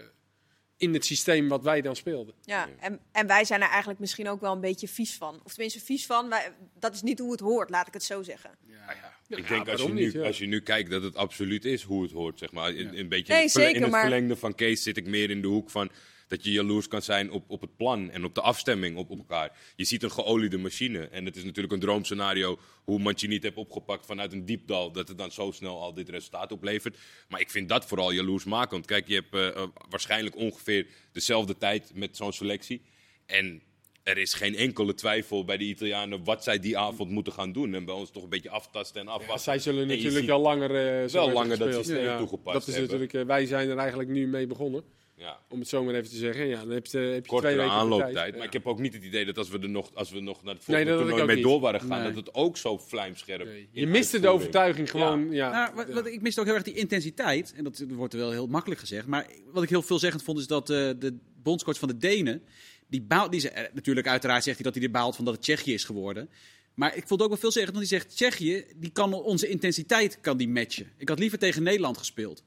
in 0.77 0.95
het 0.95 1.05
systeem 1.05 1.49
wat 1.49 1.63
wij 1.63 1.81
dan 1.81 1.97
speelden. 1.97 2.35
Ja, 2.43 2.69
en, 2.79 3.01
en 3.13 3.27
wij 3.27 3.45
zijn 3.45 3.63
er 3.63 3.69
eigenlijk 3.69 4.01
misschien 4.01 4.29
ook 4.29 4.41
wel 4.41 4.53
een 4.53 4.61
beetje 4.61 4.89
vies 4.89 5.17
van. 5.17 5.41
Of 5.45 5.53
tenminste 5.53 5.81
vies 5.81 6.07
van, 6.07 6.29
wij, 6.29 6.53
dat 6.79 6.95
is 6.95 7.03
niet 7.03 7.19
hoe 7.19 7.31
het 7.31 7.41
hoort, 7.41 7.71
laat 7.71 7.87
ik 7.87 7.93
het 7.93 8.03
zo 8.03 8.23
zeggen. 8.23 8.51
Ja, 8.67 8.95
denk 9.29 9.69
als 9.69 9.83
je, 9.83 9.89
nu, 9.89 10.05
niet, 10.05 10.13
ja. 10.13 10.23
als 10.23 10.39
je 10.39 10.47
nu 10.47 10.61
kijkt 10.61 10.91
dat 10.91 11.03
het 11.03 11.17
absoluut 11.17 11.65
is 11.65 11.83
hoe 11.83 12.03
het 12.03 12.13
hoort. 12.13 12.39
Zeg 12.39 12.53
maar. 12.53 12.75
in, 12.75 12.95
een 12.99 13.09
beetje 13.09 13.33
Nee, 13.33 13.39
in 13.39 13.45
het, 13.45 13.53
verle- 13.53 13.67
zeker, 13.67 13.77
in 13.77 13.83
het 13.83 13.91
maar- 13.91 14.01
verlengde 14.01 14.37
van 14.37 14.55
Kees 14.55 14.83
zit 14.83 14.97
ik 14.97 15.07
meer 15.07 15.31
in 15.31 15.43
de 15.43 15.49
hoek 15.49 15.71
van 15.71 15.91
dat 16.29 16.45
je 16.45 16.51
jaloers 16.53 16.89
kan 16.89 17.03
zijn 17.03 17.31
op, 17.31 17.51
op 17.51 17.61
het 17.61 17.77
plan 17.77 18.11
en 18.11 18.25
op 18.25 18.35
de 18.35 18.41
afstemming 18.41 18.97
op, 18.97 19.11
op 19.11 19.19
elkaar. 19.19 19.57
Je 19.77 19.85
ziet 19.85 20.03
een 20.03 20.11
geoliede 20.11 20.59
machine 20.59 21.09
en 21.09 21.25
het 21.25 21.37
is 21.37 21.45
natuurlijk 21.45 21.75
een 21.75 21.81
droomscenario 21.81 22.59
hoe 22.85 22.99
Mancini 22.99 23.35
het 23.35 23.43
heeft 23.43 23.57
opgepakt 23.57 24.07
vanuit 24.07 24.33
een 24.33 24.45
diepdal, 24.45 24.93
dat 24.93 25.09
het 25.09 25.19
dan 25.19 25.31
zo 25.33 25.51
snel 25.51 25.81
al 25.81 25.95
dit 25.95 26.09
resultaat 26.09 26.53
oplevert. 26.53 26.97
Maar 27.29 27.41
ik 27.41 27.51
vind 27.51 27.69
dat 27.69 27.87
vooral 27.87 28.11
jaloersmakend. 28.13 28.87
Kijk, 28.87 29.09
je 29.09 29.15
hebt 29.15 29.35
eh, 29.35 29.63
eh, 29.63 29.69
waarschijnlijk 29.89 30.37
ongeveer 30.37 30.87
dezelfde 31.13 31.57
tijd 31.59 31.91
met 31.95 32.17
zo'n 32.17 32.33
selectie 32.33 32.83
en 33.27 33.63
er 34.09 34.19
is 34.19 34.35
geen 34.35 34.57
enkele 34.57 34.95
twijfel 34.95 35.45
bij 35.45 35.57
de 35.57 35.65
Italianen 35.65 36.25
wat 36.25 36.45
zij 36.45 36.59
die 36.59 36.79
avond 36.79 37.11
moeten 37.11 37.33
gaan 37.33 37.53
doen. 37.53 37.75
En 37.75 37.85
bij 37.85 37.95
ons 37.95 38.11
toch 38.11 38.23
een 38.23 38.29
beetje 38.29 38.51
aftasten 38.51 39.01
en 39.01 39.09
afwachten. 39.09 39.41
zij 39.41 39.59
zullen 39.59 39.83
En 39.83 39.97
natuurlijk 39.97 40.27
wel 40.27 40.41
langer, 40.41 40.71
eh, 40.71 41.09
zo 41.09 41.17
hebben 41.17 41.35
langer 41.35 41.59
dat 41.59 41.75
systeem 41.75 42.17
toegepast 42.19 42.59
Dat 42.59 42.67
is 42.69 42.75
hebben. 42.75 42.83
natuurlijk, 42.83 43.13
eh, 43.15 43.25
wij 43.25 43.47
zijn 43.47 43.69
er 43.69 43.77
eigenlijk 43.77 44.11
nu 44.11 44.27
mee 44.27 44.47
begonnen, 44.47 44.83
Ja. 45.17 45.39
om 45.49 45.59
het 45.59 45.69
zo 45.69 45.85
maar 45.85 45.95
even 45.95 46.11
te 46.11 46.17
zeggen. 46.17 46.47
Ja, 46.47 46.61
dan 46.61 46.71
heb 46.71 46.87
je, 46.87 46.99
heb 46.99 47.07
je 47.07 47.11
twee 47.11 47.23
kortere 47.27 47.55
weken 47.55 47.69
de 47.71 47.77
aanlooptijd. 47.77 48.15
tijd. 48.15 48.37
Maar 48.37 48.47
ik 48.47 48.53
heb 48.53 48.67
ook 48.67 48.79
niet 48.79 48.95
het 48.95 49.05
idee 49.05 49.25
dat 49.25 49.39
als 49.39 49.49
we, 49.49 49.59
er 49.59 49.69
nog, 49.69 49.91
als 49.95 50.11
we 50.11 50.21
nog 50.21 50.43
naar 50.43 50.55
het 50.55 50.67
Nee, 50.67 50.77
volgende 50.77 50.99
toernooi 51.03 51.21
ook 51.23 51.27
mee 51.27 51.37
niet. 51.37 51.45
door 51.45 51.61
waren 51.61 51.81
gegaan, 51.81 52.03
Nee. 52.03 52.13
dat 52.13 52.27
het 52.27 52.35
ook 52.35 52.57
zo 52.57 52.79
vlijmscherp 52.79 53.45
Nee. 53.45 53.69
Je 53.73 53.87
miste 53.87 54.21
de 54.21 54.29
overtuiging 54.29 54.91
gewoon. 54.91 55.31
Ja. 55.31 55.51
Nou, 55.51 55.75
wat, 55.75 55.89
wat, 55.89 56.07
ik 56.07 56.21
miste 56.21 56.41
ook 56.41 56.47
heel 56.47 56.55
erg 56.55 56.65
die 56.65 56.75
intensiteit. 56.75 57.53
En 57.57 57.65
dat 57.65 57.85
wordt 57.89 58.15
wel 58.15 58.31
heel 58.31 58.47
makkelijk 58.47 58.81
gezegd. 58.81 59.07
Maar 59.07 59.27
wat 59.53 59.63
ik 59.63 59.69
heel 59.69 59.83
veelzeggend 59.83 60.23
vond, 60.23 60.39
is 60.39 60.47
dat 60.47 60.71
eh, 60.71 60.77
de 60.99 61.17
bondscoach 61.43 61.79
van 61.79 61.89
de 61.89 61.97
Denen. 61.97 62.43
Die 62.89 63.03
baalt, 63.03 63.33
die 63.33 63.51
eh, 63.51 63.75
natuurlijk, 63.75 64.07
uiteraard 64.07 64.43
zegt 64.45 64.57
hij 64.57 64.65
dat 64.65 64.75
hij 64.75 64.85
er 64.85 64.91
baalt 64.91 65.17
van 65.17 65.25
dat 65.25 65.35
het 65.35 65.43
Tsjechië 65.43 65.73
is 65.75 65.85
geworden. 65.85 66.29
Maar 66.75 66.97
ik 66.97 67.07
vond 67.07 67.11
het 67.11 67.23
ook 67.23 67.29
wel 67.29 67.37
veelzeggend, 67.39 67.77
want 67.77 67.89
hij 67.89 67.99
zegt: 67.99 68.17
Tsjechië 68.17 68.65
die 68.77 68.91
kan 68.91 69.13
onze 69.15 69.49
intensiteit 69.49 70.19
kan 70.21 70.37
die 70.37 70.49
matchen. 70.49 70.91
Ik 70.97 71.09
had 71.09 71.19
liever 71.19 71.39
tegen 71.39 71.63
Nederland 71.63 71.99
gespeeld. 71.99 72.43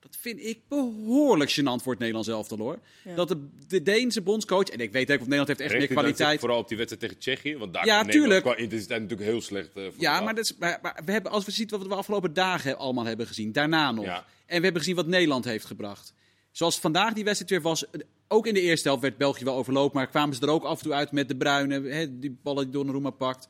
Dat 0.00 0.16
vind 0.20 0.44
ik 0.44 0.58
behoorlijk 0.68 1.50
gênant 1.50 1.82
voor 1.82 1.90
het 1.90 1.98
Nederlands 1.98 2.28
elftal 2.28 2.58
hoor. 2.58 2.78
Ja. 3.04 3.14
Dat 3.14 3.28
de, 3.28 3.48
de 3.68 3.82
Deense 3.82 4.20
bondscoach, 4.20 4.68
en 4.68 4.80
ik 4.80 4.92
weet 4.92 5.10
ook, 5.10 5.16
of 5.16 5.22
Nederland 5.22 5.48
heeft 5.48 5.60
echt 5.60 5.72
Richt 5.72 5.88
meer 5.88 5.98
kwaliteit. 5.98 6.40
Vooral 6.40 6.58
op 6.58 6.68
die 6.68 6.76
wedstrijd 6.76 7.02
tegen 7.02 7.20
Tsjechië. 7.22 7.56
Want 7.56 7.74
daar 7.74 7.86
Ja, 7.86 8.04
tuurlijk. 8.04 8.42
qua 8.42 8.56
intensiteit 8.56 9.00
natuurlijk 9.00 9.30
heel 9.30 9.40
slecht 9.40 9.68
eh, 9.68 9.72
voor 9.74 9.82
Ja, 9.84 9.90
gedaan. 9.90 10.24
maar, 10.24 10.34
dat 10.34 10.44
is, 10.44 10.56
maar, 10.58 10.78
maar 10.82 11.02
we 11.04 11.12
hebben, 11.12 11.32
als 11.32 11.44
we 11.44 11.50
zien 11.50 11.68
wat 11.68 11.86
we 11.86 11.94
afgelopen 11.94 12.34
dagen 12.34 12.78
allemaal 12.78 13.04
hebben 13.04 13.26
gezien, 13.26 13.52
daarna 13.52 13.92
nog. 13.92 14.04
Ja. 14.04 14.26
En 14.46 14.56
we 14.58 14.64
hebben 14.64 14.80
gezien 14.80 14.96
wat 14.96 15.06
Nederland 15.06 15.44
heeft 15.44 15.64
gebracht. 15.64 16.12
Zoals 16.52 16.78
vandaag 16.78 17.12
die 17.12 17.24
wedstrijd 17.24 17.50
weer 17.50 17.60
was. 17.62 17.90
eh, 17.90 18.00
Ook 18.28 18.46
in 18.46 18.54
de 18.54 18.60
eerste 18.60 18.88
helft 18.88 19.02
werd 19.02 19.16
België 19.16 19.44
wel 19.44 19.54
overlopen. 19.56 19.96
Maar 19.96 20.08
kwamen 20.08 20.34
ze 20.34 20.40
er 20.42 20.48
ook 20.50 20.64
af 20.64 20.78
en 20.78 20.84
toe 20.84 20.92
uit 20.92 21.12
met 21.12 21.28
de 21.28 21.36
bruine. 21.36 21.88
Hè, 21.88 22.18
die 22.18 22.36
ballen 22.42 22.64
die 22.64 22.72
Donnarumma 22.72 23.10
pakt. 23.10 23.48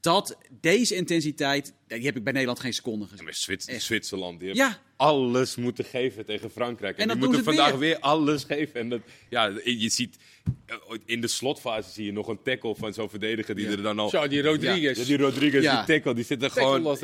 Dat, 0.00 0.36
deze 0.60 0.94
intensiteit, 0.94 1.72
die 1.86 2.04
heb 2.04 2.16
ik 2.16 2.24
bij 2.24 2.32
Nederland 2.32 2.60
geen 2.60 2.72
seconde 2.74 3.04
Ja, 3.04 3.10
gezien. 3.10 3.24
maar 3.24 3.34
Zwits- 3.34 3.66
Echt. 3.66 3.82
Zwitserland 3.82 4.38
die 4.38 4.48
heeft 4.48 4.60
Ja. 4.60 4.78
alles 4.96 5.56
moeten 5.56 5.84
geven 5.84 6.24
tegen 6.26 6.50
Frankrijk. 6.50 6.96
En, 6.98 7.02
En 7.10 7.18
die 7.18 7.26
moeten 7.26 7.44
vandaag 7.44 7.70
weer. 7.70 7.78
weer. 7.78 7.98
alles 7.98 8.44
geven. 8.44 8.80
En 8.80 8.88
dat, 8.88 9.00
ja, 9.28 9.52
je 9.64 9.88
ziet 9.88 10.16
eh, 10.66 10.76
in 11.04 11.20
de 11.20 11.28
slotfase 11.28 11.90
zie 11.90 12.04
je 12.04 12.12
nog 12.12 12.28
een 12.28 12.42
tackle 12.42 12.74
van 12.74 12.92
zo'n 12.94 13.10
verdediger 13.10 13.54
die 13.54 13.64
Ja. 13.64 13.70
er 13.70 13.82
dan 13.82 13.98
al. 13.98 14.08
Zo, 14.08 14.28
die 14.28 14.42
Rodriguez. 14.42 14.98
Ja, 14.98 15.04
die 15.04 15.16
Rodriguez, 15.18 15.62
Ja. 15.64 15.84
die 15.84 15.94
tackle, 15.94 16.14
die 16.14 16.24
zit 16.24 16.42
er 16.42 16.48
Tackle 16.52 16.62
gewoon. 16.82 16.96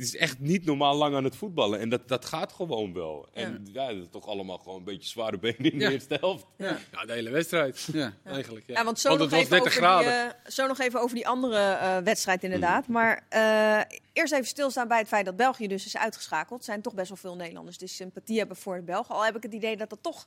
Is 0.00 0.16
echt 0.16 0.38
niet 0.40 0.64
normaal 0.64 0.94
lang 0.96 1.14
aan 1.14 1.24
het 1.24 1.36
voetballen. 1.36 1.80
En 1.80 1.88
dat, 1.88 2.08
dat 2.08 2.24
gaat 2.24 2.52
gewoon 2.52 2.92
wel. 2.92 3.28
En 3.32 3.68
ja, 3.72 3.86
dat 3.86 3.96
is 3.96 4.06
toch 4.10 4.26
allemaal 4.26 4.58
gewoon 4.58 4.78
een 4.78 4.84
beetje 4.84 5.08
zware 5.08 5.38
benen 5.38 5.58
in 5.72 5.78
de 5.78 5.84
Ja. 5.84 5.90
eerste 5.90 6.16
helft. 6.20 6.44
Ja. 6.56 6.78
Ja, 6.92 7.04
de 7.04 7.12
hele 7.12 7.30
wedstrijd. 7.30 7.88
Ja. 7.92 8.12
Eigenlijk. 8.24 8.66
Ja, 8.66 8.74
Ja, 8.78 8.84
want 8.84 8.98
zo, 9.00 9.10
het 9.10 9.18
nog 9.18 9.30
was 9.30 9.38
even, 9.38 9.50
30 9.50 9.66
over 9.66 9.80
die, 9.80 9.88
graden. 9.88 10.34
eh, 10.44 10.50
zo 10.50 10.66
nog 10.66 10.78
even 10.80 11.00
over 11.00 11.14
die 11.14 11.28
andere 11.28 11.58
eh, 11.58 11.96
wedstrijd 11.98 12.44
inderdaad. 12.44 12.86
Maar 12.86 13.26
eh, 13.28 13.80
eerst 14.12 14.32
even 14.32 14.46
stilstaan 14.46 14.88
bij 14.88 14.98
het 14.98 15.08
feit 15.08 15.24
dat 15.24 15.36
België 15.36 15.66
dus 15.68 15.84
is 15.86 15.96
uitgeschakeld. 15.96 16.58
Er 16.58 16.64
zijn 16.64 16.82
toch 16.82 16.94
best 16.94 17.08
wel 17.08 17.16
veel 17.16 17.36
Nederlanders 17.36 17.78
die 17.78 17.88
sympathie 17.88 18.38
hebben 18.38 18.56
voor 18.56 18.76
de 18.76 18.82
Belgen. 18.82 19.14
Al 19.14 19.24
heb 19.24 19.36
ik 19.36 19.42
het 19.42 19.52
idee 19.52 19.76
dat 19.76 19.90
dat 19.90 20.02
toch 20.02 20.26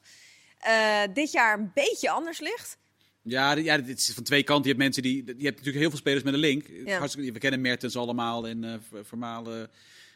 eh, 0.60 1.02
dit 1.14 1.32
jaar 1.32 1.60
een 1.60 1.72
beetje 1.74 2.10
anders 2.10 2.40
ligt. 2.40 2.78
Ja, 3.24 3.56
ja, 3.56 3.78
dit 3.78 3.98
is 3.98 4.12
van 4.14 4.24
twee 4.24 4.44
kanten. 4.44 4.64
Je 4.64 4.70
hebt 4.70 4.80
mensen 4.84 5.02
die. 5.04 5.16
Je 5.16 5.32
hebt 5.32 5.42
natuurlijk 5.58 5.78
heel 5.78 5.90
veel 5.90 5.98
spelers 6.00 6.24
met 6.24 6.34
een 6.34 6.40
link. 6.40 6.68
Ja. 6.86 6.98
Hartstikke- 6.98 7.32
we 7.32 7.40
kennen 7.40 7.62
Mertens 7.62 7.96
allemaal 7.96 8.48
en 8.48 8.82
Ver- 8.90 9.06
Vermalen 9.06 9.70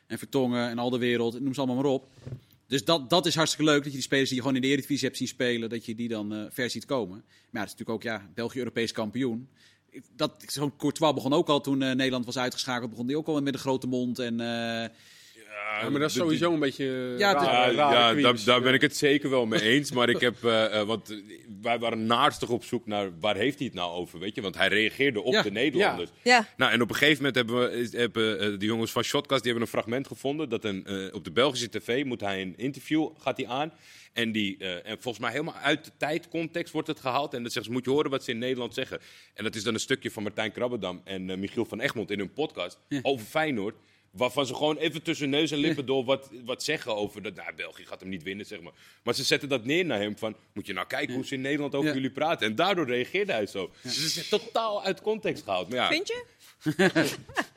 en 0.07 0.17
Vertongen 0.17 0.69
en 0.69 0.77
al 0.77 0.89
de 0.89 0.97
wereld. 0.97 1.39
Noem 1.41 1.53
ze 1.53 1.59
allemaal 1.61 1.81
maar 1.83 1.91
op. 1.91 2.09
Dus 2.67 2.85
dat, 2.85 3.09
dat 3.09 3.25
is 3.25 3.35
hartstikke 3.35 3.71
leuk 3.71 3.77
dat 3.77 3.85
je 3.85 3.97
die 3.97 4.01
spelers 4.01 4.27
die 4.27 4.35
je 4.37 4.41
gewoon 4.43 4.57
in 4.57 4.63
de 4.63 4.67
Eredivisie 4.67 5.05
hebt 5.05 5.17
zien 5.17 5.27
spelen, 5.27 5.69
dat 5.69 5.85
je 5.85 5.95
die 5.95 6.07
dan 6.07 6.33
eh, 6.33 6.45
ver 6.49 6.69
ziet 6.69 6.85
komen. 6.85 7.15
Maar 7.17 7.25
ja, 7.51 7.59
het 7.59 7.67
is 7.69 7.71
natuurlijk 7.77 7.89
ook 7.89 8.03
ja, 8.03 8.29
België 8.33 8.57
Europees 8.57 8.91
kampioen. 8.91 9.47
Dat, 10.15 10.43
zo'n 10.47 10.75
Courtois 10.77 11.13
begon 11.13 11.33
ook 11.33 11.47
al 11.49 11.61
toen 11.61 11.81
eh, 11.81 11.95
Nederland 11.95 12.25
was 12.25 12.37
uitgeschakeld. 12.37 12.89
Begon 12.89 13.07
die 13.07 13.17
ook 13.17 13.27
al 13.27 13.41
met 13.41 13.53
een 13.53 13.59
grote 13.59 13.87
mond. 13.87 14.19
En, 14.19 14.39
Ja, 15.81 15.89
maar 15.89 15.99
dat 15.99 16.09
is 16.09 16.13
de- 16.15 16.19
sowieso 16.19 16.53
een 16.53 16.59
beetje 16.59 16.85
eh, 17.13 17.19
Ja, 17.19 17.33
rare- 17.33 17.71
Ja, 17.73 18.13
daar, 18.13 18.43
daar 18.45 18.61
ben 18.61 18.73
ik 18.73 18.81
het 18.81 18.97
zeker 18.97 19.29
wel 19.29 19.45
mee 19.45 19.61
eens. 19.61 19.91
Maar 19.91 20.09
ik 20.09 20.19
heb, 20.19 20.43
eh, 20.43 20.79
eh, 20.79 20.87
want 20.87 21.09
eh, 21.11 21.17
wij 21.61 21.79
waren 21.79 22.05
naarstig 22.05 22.49
op 22.49 22.63
zoek 22.63 22.85
naar 22.85 23.19
waar 23.19 23.35
heeft 23.35 23.57
hij 23.57 23.67
het 23.67 23.75
nou 23.75 23.91
over, 23.91 24.19
weet 24.19 24.35
je? 24.35 24.41
Want 24.41 24.57
hij 24.57 24.67
reageerde 24.67 25.21
op 25.21 25.33
Ja. 25.33 25.41
de 25.41 25.51
Nederlanders. 25.51 26.09
Ja, 26.23 26.47
Nou, 26.57 26.71
en 26.71 26.81
op 26.81 26.89
een 26.89 26.95
gegeven 26.95 27.17
moment 27.17 27.35
hebben, 27.35 27.71
we, 27.71 27.97
hebben 27.97 28.39
eh, 28.39 28.59
de 28.59 28.65
jongens 28.65 28.91
van 28.91 29.03
Shotcast 29.03 29.43
die 29.43 29.51
hebben 29.51 29.69
een 29.69 29.73
fragment 29.79 30.07
gevonden. 30.07 30.49
Dat 30.49 30.63
een, 30.63 30.85
eh, 30.85 31.13
op 31.13 31.23
de 31.23 31.31
Belgische 31.31 31.69
tv 31.69 32.03
moet 32.05 32.21
hij 32.21 32.41
een 32.41 32.53
interview, 32.57 33.09
gaat 33.17 33.37
hij 33.37 33.47
aan. 33.47 33.71
En, 34.13 34.31
die, 34.31 34.57
eh, 34.59 34.73
en 34.75 34.97
volgens 34.99 35.19
mij 35.19 35.31
helemaal 35.31 35.55
uit 35.63 35.85
de 35.85 35.91
tijdcontext 35.97 36.73
wordt 36.73 36.87
het 36.87 36.99
gehaald. 36.99 37.33
En 37.33 37.41
dan 37.41 37.51
zeggen 37.51 37.63
ze, 37.63 37.71
moet 37.71 37.85
je 37.85 37.91
horen 37.91 38.11
wat 38.11 38.23
ze 38.23 38.31
in 38.31 38.37
Nederland 38.37 38.73
zeggen. 38.73 38.99
En 39.33 39.43
dat 39.43 39.55
is 39.55 39.63
dan 39.63 39.73
een 39.73 39.79
stukje 39.79 40.11
van 40.11 40.23
Martijn 40.23 40.51
Krabbedam 40.51 41.01
en 41.03 41.29
eh, 41.29 41.37
Michiel 41.37 41.65
van 41.65 41.79
Egmond 41.79 42.11
in 42.11 42.19
hun 42.19 42.33
podcast 42.33 42.79
over 43.01 43.25
Feyenoord. 43.25 43.75
Waarvan 44.17 44.45
ze 44.45 44.55
gewoon 44.55 44.77
even 44.77 45.01
tussen 45.01 45.29
neus 45.29 45.51
en 45.51 45.57
lippen 45.57 45.85
door 45.85 46.03
wat, 46.05 46.29
wat 46.45 46.63
zeggen 46.63 46.95
over 46.95 47.21
dat. 47.21 47.35
Nou, 47.35 47.53
België 47.55 47.85
gaat 47.85 47.99
hem 47.99 48.09
niet 48.09 48.23
winnen, 48.23 48.45
zeg 48.45 48.61
maar. 48.61 48.73
Maar 49.03 49.13
ze 49.13 49.23
zetten 49.23 49.49
dat 49.49 49.65
neer 49.65 49.85
naar 49.85 49.99
hem 49.99 50.17
van. 50.17 50.35
Moet 50.53 50.65
je 50.65 50.73
nou 50.73 50.87
kijken 50.87 51.15
hoe 51.15 51.25
ze 51.25 51.33
in 51.33 51.41
Nederland 51.41 51.75
over 51.75 51.87
Ja. 51.89 51.93
jullie 51.95 52.09
praten. 52.11 52.47
En 52.47 52.55
daardoor 52.55 52.85
reageerde 52.87 53.31
hij 53.31 53.45
zo. 53.45 53.71
Dus 53.83 53.95
het 53.95 54.15
is 54.15 54.29
totaal 54.29 54.83
uit 54.83 55.01
context 55.01 55.43
gehaald. 55.43 55.69
Maar 55.69 55.77
ja, 55.77 55.87
vind 55.87 56.07
je? 56.07 56.25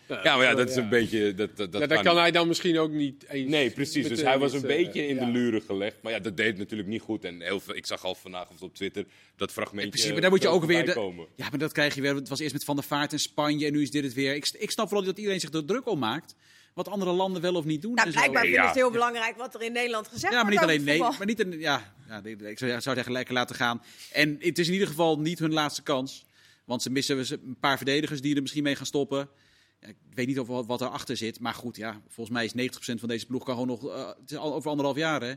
ja, 0.09 0.37
maar 0.37 0.43
ja, 0.43 0.55
dat 0.55 0.69
is 0.69 0.77
een 0.77 0.89
beetje. 0.89 1.35
Dat, 1.35 1.57
dat, 1.57 1.73
dat 1.73 1.81
Ja, 1.81 1.87
dat 1.87 2.03
kan 2.03 2.17
hij 2.17 2.31
dan 2.31 2.49
misschien 2.49 2.79
ook 2.79 2.91
niet 2.91 3.25
eens. 3.29 3.51
Nee, 3.51 3.71
precies. 3.71 4.09
Dus 4.09 4.23
hij 4.23 4.39
was 4.39 4.53
een 4.53 4.61
beetje 4.61 5.07
in 5.07 5.15
ja. 5.15 5.25
de 5.25 5.31
luren 5.31 5.63
gelegd. 5.63 5.97
Maar 6.03 6.13
ja, 6.13 6.19
dat 6.19 6.37
deed 6.37 6.59
natuurlijk 6.59 6.89
niet 6.89 7.01
goed. 7.01 7.25
En 7.25 7.41
heel 7.41 7.61
veel, 7.61 7.77
ik 7.77 7.87
zag 7.87 8.05
al 8.05 8.15
vanavond 8.15 8.63
op 8.63 8.75
Twitter 8.75 9.05
dat 9.37 9.53
fragmentje. 9.53 9.91
Precies, 9.91 10.13
maar 10.13 10.21
daar 10.21 10.31
moet 10.31 10.43
je 10.43 10.49
ook 10.49 10.65
weer. 10.65 10.85
de- 10.85 11.27
ja, 11.37 11.49
maar 11.51 11.59
dat 11.59 11.73
krijg 11.73 11.95
je 11.95 12.01
weer. 12.01 12.15
Het 12.15 12.29
was 12.29 12.41
eerst 12.41 12.53
met 12.53 12.65
Van 12.65 12.77
der 12.77 12.85
Vaart 12.85 13.13
en 13.13 13.19
Spanje 13.21 13.67
en 13.67 13.73
nu 13.73 13.83
is 13.83 13.91
dit 13.91 14.05
het 14.05 14.15
weer. 14.15 14.35
Ik, 14.35 14.49
ik 14.59 14.71
snap 14.71 14.89
vooral 14.89 15.07
dat 15.07 15.19
iedereen 15.19 15.41
zich 15.41 15.53
er 15.53 15.65
druk 15.65 15.89
om 15.89 15.99
maakt. 15.99 16.35
Wat 16.75 16.89
andere 16.89 17.11
landen 17.11 17.43
wel 17.43 17.55
of 17.55 17.65
niet 17.65 17.83
doen. 17.83 17.95
Nou, 17.95 18.07
en 18.07 18.13
zo. 18.13 18.19
blijkbaar 18.19 18.45
Ja. 18.45 18.49
vinden 18.51 18.69
ze 18.69 18.69
het 18.79 18.79
heel 18.85 18.91
belangrijk 18.91 19.37
wat 19.37 19.55
er 19.55 19.63
in 19.63 19.73
Nederland 19.73 20.09
gezegd 20.09 20.33
Ja, 20.33 20.43
maar 20.43 20.53
wordt 20.53 20.61
niet 20.61 20.71
alleen 20.71 20.85
nee, 20.85 20.99
maar 21.19 21.27
niet 21.27 21.41
een, 21.41 21.59
ja, 21.59 21.95
ja, 22.09 22.23
ik 22.25 22.59
zou, 22.59 22.81
zou 22.81 22.95
zeggen 22.97 23.13
lekker 23.13 23.35
laten 23.35 23.57
gaan. 23.57 23.83
En 24.13 24.37
het 24.41 24.59
is 24.59 24.67
in 24.67 24.73
ieder 24.73 24.89
geval 24.89 25.19
niet 25.19 25.39
hun 25.39 25.53
laatste 25.53 25.83
kans, 25.83 26.25
want 26.71 26.83
ze 26.83 26.91
missen 26.91 27.19
een 27.31 27.57
paar 27.61 27.77
verdedigers 27.77 28.21
die 28.21 28.35
er 28.35 28.41
misschien 28.43 28.63
mee 28.63 28.77
gaan 28.77 28.87
stoppen. 28.87 29.29
Ja, 29.81 29.89
ik 29.89 29.97
weet 30.15 30.27
niet 30.27 30.39
of 30.39 30.47
wat, 30.47 30.67
wat 30.67 30.81
erachter 30.81 31.17
zit, 31.17 31.41
maar 31.41 31.55
goed, 31.55 31.77
ja, 31.77 32.01
volgens 32.09 32.37
mij 32.37 32.45
is 32.45 32.53
90% 32.53 33.01
van 33.01 33.09
deze 33.09 33.27
ploeg 33.27 33.45
kan 33.45 33.55
gewoon 33.55 33.69
nog. 33.69 33.89
eh, 33.89 34.07
het 34.21 34.31
is 34.31 34.37
al 34.37 34.55
over 34.55 34.71
anderhalf 34.71 34.97
jaar, 34.97 35.21
hè? 35.21 35.35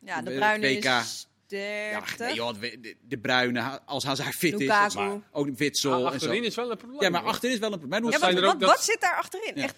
Ja, 0.00 0.22
de 0.22 0.30
Het 0.30 0.38
Bruine 0.38 0.66
WK. 0.68 0.84
is 0.84 1.28
Ja, 1.48 2.00
30. 2.00 2.18
nee, 2.18 2.34
joh, 2.34 2.54
de, 3.02 3.18
Bruine, 3.18 3.80
als 3.84 4.04
Hazard 4.04 4.34
fit 4.34 4.58
Lukaku. 4.58 4.86
is, 4.86 4.94
maar 4.94 5.20
ook 5.32 5.48
Witsel 5.56 5.92
Ah, 5.92 5.98
en 5.98 6.04
zo. 6.06 6.14
achterin 6.14 6.44
is 6.44 6.54
wel 6.54 6.70
een 6.70 6.76
probleem. 6.76 7.00
Ja, 7.02 7.08
maar 7.08 7.22
achterin 7.22 7.54
is 7.54 7.60
wel 7.60 7.72
een 7.72 7.78
probleem. 7.78 8.04
Ja, 8.04 8.08
Hoe 8.08 8.18
zijn 8.18 8.34
wat, 8.34 8.42
er 8.42 8.46
ook 8.48 8.52
wat, 8.52 8.60
dat- 8.60 8.70
wat 8.70 8.84
zit 8.84 9.00
daar 9.00 9.16
achterin? 9.16 9.52
Ja. 9.54 9.62
Echt, 9.62 9.74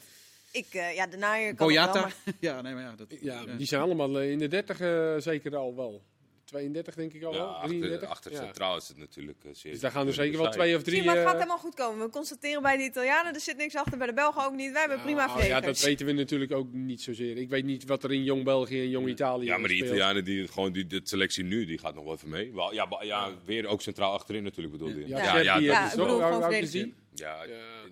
ik, 0.50 0.66
eh, 0.70 0.94
ja, 0.94 1.06
de 1.06 1.16
naaier 1.16 1.54
kan 1.54 1.66
het 1.68 1.76
wel, 1.76 1.84
Boyata. 1.92 2.00
maar- 2.24 2.34
Ja, 2.40 2.60
nee, 2.62 2.74
maar 2.74 2.82
ja, 2.82 2.94
dat, 2.96 3.06
Ja, 3.20 3.40
ja. 3.46 3.56
die 3.56 3.66
zijn 3.66 3.80
allemaal 3.82 4.20
eh, 4.20 4.30
in 4.30 4.38
de 4.38 4.48
30 4.48 4.80
eh, 4.80 5.14
zeker 5.18 5.56
al 5.56 5.76
wel. 5.76 6.02
32 6.48 6.94
denk 6.94 7.12
ik 7.12 7.22
al 7.24 7.32
Ja, 7.32 7.38
wel. 7.38 7.46
achter, 7.48 7.68
33. 7.68 8.08
achter 8.08 8.32
ja. 8.32 8.38
centraal 8.42 8.76
is 8.76 8.88
het 8.88 8.96
natuurlijk 8.96 9.38
eh, 9.44 9.50
zeer. 9.54 9.72
Dus 9.72 9.80
daar 9.80 9.90
gaan 9.90 10.06
er 10.06 10.12
zeker 10.12 10.38
wel 10.38 10.50
twee 10.50 10.76
of 10.76 10.82
drie. 10.82 10.96
Zie, 10.96 11.04
maar 11.04 11.14
het 11.14 11.24
gaat 11.24 11.32
eh, 11.34 11.38
helemaal 11.38 11.58
goed 11.58 11.74
komen. 11.74 12.04
We 12.04 12.10
constateren 12.10 12.62
bij 12.62 12.76
de 12.76 12.82
Italianen, 12.82 13.34
er 13.34 13.40
zit 13.40 13.56
niks 13.56 13.74
achter. 13.74 13.98
Bij 13.98 14.06
de 14.06 14.12
Belgen 14.12 14.44
ook 14.44 14.54
niet. 14.54 14.72
Wij 14.72 14.80
hebben 14.80 15.00
prima 15.02 15.26
nou, 15.26 15.44
Ja, 15.44 15.60
dat 15.60 15.80
weten 15.80 16.06
we 16.06 16.12
natuurlijk 16.12 16.52
ook 16.52 16.72
niet 16.72 17.02
zozeer. 17.02 17.36
Ik 17.36 17.48
weet 17.48 17.64
niet 17.64 17.84
wat 17.86 18.04
er 18.04 18.12
in 18.12 18.22
Jong 18.24 18.44
België 18.44 18.80
en 18.80 18.88
Jong 18.88 19.08
Italië 19.08 19.44
Ja, 19.46 19.58
maar 19.58 19.68
die 19.68 19.76
speelt. 19.76 19.94
Italianen, 19.94 20.24
die, 20.24 20.48
gewoon 20.48 20.72
die, 20.72 20.86
de 20.86 21.00
selectie 21.04 21.44
nu, 21.44 21.64
die 21.64 21.78
gaat 21.78 21.94
nog 21.94 22.04
wel 22.04 22.12
even 22.14 22.28
mee. 22.28 22.52
Wel, 22.54 22.74
ja, 22.74 22.88
ja, 23.00 23.30
weer 23.44 23.66
ook 23.66 23.82
centraal 23.82 24.12
achterin 24.12 24.42
natuurlijk 24.42 24.72
bedoelde 24.78 25.00
je. 25.00 25.08
Ja, 25.08 25.38
Ja. 25.38 25.56
Ja, 25.58 25.90
bedoel 25.90 26.22
oud 26.22 26.52
is 26.52 26.70
die? 26.70 26.94
Ja. 27.14 27.36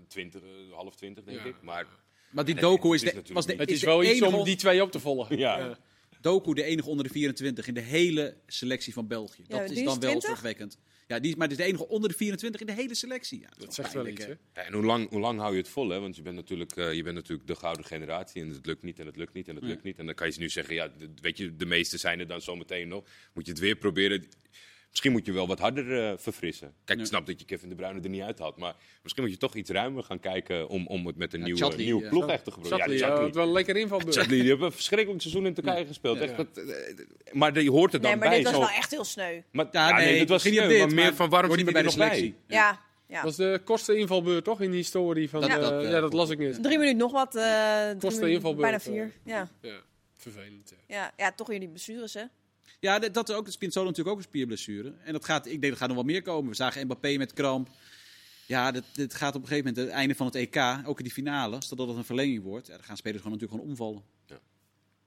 20, 0.09 0.41
eh, 0.41 0.49
half 0.75 0.95
20 0.97 1.25
denk 1.25 1.39
Ja. 1.39 1.45
ik. 1.45 1.55
Maar 1.63 1.87
Maar 2.31 2.45
die 2.45 2.55
Het- 2.55 2.63
Doku 2.63 2.93
het 2.93 3.03
is, 3.03 3.13
de, 3.13 3.35
was 3.35 3.47
de. 3.47 3.55
Het 3.55 3.71
is 3.71 3.81
de 3.81 3.87
wel 3.87 4.03
iets 4.05 4.23
om 4.23 4.45
die 4.45 4.57
twee 4.57 4.83
op 4.83 4.91
te 4.91 5.01
volgen. 5.01 5.39
Ja. 5.39 5.79
Doku 6.27 6.55
de 6.55 6.63
enige 6.63 6.89
onder 6.89 7.05
de 7.05 7.11
24 7.13 7.67
in 7.67 7.75
de 7.75 7.81
hele 7.81 8.37
selectie 8.47 8.93
van 8.93 9.07
België. 9.07 9.45
Ja, 9.47 9.59
Dat 9.59 9.71
is 9.71 9.77
is 9.79 9.85
dan 9.85 10.01
wel 10.01 10.11
20? 10.11 10.29
zorgwekkend. 10.29 10.79
Ja, 11.07 11.19
die 11.19 11.31
is, 11.31 11.37
maar 11.37 11.49
die 11.49 11.57
is 11.57 11.63
de 11.63 11.69
enige 11.69 11.89
onder 11.89 12.11
de 12.11 12.17
24 12.17 12.61
in 12.61 12.67
de 12.67 12.73
hele 12.73 12.95
selectie. 12.95 13.41
Ja, 13.41 13.49
Dat 13.59 13.75
zegt 13.75 13.93
wel 13.93 14.07
iets, 14.07 14.25
hè? 14.25 14.31
Ja, 14.31 14.63
en 14.63 14.73
hoe 14.73 14.85
lang, 14.85 15.09
hoe 15.11 15.21
lang 15.21 15.39
hou 15.39 15.53
je 15.53 15.59
het 15.59 15.69
vol? 15.69 15.89
Hè? 15.89 16.01
Want 16.01 16.17
je 16.17 16.23
bent, 16.23 16.37
natuurlijk, 16.37 16.77
eh, 16.77 16.93
je 16.93 17.03
bent 17.03 17.15
natuurlijk 17.15 17.49
de 17.49 17.55
gouden 17.55 17.85
generatie 17.85 18.43
en 18.43 18.49
het 18.49 18.67
lukt 18.67 18.83
niet 18.83 18.99
en 18.99 19.07
het 19.07 19.17
lukt 19.17 19.33
niet 19.33 19.49
en 19.49 19.55
het 19.55 19.65
lukt 19.65 19.83
niet. 19.83 19.99
En 19.99 20.07
dan 20.07 20.15
kan 20.15 20.27
je 20.27 20.33
ze 20.33 20.41
nu 20.41 20.49
zeggen, 20.49 20.75
ja, 20.75 20.91
weet 21.21 21.37
je, 21.37 21.57
de 21.57 21.67
meeste 21.67 21.99
zijn 21.99 22.21
er 22.21 22.27
dan 22.27 22.41
zometeen 22.41 22.89
nog. 22.89 23.05
Moet 23.35 23.47
je 23.47 23.51
het 23.51 23.61
weer 23.61 23.77
proberen. 23.77 24.25
Misschien 24.97 25.13
moet 25.17 25.27
je 25.27 25.33
wel 25.33 25.47
wat 25.47 25.59
harder 25.59 26.05
eh, 26.11 26.13
verfrissen. 26.19 26.73
Kijk, 26.85 26.99
ik 26.99 27.05
Ja. 27.05 27.11
snap 27.11 27.27
dat 27.27 27.41
je 27.41 27.47
Kevin 27.47 27.69
de 27.69 27.75
Bruyne 27.75 28.01
er 28.01 28.09
niet 28.09 28.23
uit 28.23 28.39
had. 28.39 28.57
Maar 28.57 28.75
misschien 29.03 29.23
moet 29.25 29.33
je 29.33 29.39
toch 29.39 29.55
iets 29.55 29.71
ruimer 29.71 30.03
gaan 30.03 30.21
kijken 30.21 30.69
om, 30.69 30.87
om 30.87 31.07
het 31.07 31.17
met 31.17 31.33
een 31.33 31.39
Ja, 31.39 31.45
nieuwe, 31.45 31.61
Chadli, 31.61 31.85
nieuwe 31.85 32.03
ja. 32.03 32.09
ploeg 32.09 32.29
echt 32.29 32.45
te 32.45 32.51
gebruiken. 32.51 32.93
Ja, 32.93 32.99
ja, 32.99 33.07
Chadli. 33.07 33.25
had 33.25 33.35
wel 33.35 33.47
een 33.47 33.53
lekker 33.53 33.77
invalbeurt. 33.77 34.17
Chadli, 34.17 34.39
die 34.41 34.49
hebben 34.49 34.67
een 34.67 34.73
verschrikkelijk 34.73 35.21
seizoen 35.21 35.47
in 35.47 35.55
Turkije 35.55 35.87
gespeeld. 35.87 36.19
Ja. 36.19 36.25
Echt, 36.25 36.37
wat, 36.37 36.47
eh, 36.57 36.65
maar 37.33 37.61
je 37.63 37.71
hoort 37.71 37.95
er 37.95 38.01
dan 38.01 38.11
Nee, 38.11 38.21
maar 38.21 38.29
bij. 38.29 38.37
dit 38.37 38.47
was 38.47 38.55
zo- 38.55 38.61
wel 38.61 38.71
echt 38.71 38.91
heel 38.91 39.05
sneu. 39.05 39.41
Maar, 39.53 39.67
Ja, 39.73 39.89
ja, 39.89 39.97
nee, 39.97 40.05
nee, 40.07 40.19
dit 40.19 40.29
was 40.29 40.43
ging 40.43 40.55
niet 40.55 40.65
sneu, 40.65 40.79
maar 40.79 40.87
dit, 40.89 40.97
meer 40.97 41.15
van 41.15 41.29
waarom 41.31 41.51
zit 41.51 41.59
niet 41.65 41.73
hij 41.75 41.83
bij 41.83 41.93
de 41.93 41.97
selectie. 41.99 42.35
Ja, 42.47 42.81
ja. 43.09 43.15
Dat 43.15 43.23
was 43.25 43.37
de 43.37 43.61
kosteninvalbeurt 43.65 44.45
toch 44.45 44.61
in 44.61 44.69
die 44.71 44.79
historie 44.79 45.29
van. 45.31 45.41
Dat- 45.41 45.51
eh, 45.51 45.57
dat, 45.57 45.83
ja, 45.83 46.01
dat 46.01 46.13
las 46.13 46.31
ik 46.31 46.39
net. 46.39 46.63
Drie 46.63 46.79
minuten 46.79 46.99
nog 46.99 47.13
wat. 47.13 47.35
eh 47.37 47.43
drie 47.43 47.93
Kost 47.93 48.01
de 48.01 48.09
minuten, 48.09 48.29
invalbeurt, 48.31 48.63
Bijna 48.63 48.81
vier. 48.81 49.13
Ja. 49.25 49.49
Ja, 49.61 49.81
vervelend. 50.17 50.75
Ja, 50.87 51.13
ja, 51.17 51.33
toch 51.33 51.53
jullie 51.53 51.69
blessures, 51.69 52.15
hè? 52.15 52.23
Ja, 52.81 52.99
dat, 52.99 53.15
dat 53.15 53.29
is 53.29 53.35
ook. 53.35 53.47
Natuurlijk 53.61 54.09
ook 54.09 54.17
een 54.17 54.23
spierblessure. 54.23 54.95
En 55.05 55.13
dat 55.13 55.25
gaat, 55.25 55.47
ik 55.47 55.61
denk 55.61 55.69
dat 55.73 55.77
gaat 55.79 55.89
nog 55.89 55.97
wel 55.97 56.07
meer 56.07 56.23
komen. 56.23 56.51
We 56.51 56.57
zagen 56.57 56.85
Mbappé 56.85 57.17
met 57.17 57.33
kramp. 57.33 57.69
Ja, 58.47 58.71
dit, 58.71 58.85
dit 58.93 59.15
gaat 59.15 59.35
op 59.35 59.43
een 59.43 59.49
gegeven 59.49 59.69
moment, 59.69 59.87
het 59.89 59.97
einde 59.97 60.15
van 60.15 60.27
het 60.27 60.35
EK, 60.35 60.57
ook 60.85 60.99
in 60.99 61.05
die 61.05 61.13
finale, 61.13 61.63
stel 61.63 61.77
dat 61.77 61.89
het 61.89 61.97
een 61.97 62.05
verlenging 62.05 62.43
wordt, 62.43 62.67
ja, 62.67 62.75
dan 62.77 62.85
gaan 62.85 62.97
spelers 62.97 63.23
gewoon 63.23 63.39
natuurlijk 63.39 63.61
gewoon 63.63 63.87
omvallen. 63.87 64.15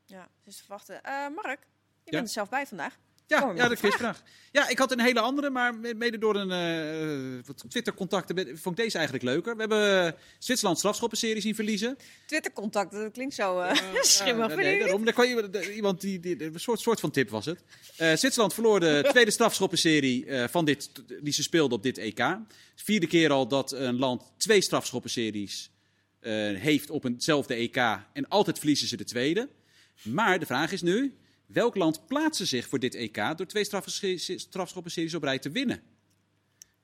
Ja, 0.05 0.29
dus 0.43 0.55
te 0.55 0.61
verwachten. 0.63 1.03
Eh, 1.03 1.13
Mark, 1.43 1.59
je 1.59 2.11
Ja? 2.11 2.11
bent 2.11 2.23
er 2.27 2.33
zelf 2.33 2.49
bij 2.49 2.67
vandaag. 2.67 2.97
Ja, 3.29 3.41
Kom, 3.41 3.55
ja, 3.55 3.67
de 3.67 3.75
quizvraag. 3.75 4.21
Ja, 4.51 4.67
ik 4.69 4.77
had 4.77 4.91
een 4.91 4.99
hele 4.99 5.19
andere, 5.19 5.49
maar 5.49 5.75
mede 5.75 6.17
door 6.17 6.35
een 6.35 7.43
wat 7.45 7.63
Twitter-contacten 7.69 8.35
vond 8.57 8.77
ik 8.77 8.83
deze 8.83 8.95
eigenlijk 8.97 9.25
leuker. 9.25 9.53
We 9.55 9.59
hebben 9.59 10.15
Zwitserland 10.39 10.77
strafschoppenserie 10.77 11.41
zien 11.41 11.55
verliezen. 11.55 11.97
Twitter-contact, 12.25 12.91
dat 12.91 13.11
klinkt 13.11 13.33
zo 13.35 13.59
eh 13.59 13.75
schimmig. 14.01 14.49
Ja, 14.49 14.55
nee, 14.61 14.79
daarom. 14.79 15.05
Daar 15.05 15.51
de- 15.51 15.75
iemand 15.75 16.01
die, 16.01 16.19
die, 16.19 16.43
een 16.43 16.59
soort, 16.59 16.79
soort 16.79 16.99
van 16.99 17.11
tip 17.11 17.29
was 17.29 17.45
het. 17.45 17.63
Eh, 17.97 18.15
Zwitserland 18.15 18.53
verloor 18.53 18.79
de 18.79 19.05
tweede 19.11 19.31
strafschoppenserie 19.31 20.25
van 20.47 20.65
dit, 20.65 20.89
die 21.21 21.33
ze 21.33 21.43
speelde 21.43 21.75
op 21.75 21.83
dit 21.83 21.97
EK. 21.97 22.37
Vierde 22.75 23.07
keer 23.07 23.31
al 23.31 23.47
dat 23.47 23.71
een 23.71 23.97
land 23.99 24.23
twee 24.37 24.61
strafschoppenseries 24.61 25.71
heeft 26.55 26.89
op 26.89 27.05
eenzelfde 27.05 27.53
EK. 27.53 27.77
En 28.13 28.27
altijd 28.27 28.57
verliezen 28.57 28.87
ze 28.87 28.97
de 28.97 29.03
tweede. 29.03 29.49
Maar 30.03 30.39
de 30.39 30.45
vraag 30.45 30.71
is 30.71 30.81
nu, 30.81 31.13
welk 31.53 31.75
land 31.75 32.07
plaatste 32.07 32.45
zich 32.45 32.67
voor 32.67 32.79
dit 32.79 32.95
EK 32.95 33.15
door 33.35 33.45
twee 33.47 33.63
strafschoppenseries 34.37 35.13
op 35.15 35.23
rij 35.23 35.39
te 35.39 35.49
winnen? 35.49 35.81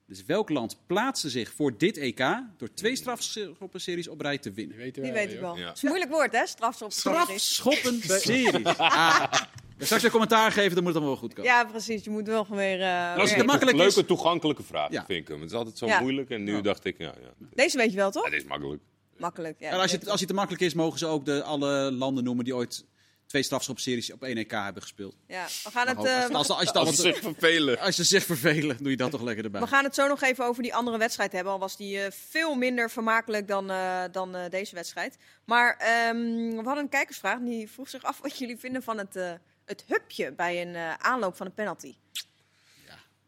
Dus 0.08 0.26
welk 0.26 0.50
land 0.50 0.78
plaatste 0.88 1.30
zich 1.30 1.52
voor 1.54 1.78
dit 1.78 1.98
EK 1.98 2.24
door 2.58 2.74
twee 2.74 2.96
strafschoppenseries 2.96 4.08
op 4.08 4.22
rij 4.22 4.38
te 4.38 4.52
winnen? 4.52 4.78
Die 4.94 5.12
weet 5.12 5.32
ik 5.34 5.40
wel. 5.40 5.58
Ja. 5.58 5.68
Het 5.68 5.76
is 5.78 5.82
een 5.84 5.88
moeilijk 5.90 6.12
woord, 6.12 6.32
hè? 6.32 6.46
Strafschop. 6.48 6.92
Strafschoppenseries. 6.92 8.78
Ah. 8.78 9.34
Straks 9.86 10.04
een 10.04 10.10
commentaar 10.12 10.52
geven, 10.52 10.76
dan 10.76 10.84
moet 10.84 10.94
het 10.94 10.96
allemaal 11.04 11.20
wel 11.20 11.24
goed 11.30 11.34
komen. 11.34 11.52
Ja, 11.52 11.66
precies. 11.66 12.04
Je 12.04 12.10
moet 12.10 12.28
wel 12.28 12.48
weer... 12.50 12.82
eh, 12.82 13.16
Als 13.18 13.30
het 13.30 13.40
te 13.40 13.46
makkelijk 13.46 13.78
leuke, 13.78 14.00
is- 14.00 14.06
toegankelijke 14.06 14.64
vraag, 14.64 14.92
Ja. 14.92 15.06
vind 15.06 15.20
ik 15.22 15.28
hem. 15.28 15.42
Het 15.42 15.50
is 15.50 15.56
altijd 15.56 15.78
zo 15.78 15.86
Ja. 15.86 16.00
moeilijk 16.02 16.30
en 16.30 16.44
nu 16.44 16.56
Ja. 16.56 16.62
dacht 16.62 16.86
ik, 16.86 16.98
ja, 16.98 17.14
ja, 17.22 17.48
Deze 17.54 17.78
weet 17.78 17.90
je 17.92 17.96
wel, 17.96 18.12
toch? 18.12 18.24
ja, 18.24 18.30
dit 18.30 18.42
is 18.42 18.48
makkelijk. 18.48 18.82
Makkelijk. 19.18 19.60
Ja, 19.60 19.70
En 19.70 19.80
als, 19.80 19.92
je, 19.92 19.98
dit- 19.98 20.10
als 20.10 20.20
je 20.20 20.26
te 20.26 20.34
makkelijk 20.34 20.64
is, 20.64 20.74
mogen 20.74 21.00
ze 21.00 21.06
ook 21.06 21.26
de, 21.26 21.44
alle 21.44 21.92
landen 21.92 22.24
noemen 22.24 22.44
die 22.44 22.56
ooit 22.56 22.86
twee 23.26 23.44
strafschopseries 23.44 24.12
op 24.12 24.24
één 24.24 24.38
EK 24.38 24.52
hebben 24.52 24.82
gespeeld. 24.82 25.16
ja, 25.28 25.46
we 25.64 25.72
gaan 25.72 25.88
het... 25.88 26.04
Eh, 26.06 26.24
Als, 26.24 26.32
als, 26.32 26.50
als, 26.50 26.62
je 26.64 26.74
Als 26.74 26.88
al 26.88 26.94
ze 26.94 27.02
zich 27.02 27.20
vervelen. 27.20 27.80
als 27.80 27.96
ze 27.96 28.04
zich 28.04 28.24
vervelen, 28.24 28.78
doe 28.78 28.90
je 28.90 28.98
dat 28.98 29.12
toch 29.12 29.22
lekker 29.22 29.44
erbij. 29.46 29.62
We 29.62 29.68
gaan 29.68 29.84
het 29.84 29.96
zo 29.96 30.08
nog 30.08 30.22
even 30.22 30.46
over 30.46 30.64
die 30.64 30.74
andere 30.76 30.98
wedstrijd 30.98 31.32
hebben. 31.32 31.54
Al 31.54 31.60
was 31.60 31.78
die 31.78 32.00
eh, 32.02 32.12
veel 32.12 32.56
minder 32.56 32.90
vermakelijk 32.92 33.48
dan, 33.48 33.70
eh, 33.72 34.04
dan 34.12 34.36
eh, 34.36 34.50
deze 34.50 34.76
wedstrijd. 34.76 35.18
Maar 35.46 35.78
ehm, 35.78 36.50
we 36.50 36.62
hadden 36.64 36.84
een 36.84 36.90
kijkersvraag. 36.90 37.40
Die 37.40 37.70
vroeg 37.70 37.90
zich 37.90 38.04
af 38.04 38.20
wat 38.22 38.38
jullie 38.38 38.58
vinden 38.58 38.84
van 38.84 38.98
het, 38.98 39.16
eh, 39.16 39.32
het 39.66 39.84
hupje 39.88 40.32
bij 40.32 40.62
een 40.62 40.76
eh, 40.76 40.94
aanloop 40.94 41.36
van 41.36 41.46
een 41.46 41.54
penalty. 41.54 41.96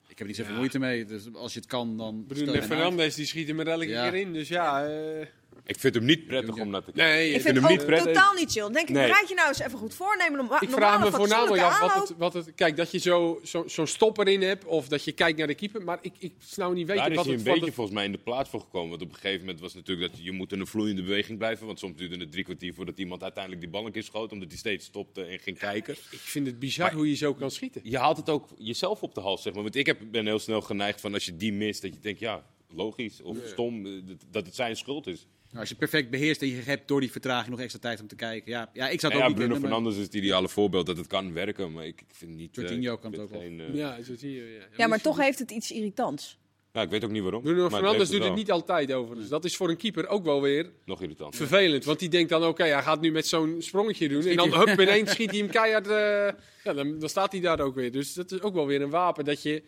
Ik 0.09 0.23
heb 0.23 0.31
er 0.31 0.35
niet 0.37 0.45
zoveel 0.47 0.55
moeite 0.61 0.79
mee. 0.79 1.05
Dus 1.05 1.33
als 1.33 1.53
je 1.53 1.59
het 1.59 1.67
kan, 1.67 1.97
dan. 1.97 2.25
Uit. 2.47 2.65
Fernandes 2.65 3.15
die 3.15 3.25
schiet 3.25 3.47
hem 3.47 3.59
er 3.59 3.67
elke 3.67 3.87
Ja. 3.87 4.09
keer 4.09 4.19
in. 4.19 4.33
Dus 4.33 4.47
ja, 4.47 4.85
eh, 4.87 5.27
Ik 5.67 5.79
vind 5.79 5.95
hem 5.95 6.05
niet 6.05 6.27
prettig 6.27 6.55
om 6.59 6.69
naar 6.69 6.83
te 6.83 6.91
kijken. 6.91 7.13
Nee, 7.15 7.29
Ik 7.29 7.35
ik, 7.35 7.41
vind 7.41 7.57
hem 7.57 7.67
niet 7.67 7.85
prettig. 7.85 8.13
totaal 8.13 8.33
niet 8.33 8.51
chill. 8.51 8.61
Dan 8.61 8.73
denk 8.73 8.87
ik, 8.87 8.95
Nee. 8.95 9.07
bereid 9.07 9.29
je 9.29 9.35
nou 9.35 9.47
eens 9.47 9.59
even 9.59 9.77
goed 9.79 9.93
voornemen. 9.93 10.37
Norma 10.37 10.61
ik 10.61 10.69
vraag 10.69 11.03
me 11.03 11.11
voornamelijk 11.11 11.61
af 11.63 11.79
wat 11.79 12.07
het, 12.09 12.17
wat 12.17 12.33
het... 12.33 12.51
Kijk, 12.55 12.75
dat 12.77 12.91
je 12.91 12.99
zo'n 12.99 13.39
zo, 13.43 13.63
zo'n 13.67 13.87
stopper 13.87 14.27
in 14.27 14.41
hebt 14.41 14.65
of 14.65 14.87
dat 14.87 15.03
je 15.03 15.11
kijkt 15.11 15.37
naar 15.37 15.47
de 15.47 15.55
keeper. 15.55 15.83
Maar 15.83 15.97
ik, 16.01 16.13
ik 16.19 16.33
snap 16.39 16.73
niet 16.73 16.87
weten 16.87 17.01
Daar 17.03 17.11
is 17.11 17.15
wat 17.17 17.25
hij 17.25 17.33
het... 17.33 17.43
een 17.45 17.49
beetje 17.51 17.65
het- 17.65 17.75
volgens 17.75 17.95
mij 17.95 18.05
in 18.05 18.11
de 18.11 18.17
plaats 18.17 18.49
voor 18.49 18.59
gekomen. 18.59 18.89
Want 18.89 19.01
op 19.01 19.09
een 19.09 19.15
gegeven 19.15 19.39
moment 19.39 19.59
was 19.59 19.73
natuurlijk 19.73 20.11
dat 20.11 20.23
je 20.23 20.31
moet 20.31 20.51
in 20.51 20.59
een 20.59 20.67
vloeiende 20.67 21.01
beweging 21.03 21.37
blijven. 21.37 21.65
Want 21.65 21.79
soms 21.79 21.95
duurde 21.95 22.17
het 22.17 22.31
drie 22.31 22.43
kwartier 22.43 22.73
voordat 22.73 22.97
iemand 22.99 23.23
uiteindelijk 23.23 23.63
die 23.63 23.71
bal 23.71 23.85
een 23.85 23.91
keer 23.91 24.03
schoot. 24.03 24.31
Omdat 24.31 24.47
hij 24.49 24.57
steeds 24.57 24.85
stopte 24.85 25.23
en 25.23 25.39
ging 25.39 25.57
kijken. 25.57 25.93
Ik 26.11 26.19
vind 26.19 26.45
het 26.47 26.59
bizar 26.59 26.85
Maar- 26.85 26.95
hoe 26.95 27.09
je 27.09 27.15
zo 27.15 27.33
kan 27.33 27.51
schieten. 27.51 27.81
Je 27.83 27.97
haalt 27.97 28.17
het 28.17 28.29
ook 28.29 28.47
jezelf 28.57 29.01
op 29.03 29.15
de 29.15 29.21
hals, 29.21 29.41
zeg 29.41 29.53
maar. 29.53 29.63
Want 29.63 29.75
ik 29.75 29.85
heb, 29.85 29.99
ben 30.11 30.25
heel 30.25 30.39
snel 30.39 30.61
geneigd 30.61 31.01
van 31.01 31.13
als 31.13 31.25
je 31.25 31.37
die 31.37 31.53
mist, 31.53 31.81
dat 31.81 31.93
je 31.93 31.99
denkt, 31.99 32.19
ja, 32.19 32.43
logisch 32.73 33.21
of 33.21 33.37
stom, 33.45 33.85
eh, 33.85 33.91
dat 34.31 34.45
het 34.45 34.55
zijn 34.55 34.75
schuld 34.75 35.07
is. 35.07 35.27
Nou, 35.47 35.59
als 35.59 35.69
je 35.69 35.75
perfect 35.75 36.09
beheerst 36.09 36.41
en 36.41 36.47
je 36.47 36.61
hebt 36.61 36.87
door 36.87 36.99
die 36.99 37.11
vertraging 37.11 37.49
nog 37.49 37.59
extra 37.59 37.79
tijd 37.79 38.01
om 38.01 38.07
te 38.07 38.15
kijken. 38.15 38.51
Ja, 38.51 38.69
ja 38.73 38.89
ik 38.89 38.99
zou 38.99 39.13
het 39.13 39.21
ja, 39.21 39.27
ook 39.27 39.35
niet 39.35 39.37
Bruno 39.37 39.53
kunnen, 39.53 39.59
maar- 39.61 39.69
Fernandes 39.69 39.95
is 39.95 40.05
het 40.05 40.13
ideale 40.13 40.49
voorbeeld 40.49 40.85
dat 40.85 40.97
het 40.97 41.07
kan 41.07 41.33
werken. 41.33 41.71
Maar 41.71 41.85
ik, 41.85 42.01
ik 42.01 42.07
vind 42.15 42.35
niet... 42.35 42.57
eh, 42.57 42.63
Jorginho 42.63 42.97
kan 42.97 43.11
het 43.11 43.21
ook 43.21 43.29
wel. 43.29 43.41
eh, 43.41 43.73
Ja, 43.73 44.03
zo 44.03 44.13
zie 44.17 44.31
je. 44.31 44.57
Ja, 44.59 44.65
Ja, 44.77 44.87
maar 44.87 45.01
toch 45.01 45.17
heeft 45.17 45.39
het 45.39 45.51
iets 45.51 45.71
irritants. 45.71 46.37
ja, 46.73 46.81
ik 46.81 46.89
weet 46.89 47.03
ook 47.03 47.11
niet 47.11 47.21
waarom. 47.21 47.41
Bruno 47.41 47.61
maar 47.61 47.71
Fernandes 47.71 48.09
doet 48.09 48.23
het 48.23 48.35
niet 48.35 48.51
altijd 48.51 48.93
over. 48.93 49.15
Dus 49.15 49.27
dat 49.27 49.45
is 49.45 49.55
voor 49.55 49.69
een 49.69 49.77
keeper 49.77 50.07
ook 50.07 50.23
wel 50.23 50.41
weer 50.41 50.69
Nog 50.85 51.01
irritant. 51.01 51.35
vervelend. 51.35 51.85
Want 51.85 51.99
die 51.99 52.09
denkt 52.09 52.29
dan, 52.29 52.43
oké, 52.45 52.63
hij 52.63 52.81
gaat 52.83 53.01
nu 53.01 53.11
met 53.11 53.27
zo'n 53.27 53.55
sprongetje 53.59 54.07
doen. 54.09 54.25
En 54.25 54.35
dan 54.35 54.53
hup, 54.53 54.79
ineens 54.81 55.11
schiet 55.11 55.29
hij 55.29 55.39
hem 55.39 55.49
keihard. 55.49 55.87
eh, 55.87 56.39
ja, 56.63 56.73
dan, 56.73 56.99
dan 56.99 57.09
staat 57.09 57.31
hij 57.31 57.41
daar 57.41 57.59
ook 57.59 57.75
weer. 57.75 57.91
Dus 57.91 58.13
dat 58.13 58.31
is 58.31 58.41
ook 58.41 58.53
wel 58.53 58.65
weer 58.67 58.81
een 58.81 58.89
wapen 58.89 59.25
dat 59.25 59.41
je 59.41 59.63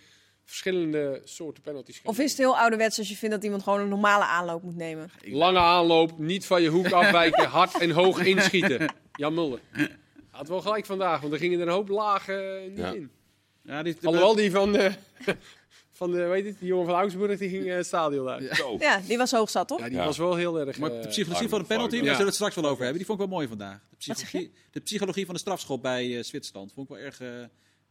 verschillende 0.50 1.22
soorten 1.24 1.64
penalties 1.64 2.02
Of 2.04 2.20
is 2.20 2.30
het 2.30 2.40
heel 2.40 2.58
ouderwets 2.58 2.98
als 2.98 3.10
je 3.10 3.16
vindt 3.16 3.36
dat 3.36 3.44
iemand 3.44 3.64
gewoon 3.64 3.80
een 3.80 3.88
normale 3.90 4.24
aanloop 4.24 4.64
moet 4.64 4.76
nemen? 4.76 5.12
Lange 5.26 5.60
aanloop, 5.60 6.18
niet 6.20 6.46
van 6.46 6.62
je 6.62 6.70
hoek 6.70 6.92
afwijken, 6.92 7.48
hard 7.60 7.80
en 7.80 7.92
hoog 7.92 8.20
inschieten. 8.26 8.94
Jan 9.12 9.34
Mulder. 9.34 9.60
Had 10.30 10.48
wel 10.48 10.62
gelijk 10.62 10.86
vandaag, 10.86 11.22
want 11.22 11.34
er 11.34 11.40
gingen 11.40 11.60
er 11.60 11.68
een 11.68 11.74
hoop 11.74 11.88
lagen 11.90 12.68
niet 12.70 12.78
Ja. 12.78 12.92
in. 12.94 13.10
Ja, 13.64 13.84
dit, 13.84 14.06
Alhoewel 14.06 14.36
die 14.36 14.52
van, 14.52 14.72
de, 14.72 14.92
van 15.92 16.12
de, 16.12 16.24
weet 16.26 16.46
het, 16.46 16.60
die 16.60 16.68
jongen 16.68 16.86
van 16.86 16.96
Augsburg, 16.96 17.40
die 17.40 17.50
ging 17.50 17.66
eh, 17.68 17.76
het 17.76 17.86
stadion 17.86 18.28
uit. 18.28 18.56
Zo. 18.56 18.76
Ja, 18.80 19.02
die 19.08 19.18
was 19.18 19.32
hoog 19.32 19.50
zat, 19.50 19.68
toch? 19.68 19.80
Ja, 19.80 19.86
die 19.88 19.98
Ja. 19.98 20.06
was 20.06 20.18
wel 20.18 20.36
heel 20.36 20.60
erg... 20.60 20.78
Maar 20.78 20.92
eh, 20.92 21.02
de 21.02 21.08
psychologie 21.08 21.42
arm 21.42 21.50
van 21.50 21.60
de 21.60 21.66
penalty, 21.66 21.90
daar 21.96 22.00
Ja. 22.00 22.04
zullen 22.06 22.20
we 22.20 22.26
het 22.26 22.36
straks 22.36 22.56
wel 22.56 22.64
over 22.66 22.80
hebben. 22.84 22.98
Die 22.98 23.06
vond 23.06 23.20
ik 23.22 23.28
wel 23.28 23.36
mooi 23.36 23.48
vandaag. 23.48 23.80
De 23.90 23.96
psychologie, 23.98 24.52
de 24.72 24.80
psychologie 24.80 25.26
van 25.26 25.34
de 25.34 25.40
strafschop 25.40 25.82
bij 25.82 26.18
eh, 26.18 26.24
Zwitserland 26.24 26.74
vond 26.74 26.90
ik 26.90 26.96
wel 26.96 27.04
erg 27.06 27.22
eh, 27.22 27.28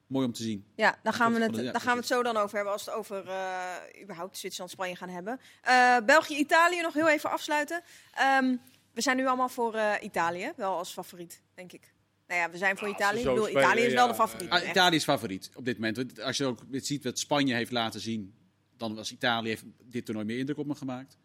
mooi 0.08 0.26
om 0.26 0.32
te 0.32 0.42
zien. 0.42 0.64
Ja, 0.76 0.98
daar 1.02 1.12
gaan, 1.12 1.32
we 1.34 1.40
het, 1.42 1.54
de- 1.54 1.62
ja, 1.62 1.72
daar 1.72 1.80
gaan 1.80 1.92
we 1.92 1.98
het 1.98 2.08
zo 2.08 2.22
dan 2.22 2.36
over 2.36 2.54
hebben 2.56 2.72
als 2.72 2.84
we 2.84 2.90
het 2.90 3.00
over 3.00 3.28
eh, 3.28 4.02
überhaupt 4.02 4.38
Zwitserland-Spanje 4.38 4.96
gaan 4.96 5.08
hebben. 5.08 5.40
Eh, 5.62 5.96
België-Italië 6.06 6.80
nog 6.80 6.94
heel 6.94 7.08
even 7.08 7.30
afsluiten. 7.30 7.82
Ehm, 8.14 8.56
we 8.92 9.00
zijn 9.00 9.16
nu 9.16 9.26
allemaal 9.26 9.48
voor 9.48 9.74
eh, 9.74 9.92
Italië, 10.02 10.52
wel 10.56 10.76
als 10.76 10.92
favoriet, 10.92 11.42
denk 11.54 11.72
ik. 11.72 11.92
Nou 12.26 12.40
ja, 12.40 12.50
we 12.50 12.56
zijn 12.58 12.76
voor 12.78 12.88
Ja, 12.88 12.94
Italië. 12.94 13.18
Ik 13.18 13.24
bedoel, 13.26 13.48
Italië 13.48 13.80
is 13.80 13.92
wel 13.92 14.04
ja, 14.04 14.08
de 14.10 14.14
favoriet. 14.14 14.50
Ah. 14.50 14.68
Italië 14.68 14.96
is 14.96 15.04
favoriet 15.04 15.50
op 15.54 15.64
dit 15.64 15.78
moment. 15.78 16.20
Als 16.22 16.36
je 16.36 16.44
ook 16.44 16.60
dit 16.72 16.86
ziet 16.86 17.04
wat 17.04 17.18
Spanje 17.18 17.54
heeft 17.54 17.70
laten 17.72 18.00
zien, 18.00 18.34
dan 18.76 18.94
was 18.94 19.12
Italië 19.12 19.48
heeft 19.48 19.64
dit 19.82 20.04
toernooi 20.04 20.26
meer 20.26 20.38
indruk 20.38 20.58
op 20.58 20.66
me 20.66 20.74
gemaakt. 20.74 21.16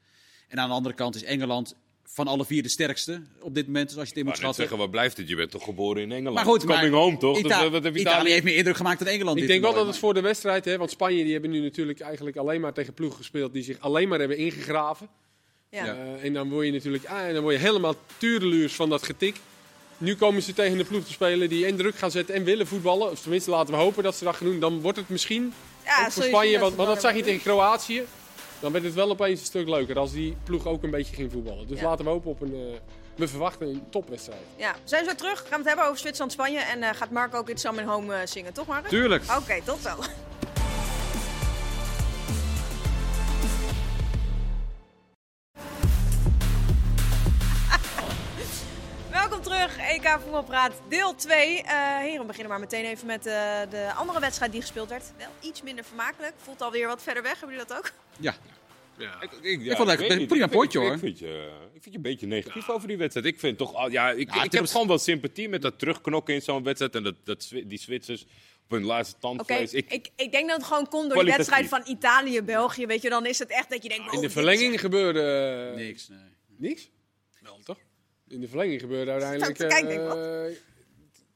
En 0.48 0.60
aan 0.60 0.68
de 0.70 0.76
andere 0.76 0.96
kant 0.96 1.16
is 1.16 1.24
Engeland 1.24 1.76
van 2.06 2.28
alle 2.28 2.46
vier 2.46 2.64
de 2.64 2.70
sterkste 2.70 3.22
op 3.42 3.56
dit 3.56 3.66
moment. 3.66 3.90
Dus 3.90 3.98
als 3.98 4.04
je 4.08 4.10
het 4.10 4.18
in 4.18 4.22
Ik 4.24 4.28
moet 4.28 4.38
schatten. 4.38 4.60
zeggen, 4.62 4.78
waar 4.78 4.90
blijft 4.90 5.18
het? 5.18 5.28
Je 5.28 5.36
bent 5.36 5.52
toch 5.52 5.64
geboren 5.64 6.02
in 6.02 6.12
Engeland? 6.12 6.36
Maar 6.36 6.46
goed, 6.46 6.66
Coming 6.66 6.92
maar 6.92 7.00
home 7.00 7.18
toch? 7.18 7.38
Ita- 7.38 7.62
Dus, 7.62 7.70
wat 7.70 7.84
heb 7.84 7.98
Italië 7.98 8.32
heeft 8.32 8.44
meer 8.44 8.56
indruk 8.56 8.76
gemaakt 8.76 9.00
dan 9.00 9.08
Engeland. 9.08 9.38
Ik 9.38 9.48
denk 9.48 9.62
wel 9.62 9.74
dat 9.74 9.88
het 9.88 9.98
voor 9.98 10.14
de 10.14 10.22
wedstrijd, 10.22 10.66
hè, 10.66 10.78
want 10.78 10.90
Spanje 10.92 11.24
die 11.24 11.32
hebben 11.34 11.50
nu 11.52 11.60
natuurlijk 11.60 12.00
eigenlijk 12.00 12.38
alleen 12.38 12.62
maar 12.62 12.74
tegen 12.74 12.94
ploegen 12.94 13.18
gespeeld 13.18 13.54
die 13.54 13.64
zich 13.64 13.80
alleen 13.80 14.08
maar 14.08 14.20
hebben 14.20 14.38
ingegraven. 14.38 15.08
Ja. 15.70 15.86
Eh, 15.86 16.24
en 16.26 16.34
dan 16.34 16.50
word 16.50 16.66
je 16.66 16.72
natuurlijk 16.72 17.06
ah, 17.06 17.26
en 17.28 17.34
dan 17.34 17.44
word 17.44 17.56
je 17.56 17.62
helemaal 17.62 17.96
tureluurs 18.18 18.74
van 18.74 18.90
dat 18.90 19.04
getik. 19.04 19.36
Nu 19.98 20.16
komen 20.16 20.42
ze 20.42 20.54
tegen 20.54 20.80
een 20.80 20.88
ploeg 20.88 21.06
te 21.06 21.12
spelen 21.12 21.50
die 21.50 21.66
en 21.66 21.76
druk 21.76 21.96
gaan 21.96 22.12
zetten 22.12 22.36
en 22.36 22.44
willen 22.44 22.68
voetballen. 22.68 23.12
Of 23.12 23.20
tenminste, 23.22 23.50
laten 23.50 23.74
we 23.74 23.80
hopen 23.80 24.04
dat 24.04 24.16
ze 24.16 24.24
dat 24.24 24.36
gaan 24.36 24.48
doen. 24.48 24.60
Dan 24.60 24.82
wordt 24.82 24.98
het 24.98 25.10
misschien 25.10 25.54
Ja, 25.86 26.12
voor 26.12 26.24
je 26.24 26.30
Spanje, 26.30 26.60
want, 26.60 26.78
dat 26.78 26.86
want 26.86 26.90
dat 26.90 27.02
zag 27.02 27.16
je 27.16 27.24
tegen 27.24 27.42
Kroatië. 27.42 28.04
Dan 28.64 28.72
werd 28.72 28.84
het 28.84 28.94
wel 28.94 29.10
opeens 29.10 29.40
een 29.40 29.46
stuk 29.46 29.68
leuker 29.68 29.98
als 30.00 30.12
die 30.12 30.38
ploeg 30.44 30.66
ook 30.68 30.84
een 30.84 30.90
beetje 30.90 31.16
ging 31.16 31.32
voetballen. 31.32 31.68
Dus 31.68 31.80
Ja. 31.80 31.86
laten 31.86 32.06
we 32.06 32.12
hopen 32.12 32.32
op 32.32 32.42
een... 32.42 32.54
eh, 32.54 32.80
we 33.16 33.28
verwachten 33.28 33.68
een 33.68 33.84
topwedstrijd. 33.90 34.40
Ja, 34.56 34.72
we 34.72 34.80
zijn 34.84 35.06
zo 35.06 35.16
terug. 35.16 35.40
Gaan 35.40 35.50
we 35.50 35.56
het 35.56 35.66
hebben 35.66 35.86
over 35.86 35.98
Zwitserland-Spanje. 35.98 36.60
En 36.60 36.84
eh, 36.84 36.90
gaat 36.96 37.12
Marco 37.12 37.38
ook 37.38 37.50
It's 37.50 37.62
Some 37.62 37.84
Home 37.84 38.14
eh, 38.16 38.28
zingen, 38.28 38.54
toch 38.54 38.68
Marco? 38.68 38.90
Tuurlijk. 38.90 39.24
Oké, 39.38 39.62
tot 39.66 39.80
zo. 39.82 39.90
Terug, 49.68 49.78
EK 49.90 50.18
Voetbalpraat, 50.22 50.74
deel 50.90 51.16
2. 51.16 51.62
Eh 51.62 51.98
heren, 51.98 52.20
we 52.20 52.26
beginnen 52.26 52.50
maar 52.52 52.60
meteen 52.60 52.86
even 52.86 53.08
met 53.08 53.26
eh, 53.26 53.34
de 53.70 53.92
andere 53.96 54.20
wedstrijd 54.20 54.52
die 54.52 54.62
gespeeld 54.62 54.90
werd. 54.90 55.12
Wel 55.18 55.28
iets 55.42 55.62
minder 55.62 55.84
vermakelijk. 55.84 56.34
Voelt 56.38 56.62
alweer 56.62 56.88
wat 56.88 57.04
verder 57.04 57.24
weg. 57.24 57.40
Hebben 57.40 57.50
jullie 57.58 57.68
dat 57.68 57.78
ook? 57.78 57.92
Ja. 58.20 58.36
Ja. 58.98 59.22
Ik, 59.22 59.32
ik, 59.42 59.62
Ik 59.62 59.76
vond 59.76 59.90
het 59.90 60.10
een 60.10 60.28
prima 60.28 60.48
potje, 60.48 60.80
hoor. 60.80 60.94
Ik 60.94 61.00
vind, 61.00 61.20
je, 61.20 61.52
ik 61.74 61.82
vind 61.82 61.86
je 61.86 61.96
een 61.96 62.02
beetje 62.02 62.28
negatief 62.28 62.70
over 62.70 62.88
die 62.88 62.98
wedstrijd. 62.98 63.26
Ik 63.28 63.40
vind 63.40 63.58
toch, 63.58 63.74
al- 63.74 63.92
ja, 63.92 64.10
ik, 64.12 64.34
Ja, 64.36 64.44
ik 64.44 64.52
heb 64.52 64.66
gewoon 64.66 64.88
wel 64.88 64.98
sympathie 64.98 65.50
met 65.50 65.62
dat 65.62 65.80
terugknokken 65.80 66.34
in 66.34 66.42
zo'n 66.42 66.64
wedstrijd. 66.64 66.96
En 66.96 67.04
dat, 67.04 67.50
die 67.66 67.80
Zwitsers 67.80 68.22
op 68.64 68.70
hun 68.72 68.84
laatste 68.84 69.16
Oké, 69.16 69.22
tandvlees. 69.38 69.74
ik, 69.74 69.92
Ik, 69.92 70.10
ik, 70.16 70.32
denk 70.32 70.48
dat 70.50 70.58
het 70.58 70.66
gewoon 70.66 70.88
komt 70.88 71.10
door 71.10 71.24
die 71.24 71.34
Kwalitatief. 71.34 71.50
wedstrijd 71.60 71.84
van 71.86 71.96
Italië-België. 71.96 72.86
Weet 72.86 73.02
je, 73.02 73.10
dan 73.10 73.26
is 73.26 73.40
het 73.40 73.50
echt 73.50 73.70
dat 73.70 73.84
je 73.84 73.90
denkt... 73.90 74.08
oh, 74.08 74.14
In 74.14 74.20
de 74.20 74.26
is 74.28 74.34
verlenging 74.34 74.80
gebeurde... 74.80 75.72
Niks, 75.76 76.08
nee. 76.08 76.20
Niks? 76.58 76.90
Wel 77.42 77.60
toch? 77.64 77.78
In 78.34 78.40
de 78.42 78.48
verlenging 78.48 78.82
gebeurde 78.82 79.12
uiteindelijk. 79.12 79.58
Kijk, 79.58 79.70
denk 79.88 79.90
ik, 79.90 80.14
eh, 80.14 80.42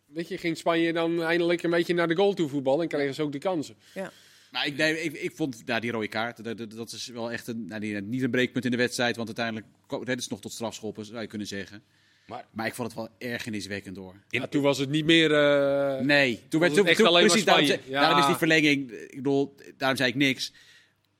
weet 0.06 0.28
je, 0.28 0.38
ging 0.38 0.58
Spanje 0.58 0.94
dan 0.94 1.24
eindelijk 1.24 1.64
een 1.64 1.70
beetje 1.70 1.94
naar 1.94 2.08
de 2.08 2.16
goal 2.16 2.34
toe 2.34 2.50
voetballen 2.50 2.82
en 2.82 2.88
kregen 2.88 3.14
ze 3.14 3.22
ook 3.22 3.32
de 3.32 3.38
kansen. 3.38 3.76
Ja. 3.94 4.12
Maar 4.52 4.66
ik, 4.68 4.78
nee, 4.78 5.04
ik, 5.04 5.14
ik 5.14 5.32
vond 5.36 5.66
nou, 5.66 5.80
die 5.82 5.92
rode 5.92 6.08
kaart, 6.08 6.44
dat, 6.44 6.58
dat, 6.58 6.72
dat 6.72 6.92
is 6.92 7.08
wel 7.08 7.32
echt 7.32 7.48
een, 7.48 7.66
nou, 7.68 7.80
die- 7.82 8.02
niet 8.02 8.22
een 8.24 8.30
breekpunt 8.32 8.66
in 8.66 8.72
de 8.72 8.78
wedstrijd. 8.78 9.16
Want 9.16 9.28
uiteindelijk 9.28 9.66
redden 9.90 10.22
ze 10.22 10.28
nog 10.30 10.42
tot 10.42 10.52
strafschoppen, 10.52 11.06
zou 11.06 11.22
je 11.22 11.28
kunnen 11.28 11.48
zeggen. 11.48 11.84
maar 12.28 12.46
Maar 12.52 12.66
ik 12.66 12.74
vond 12.74 12.88
het 12.94 12.98
wel 12.98 13.10
ergerniswekkend 13.32 13.96
door. 13.96 14.14
Ja, 14.30 14.48
toen 14.48 14.62
was 14.62 14.78
het 14.78 14.90
niet 14.90 15.06
meer. 15.06 15.34
eh, 15.34 16.00
Nee, 16.02 16.42
toen 16.50 16.60
werd 16.60 16.72
het 16.72 16.82
toen, 16.82 16.90
echt 16.90 16.98
toen- 16.98 17.08
alleen 17.08 17.20
maar 17.22 17.30
precies, 17.30 17.46
daarom, 17.46 17.66
Spanje. 17.66 17.82
zei- 17.84 17.94
Ja. 17.96 18.02
daarom 18.02 18.20
is 18.20 18.26
die 18.28 18.36
verlenging, 18.36 18.92
ik 18.92 19.16
bedoel, 19.16 19.56
daarom 19.78 19.98
zei 19.98 20.10
ik 20.10 20.16
niks. 20.16 20.54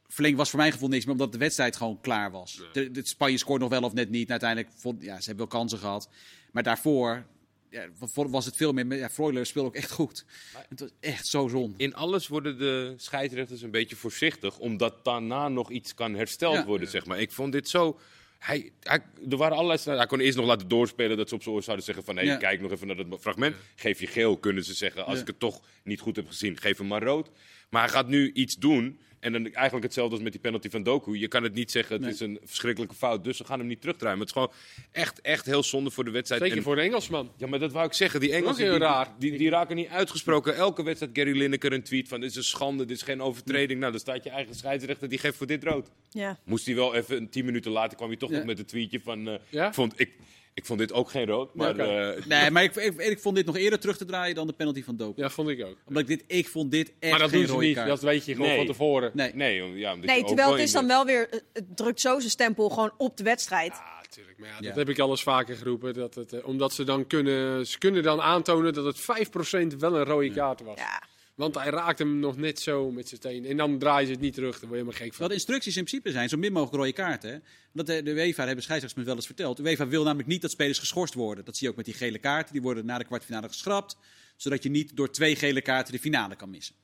Verlenging 0.08 0.40
was 0.40 0.50
voor 0.50 0.60
mijn 0.60 0.72
gevoel 0.72 0.90
niks 0.90 1.04
meer, 1.06 1.14
omdat 1.14 1.32
de 1.32 1.38
wedstrijd 1.38 1.76
gewoon 1.76 2.02
klaar 2.02 2.32
was. 2.32 2.62
De, 2.74 2.92
de 2.92 3.08
Spanje 3.08 3.38
scoort 3.38 3.62
nog 3.62 3.70
wel 3.70 3.82
of 3.84 3.94
net 3.94 4.10
niet. 4.10 4.32
Uiteindelijk 4.32 4.70
vond, 4.76 5.04
ja, 5.04 5.20
ze 5.20 5.26
hebben 5.28 5.48
wel 5.50 5.60
kansen 5.60 5.80
gehad. 5.80 6.10
Maar 6.52 6.64
daarvoor 6.64 7.26
ja, 7.70 7.86
wa- 8.14 8.28
was 8.30 8.46
het 8.46 8.56
veel 8.56 8.74
meer. 8.74 8.96
Ja, 8.96 9.10
Freuler 9.10 9.46
speelde 9.46 9.68
ook 9.70 9.76
echt 9.76 9.92
goed. 9.92 10.26
Het 10.70 10.80
was 10.80 10.90
echt 11.00 11.28
zo 11.28 11.48
zon. 11.48 11.74
in 11.78 11.96
alles 11.96 12.28
worden 12.28 12.58
de 12.58 12.94
scheidsrechters 12.98 13.62
een 13.62 13.72
beetje 13.72 13.96
voorzichtig. 13.96 14.58
Omdat 14.60 15.06
daarna 15.06 15.48
nog 15.48 15.70
iets 15.72 15.94
kan 15.94 16.14
hersteld 16.16 16.54
Ja. 16.56 16.66
worden, 16.66 16.88
zeg 16.88 17.06
maar. 17.06 17.20
Ik 17.20 17.32
vond 17.32 17.52
dit 17.52 17.70
zo... 17.70 18.00
Hij, 18.38 18.72
hij, 18.84 19.02
er 19.30 19.38
waren 19.38 19.58
allerlei, 19.58 19.98
hij 19.98 20.06
kon 20.08 20.20
eerst 20.20 20.38
nog 20.38 20.46
laten 20.46 20.68
doorspelen 20.68 21.18
dat 21.18 21.30
ze 21.30 21.36
op 21.36 21.44
zijn 21.44 21.56
oor 21.56 21.64
zouden 21.64 21.86
zeggen 21.86 22.04
van... 22.04 22.16
hé, 22.18 22.22
Ja. 22.22 22.36
kijk 22.38 22.62
nog 22.62 22.72
even 22.72 22.88
naar 22.88 22.96
dat 23.10 23.20
fragment. 23.22 23.56
Geef 23.76 24.00
je 24.00 24.08
geel, 24.08 24.38
kunnen 24.38 24.64
ze 24.64 24.74
zeggen. 24.74 25.06
Als 25.06 25.16
Ja. 25.16 25.22
ik 25.22 25.28
het 25.28 25.40
toch 25.40 25.62
niet 25.84 26.00
goed 26.00 26.16
heb 26.16 26.28
gezien, 26.28 26.58
geef 26.58 26.78
hem 26.78 26.88
maar 26.88 27.04
rood. 27.04 27.30
Maar 27.70 27.82
hij 27.82 27.92
gaat 27.92 28.08
nu 28.08 28.32
iets 28.32 28.56
doen... 28.56 29.00
En 29.20 29.32
dan 29.32 29.46
eigenlijk 29.54 29.84
hetzelfde 29.86 30.14
als 30.14 30.24
met 30.24 30.32
die 30.32 30.42
penalty 30.42 30.70
van 30.70 30.84
Doku. 30.84 31.18
Je 31.20 31.28
kan 31.28 31.44
het 31.44 31.54
niet 31.54 31.72
zeggen, 31.72 31.94
het 31.96 32.04
Nee. 32.04 32.12
is 32.14 32.20
een 32.20 32.40
verschrikkelijke 32.44 32.96
fout. 32.96 33.24
Dus 33.24 33.38
we 33.38 33.44
gaan 33.46 33.60
hem 33.60 33.68
niet 33.68 33.82
terugdraaien. 33.82 34.18
Maar 34.18 34.28
het 34.28 34.36
is 34.36 34.42
gewoon 34.42 34.58
echt, 34.92 35.22
echt 35.22 35.46
heel 35.46 35.64
zonde 35.64 35.90
voor 35.92 36.04
de 36.04 36.12
wedstrijd. 36.12 36.42
zeker 36.42 36.58
En- 36.58 36.64
voor 36.64 36.76
de 36.76 36.82
Engelsman. 36.82 37.32
ja, 37.38 37.48
maar 37.48 37.60
dat 37.60 37.72
wou 37.72 37.86
ik 37.88 37.94
zeggen. 37.94 38.20
Die 38.20 38.32
Engelsen 38.34 38.64
heel 38.64 38.72
die, 38.72 38.82
raar. 38.82 39.14
Die, 39.20 39.38
die, 39.38 39.50
raken 39.50 39.76
niet 39.76 39.88
uitgesproken. 39.88 40.56
Elke 40.56 40.84
wedstrijd 40.84 41.18
Gary 41.18 41.38
Lineker 41.38 41.74
een 41.74 41.84
tweet 41.84 42.08
van 42.08 42.20
dit 42.20 42.30
is 42.30 42.36
een 42.36 42.44
schande, 42.44 42.86
dit 42.86 42.98
is 42.98 43.04
geen 43.04 43.22
overtreding. 43.22 43.80
Nou, 43.80 43.92
dan 43.92 44.02
staat 44.02 44.24
je 44.24 44.30
eigen 44.30 44.56
scheidsrechter, 44.56 45.10
die 45.10 45.18
geeft 45.20 45.38
voor 45.38 45.48
dit 45.48 45.64
rood. 45.64 45.90
Ja. 46.10 46.40
Moest 46.46 46.66
hij 46.66 46.76
wel 46.76 46.96
even, 46.96 47.18
een 47.18 47.30
tien 47.30 47.46
minuten 47.46 47.72
later 47.72 47.98
kwam 47.98 48.10
hij 48.10 48.18
toch 48.18 48.30
Ja. 48.30 48.36
nog 48.38 48.46
met 48.46 48.60
een 48.60 48.66
tweetje 48.66 49.00
van... 49.00 49.28
eh, 49.28 49.36
Ja? 49.50 49.74
vond, 49.74 50.00
ik, 50.00 50.12
ik 50.58 50.66
vond 50.66 50.80
dit 50.80 50.94
ook 50.94 51.10
geen 51.10 51.26
rood, 51.26 51.54
maar... 51.54 51.78
eh, 51.78 52.26
Nee, 52.26 52.52
maar 52.52 52.64
ik, 52.64 52.76
ik, 52.76 52.98
ik 52.98 53.20
vond 53.20 53.36
dit 53.36 53.46
nog 53.46 53.58
eerder 53.58 53.80
terug 53.80 53.98
te 53.98 54.06
draaien 54.06 54.36
dan 54.36 54.48
de 54.48 54.54
penalty 54.54 54.84
van 54.84 54.96
Doku. 54.98 55.22
Ja, 55.22 55.30
vond 55.30 55.50
ik 55.50 55.66
ook. 55.66 55.76
Omdat 55.88 56.02
ik 56.02 56.08
dit, 56.08 56.24
ik 56.28 56.48
vond 56.48 56.72
dit 56.72 56.92
echt 57.00 57.12
Maar 57.12 57.20
dat 57.20 57.30
geen 57.30 57.46
doen 57.46 57.60
ze 57.60 57.66
niet. 57.66 57.76
kaart. 57.76 57.88
Dat 57.88 58.02
weet 58.02 58.26
je 58.26 58.32
gewoon 58.34 58.48
Nee. 58.48 58.58
van 58.58 58.66
tevoren. 58.66 59.12
Nee. 59.14 59.32
nee, 59.36 59.78
ja, 59.78 59.96
Nee, 59.96 60.06
terwijl 60.24 60.36
wel 60.36 60.52
het 60.52 60.62
is 60.62 60.72
dan 60.72 60.88
wel 60.88 61.06
weer... 61.06 61.30
eh, 61.30 61.40
Het 61.54 61.78
drukt 61.78 62.02
zo 62.02 62.20
zijn 62.20 62.32
stempel 62.32 62.70
gewoon 62.70 62.92
op 62.98 63.18
de 63.18 63.24
wedstrijd. 63.24 63.72
Ja, 63.74 64.00
natuurlijk. 64.02 64.38
Maar 64.40 64.48
ja, 64.50 64.56
Ja. 64.60 64.68
dat 64.68 64.76
heb 64.76 64.90
ik 64.90 65.00
al 65.00 65.10
eens 65.10 65.24
vaker 65.24 65.56
geroepen. 65.56 65.94
Dat 65.94 66.16
het, 66.16 66.34
eh, 66.34 66.48
omdat 66.48 66.74
ze 66.74 66.84
dan 66.84 67.08
kunnen, 67.08 67.68
ze 67.68 67.78
kunnen 67.78 68.04
dan 68.04 68.22
aantonen 68.22 68.74
dat 68.74 68.86
het 68.86 69.00
5% 69.00 69.76
wel 69.80 69.96
een 69.98 70.06
rode 70.06 70.32
kaart 70.32 70.62
was. 70.62 70.78
Ja. 70.78 71.02
Want 71.38 71.56
hij 71.56 71.70
raakt 71.70 72.00
hem 72.00 72.20
nog 72.20 72.38
net 72.38 72.60
zo 72.60 72.92
met 72.92 73.08
zijn 73.08 73.22
teen. 73.22 73.46
En 73.46 73.58
dan 73.58 73.80
draaien 73.80 74.08
ze 74.08 74.14
het 74.14 74.22
niet 74.22 74.34
terug. 74.34 74.52
Daar 74.52 74.70
word 74.70 74.72
je 74.72 74.78
helemaal 74.78 75.00
gek 75.00 75.10
van. 75.10 75.20
Wat 75.20 75.30
de 75.30 75.34
instructies 75.34 75.78
in 75.78 75.84
principe 75.84 76.12
zijn, 76.12 76.30
zo 76.30 76.38
min 76.38 76.52
mogelijk 76.52 76.76
rode 76.78 76.94
kaarten. 76.94 77.30
Hè? 77.30 77.38
Want 77.72 77.88
de, 77.88 78.04
de 78.04 78.12
UEFA, 78.12 78.46
hebben 78.46 78.64
scheidsrechters 78.64 78.94
me 78.94 79.04
wel 79.04 79.16
eens 79.16 79.26
verteld. 79.26 79.58
De 79.58 79.64
UEFA 79.64 79.88
wil 79.88 80.04
namelijk 80.04 80.28
niet 80.28 80.42
dat 80.42 80.52
spelers 80.52 80.80
geschorst 80.80 81.14
worden. 81.14 81.46
Dat 81.46 81.56
zie 81.56 81.64
je 81.66 81.72
ook 81.72 81.78
met 81.78 81.86
die 81.86 81.94
gele 81.94 82.20
kaarten. 82.20 82.54
Die 82.54 82.62
worden 82.62 82.86
na 82.86 82.98
de 82.98 83.04
kwartfinale 83.04 83.48
geschrapt. 83.48 83.98
Zodat 84.36 84.64
je 84.64 84.70
niet 84.70 84.96
door 84.96 85.12
twee 85.12 85.36
gele 85.36 85.62
kaarten 85.62 85.94
de 85.94 86.00
finale 86.00 86.36
kan 86.36 86.50
missen. 86.50 86.76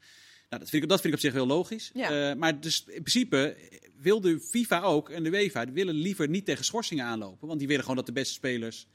Nou, 0.49 0.61
dat, 0.61 0.69
vind 0.69 0.83
ik, 0.83 0.89
dat 0.89 1.01
vind 1.01 1.13
ik 1.13 1.19
op 1.19 1.25
zich 1.25 1.33
heel 1.33 1.47
logisch. 1.47 1.91
Ja. 1.93 2.29
Eh, 2.29 2.37
maar 2.37 2.59
dus 2.59 2.83
in 2.87 3.03
principe 3.03 3.57
wil 3.99 4.21
de 4.21 4.39
FIFA 4.39 4.81
ook 4.81 5.09
en 5.09 5.23
de 5.23 5.29
UEFA 5.29 5.71
willen 5.71 5.95
liever 5.95 6.29
niet 6.29 6.45
tegen 6.45 6.65
schorsingen 6.65 7.05
aanlopen. 7.05 7.47
Want 7.47 7.59
die 7.59 7.67
willen 7.67 7.83
gewoon 7.83 7.97
dat 7.97 8.05
de 8.05 8.11
beste 8.11 8.33
spelers 8.33 8.87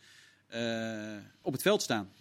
eh, 0.47 1.16
op 1.42 1.53
het 1.53 1.62
veld 1.62 1.83
staan. 1.83 2.12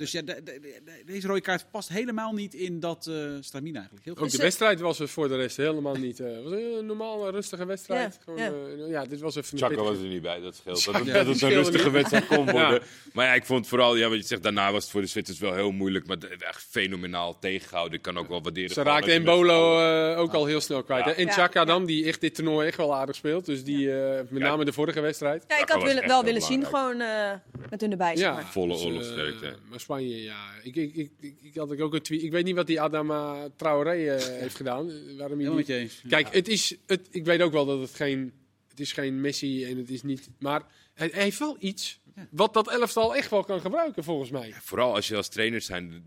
Dus 0.00 0.12
ja, 0.12 0.22
de- 0.22 0.42
de- 0.44 0.60
de- 0.60 1.02
deze 1.06 1.26
rode 1.26 1.40
kaart 1.40 1.70
past 1.70 1.88
helemaal 1.88 2.32
niet 2.32 2.54
in 2.54 2.80
dat 2.80 3.06
uh, 3.10 3.16
stramien 3.40 3.74
eigenlijk. 3.74 4.04
Heel. 4.04 4.16
Ook 4.16 4.30
de 4.30 4.36
wedstrijd 4.36 4.80
was 4.80 4.98
er 5.00 5.08
voor 5.08 5.28
de 5.28 5.36
rest 5.36 5.56
helemaal 5.56 5.94
niet. 5.94 6.20
eh, 6.20 6.26
Het 6.34 6.42
was 6.42 6.52
een 6.52 6.86
normale, 6.86 7.30
rustige 7.30 7.64
wedstrijd. 7.66 8.14
Ja, 8.14 8.20
Gewoon, 8.24 8.38
ja. 8.40 8.84
eh, 8.84 8.90
ja, 8.90 9.04
dit 9.04 9.20
was 9.20 9.36
even 9.36 9.52
een 9.52 9.68
Chaka 9.68 9.82
was 9.82 9.98
er 9.98 10.04
niet 10.08 10.22
bij, 10.22 10.40
dat 10.40 10.56
scheelt. 10.56 10.84
Dat, 10.84 10.94
het- 10.94 11.06
dat 11.06 11.26
het 11.26 11.42
een 11.42 11.48
rustige 11.48 11.84
niet. 11.84 11.92
wedstrijd 11.92 12.26
kon 12.26 12.44
Ja. 12.44 12.52
worden. 12.52 12.82
Maar 13.12 13.26
ja, 13.26 13.34
ik 13.34 13.44
vond 13.44 13.66
vooral, 13.68 13.96
ja, 13.96 14.08
wat 14.08 14.18
je 14.18 14.24
zegt, 14.24 14.42
daarna 14.42 14.72
was 14.72 14.82
het 14.82 14.92
voor 14.92 15.00
de 15.00 15.06
Zwitsers 15.06 15.38
wel 15.38 15.54
heel 15.54 15.70
moeilijk. 15.70 16.06
Maar 16.06 16.16
echt 16.38 16.66
fenomenaal 16.70 17.38
tegengehouden. 17.38 17.96
Ik 17.96 18.02
kan 18.02 18.18
ook 18.18 18.28
wel 18.28 18.42
waarderen. 18.42 18.70
Ze 18.70 19.00
z'n 19.02 19.08
Embolo 19.10 19.80
eh, 20.12 20.18
ook 20.18 20.34
al 20.34 20.46
heel 20.46 20.60
snel 20.60 20.82
kwijt. 20.82 21.04
Ja. 21.04 21.10
hè. 21.10 21.16
En 21.16 21.30
Chaka 21.30 21.60
ja. 21.60 21.66
dan, 21.66 21.84
die 21.84 22.04
echt 22.04 22.20
dit 22.20 22.34
toernooi 22.34 22.66
echt 22.66 22.76
wel 22.76 22.94
aardig 22.94 23.14
speelt. 23.16 23.44
Dus 23.46 23.64
die, 23.64 23.92
eh, 24.02 24.20
met 24.28 24.42
name 24.42 24.64
de 24.64 24.72
vorige 24.72 25.00
wedstrijd. 25.00 25.44
Ja, 25.48 25.58
ik 25.60 25.68
had 25.68 25.82
wel 26.06 26.24
willen 26.24 26.42
zien, 26.42 26.64
gewoon 26.64 27.00
eh, 27.00 27.30
met 27.70 27.80
hun 27.80 27.90
erbij. 27.90 28.16
Ja. 28.16 28.42
Volle 28.42 28.72
Dus, 28.72 28.82
oorlogssterkte. 28.84 29.54
maar 29.70 29.80
Spanje, 29.90 30.22
ja. 30.22 30.52
Ik, 30.62 30.76
ik, 30.76 30.94
ik, 30.94 31.10
ik, 31.20 31.34
ik 31.42 31.54
had 31.54 31.80
ook 31.80 31.94
een 31.94 32.02
tweet. 32.02 32.22
Ik 32.22 32.30
weet 32.30 32.44
niet 32.44 32.54
wat 32.54 32.66
die 32.66 32.80
Adama 32.80 33.48
Traoré 33.56 33.90
eh, 33.90 34.26
heeft 34.40 34.56
gedaan. 34.56 34.86
Waarom 34.86 35.16
hij 35.16 35.16
Helemaal 35.18 35.46
die- 35.46 35.54
met 35.54 35.66
je 35.66 35.74
eens. 35.74 36.02
Kijk, 36.08 36.34
het 36.34 36.48
is, 36.48 36.76
het, 36.86 37.08
ik 37.10 37.24
weet 37.24 37.40
ook 37.40 37.52
wel 37.52 37.66
dat 37.66 37.80
het 37.80 37.94
geen, 37.94 38.32
het 38.68 38.80
is 38.80 38.92
geen 38.92 39.20
Messi 39.20 39.64
en 39.64 39.76
het 39.76 39.90
is 39.90 40.02
niet. 40.02 40.30
Maar 40.38 40.62
hij, 40.94 41.08
hij 41.12 41.22
heeft 41.22 41.38
wel 41.38 41.56
iets 41.60 42.00
wat 42.30 42.54
dat 42.54 42.70
elftal 42.70 43.16
echt 43.16 43.30
wel 43.30 43.44
kan 43.44 43.60
gebruiken, 43.60 44.04
volgens 44.04 44.30
mij. 44.30 44.52
Vooral 44.52 44.94
als 44.94 45.08
je 45.08 45.16
als 45.16 45.28
trainer 45.28 45.60
zijn, 45.60 46.04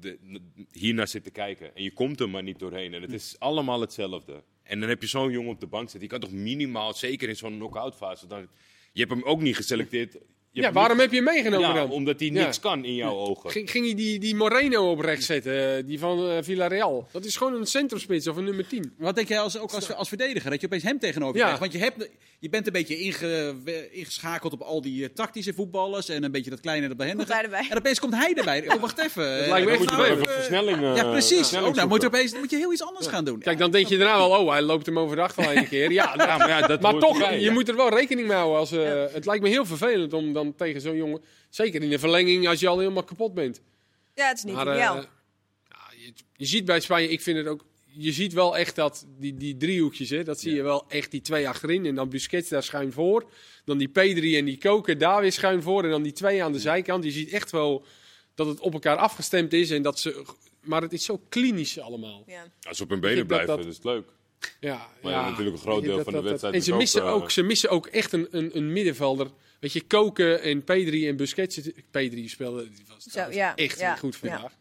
hiernaar 0.72 1.08
zit 1.08 1.24
te 1.24 1.32
kijken. 1.32 1.76
En 1.76 1.84
je 1.84 1.92
komt 1.92 2.20
er 2.20 2.30
maar 2.30 2.44
niet 2.44 2.60
doorheen. 2.60 2.94
En 2.94 3.02
het 3.02 3.14
is 3.14 3.36
allemaal 3.40 3.82
hetzelfde. 3.82 4.44
En 4.64 4.80
dan 4.80 4.90
heb 4.90 5.02
je 5.02 5.08
zo'n 5.08 5.32
jongen 5.32 5.52
op 5.52 5.60
de 5.60 5.68
bank 5.68 5.84
zitten. 5.90 6.02
Je 6.02 6.08
kan 6.08 6.30
toch 6.30 6.40
minimaal, 6.40 6.94
zeker 6.94 7.30
in 7.30 7.36
zo'n 7.36 7.56
knock-out 7.58 7.96
fase. 7.96 8.28
Dan, 8.28 8.48
je 8.94 9.00
hebt 9.00 9.12
hem 9.12 9.24
ook 9.24 9.42
niet 9.42 9.56
geselecteerd. 9.56 10.18
Je 10.56 10.62
Ja, 10.62 10.72
waarom 10.72 10.92
niet- 10.98 11.02
heb 11.02 11.10
je 11.12 11.16
hem 11.16 11.34
meegenomen 11.34 11.68
Ja, 11.68 11.74
dan? 11.74 11.90
omdat 11.92 12.20
hij 12.20 12.30
Ja. 12.30 12.44
niks 12.44 12.60
kan 12.60 12.86
in 12.86 12.96
jouw 12.96 13.14
ogen. 13.14 13.50
Ging, 13.50 13.72
ging 13.72 13.86
hij 13.86 13.96
die, 13.96 14.20
die 14.20 14.36
Moreno 14.36 14.92
op 14.92 15.00
rechts 15.00 15.26
zetten, 15.26 15.78
eh, 15.78 15.84
die 15.86 16.00
van 16.00 16.30
eh, 16.30 16.38
Villarreal? 16.42 17.08
Dat 17.12 17.26
is 17.26 17.36
gewoon 17.36 17.54
een 17.54 17.66
centrumspits 17.66 18.28
of 18.28 18.36
een 18.38 18.44
nummer 18.44 18.68
10. 18.68 18.82
Maar 18.98 19.06
Wat 19.06 19.16
denk 19.16 19.28
jij 19.28 19.40
als, 19.40 19.58
ook 19.58 19.72
als, 19.72 19.94
als 19.94 20.08
verdediger? 20.10 20.50
Dat 20.50 20.60
je 20.62 20.66
opeens 20.66 20.84
hem 20.84 21.00
tegenover 21.00 21.36
Ja. 21.38 21.42
krijgt. 21.44 21.60
Want 21.60 21.72
je, 21.72 21.78
hebt, 21.80 22.10
je 22.40 22.50
bent 22.50 22.68
een 22.68 22.74
beetje 22.74 22.98
inge, 22.98 23.56
we- 23.64 23.90
ingeschakeld 23.92 24.54
op 24.54 24.62
al 24.62 24.82
die 24.82 25.04
eh, 25.04 25.10
tactische 25.14 25.54
voetballers. 25.54 26.10
En 26.10 26.24
een 26.24 26.32
beetje 26.32 26.50
dat 26.50 26.60
kleine, 26.60 26.88
dat 26.88 26.98
behendige. 26.98 27.28
Komt 27.30 27.40
hij 27.42 27.44
erbij? 27.52 27.68
En 27.70 27.78
opeens 27.78 28.00
komt 28.00 28.16
hij 28.16 28.34
erbij. 28.34 28.64
Oh, 28.74 28.82
wacht 28.82 29.00
even. 29.00 29.24
Dat 29.24 29.42
Eh, 29.42 29.48
lijkt 29.50 29.52
me 29.52 29.60
Dan 29.60 29.70
echt 29.70 29.80
moet 29.80 29.90
je 29.90 29.96
leuk. 29.98 30.08
wel 30.08 30.18
even 30.18 30.34
versnelling 30.34 30.78
eh, 30.84 30.96
Ja, 30.96 31.10
precies. 31.10 31.38
versnelling 31.38 31.70
Oh, 31.70 31.76
nou 31.76 31.88
moet, 31.88 32.02
je 32.02 32.08
opeens, 32.08 32.32
dan 32.32 32.40
moet 32.40 32.50
je 32.50 32.58
heel 32.58 32.72
iets 32.72 32.84
anders 32.84 33.08
gaan 33.08 33.26
doen. 33.26 33.40
Kijk, 33.40 33.58
dan 33.58 33.72
denk 33.72 33.88
je 33.88 33.98
daarna 33.98 34.18
wel, 34.18 34.30
oh, 34.30 34.52
hij 34.52 34.62
loopt 34.62 34.86
hem 34.86 35.00
over 35.00 35.16
de 35.16 35.22
achterlijn 35.22 35.58
een 35.58 35.68
keer. 35.68 35.92
Ja, 35.92 36.14
Ja, 36.18 36.38
maar 36.38 36.50
ja, 36.50 36.62
dat 36.68 36.82
maar 36.82 36.94
toch, 37.00 37.30
je 37.40 37.50
moet 37.52 37.70
er 37.70 37.76
wel 37.76 37.90
rekening 37.90 38.28
mee 38.28 38.38
houden. 38.38 38.60
Als, 38.60 38.72
eh, 38.72 39.04
Het 39.14 39.26
lijkt 39.26 39.44
me 39.44 39.50
heel 39.50 39.66
vervelend 39.66 40.14
om 40.14 40.34
dan 40.34 40.43
tegen 40.52 40.82
zo'n 40.82 40.96
jongen... 40.96 41.22
Zeker 41.50 41.82
in 41.82 41.90
de 41.90 42.00
verlenging 42.00 42.48
als 42.48 42.60
je 42.60 42.68
al 42.68 42.80
helemaal 42.80 43.04
kapot 43.04 43.34
bent. 43.34 43.62
Ja, 44.16 44.28
het 44.28 44.38
is 44.38 44.44
niet 44.44 44.54
Maar, 44.54 44.68
eh, 44.68 44.74
ideaal. 44.74 44.96
ja, 44.96 45.08
je, 45.98 46.14
je 46.36 46.46
ziet 46.46 46.66
bij 46.66 46.80
Spanje, 46.80 47.10
ik 47.10 47.22
vind 47.22 47.38
het 47.38 47.48
ook... 47.48 47.66
Je 47.96 48.12
ziet 48.12 48.34
wel 48.34 48.58
echt 48.58 48.76
dat 48.76 49.06
die, 49.20 49.34
die 49.34 49.58
driehoekjes, 49.58 50.10
hè, 50.10 50.24
dat 50.24 50.40
zie 50.40 50.54
je 50.56 50.62
wel 50.62 50.86
echt 50.90 51.12
die 51.12 51.22
twee 51.22 51.48
achterin. 51.48 51.86
En 51.86 51.96
dan 51.96 52.10
Busquets 52.10 52.50
daar 52.50 52.64
schuin 52.64 52.92
voor. 52.92 53.30
Dan 53.66 53.78
die 53.78 53.88
Pedri 53.88 54.38
en 54.38 54.46
die 54.46 54.58
Koker 54.58 54.98
daar 54.98 55.22
weer 55.22 55.32
schuin 55.32 55.62
voor. 55.62 55.84
En 55.84 55.90
dan 55.90 56.04
die 56.04 56.12
twee 56.12 56.44
aan 56.44 56.52
de 56.52 56.60
zijkant. 56.60 57.04
Je 57.04 57.12
ziet 57.12 57.30
echt 57.32 57.52
wel 57.52 57.86
dat 58.36 58.48
het 58.48 58.60
op 58.60 58.74
elkaar 58.74 58.98
afgestemd 58.98 59.54
is. 59.54 59.72
En 59.72 59.82
dat 59.82 60.00
ze, 60.00 60.24
maar 60.62 60.82
het 60.82 60.94
is 60.94 61.06
zo 61.06 61.22
klinisch 61.30 61.80
allemaal. 61.80 62.24
ja. 62.28 62.44
Als 62.68 62.78
ze 62.78 62.84
op 62.84 62.90
hun 62.90 63.00
benen 63.00 63.26
blijven, 63.28 63.48
dat- 63.48 63.58
dat 63.64 63.68
is 63.74 63.84
leuk. 63.84 64.08
Ja, 64.60 64.88
Maar 65.02 65.12
ja, 65.12 65.30
natuurlijk 65.30 65.56
een 65.56 65.62
groot 65.62 65.84
deel 65.84 65.96
dat- 65.96 66.04
van 66.04 66.14
de 66.14 66.22
wedstrijd 66.22 66.54
En 66.54 66.62
ze 66.62 66.72
ook, 66.74 66.80
missen, 66.80 67.02
eh, 67.02 67.14
ook, 67.14 67.32
ze 67.32 67.42
missen 67.44 67.70
ook 67.70 67.88
echt 67.88 68.12
een, 68.14 68.28
een, 68.32 68.58
een 68.58 68.72
middenvelder. 68.74 69.28
Weet 69.64 69.74
je, 69.74 69.82
Koken 69.82 70.42
en 70.42 70.64
Pedri 70.64 71.08
en 71.08 71.16
Busquets. 71.16 71.60
Pedri 71.92 72.28
speelde 72.28 72.70
die 72.70 72.86
was 72.88 73.34
ja, 73.34 73.56
echt 73.56 73.80
ja, 73.80 73.90
niet 73.90 74.00
goed 74.00 74.16
vandaag. 74.16 74.52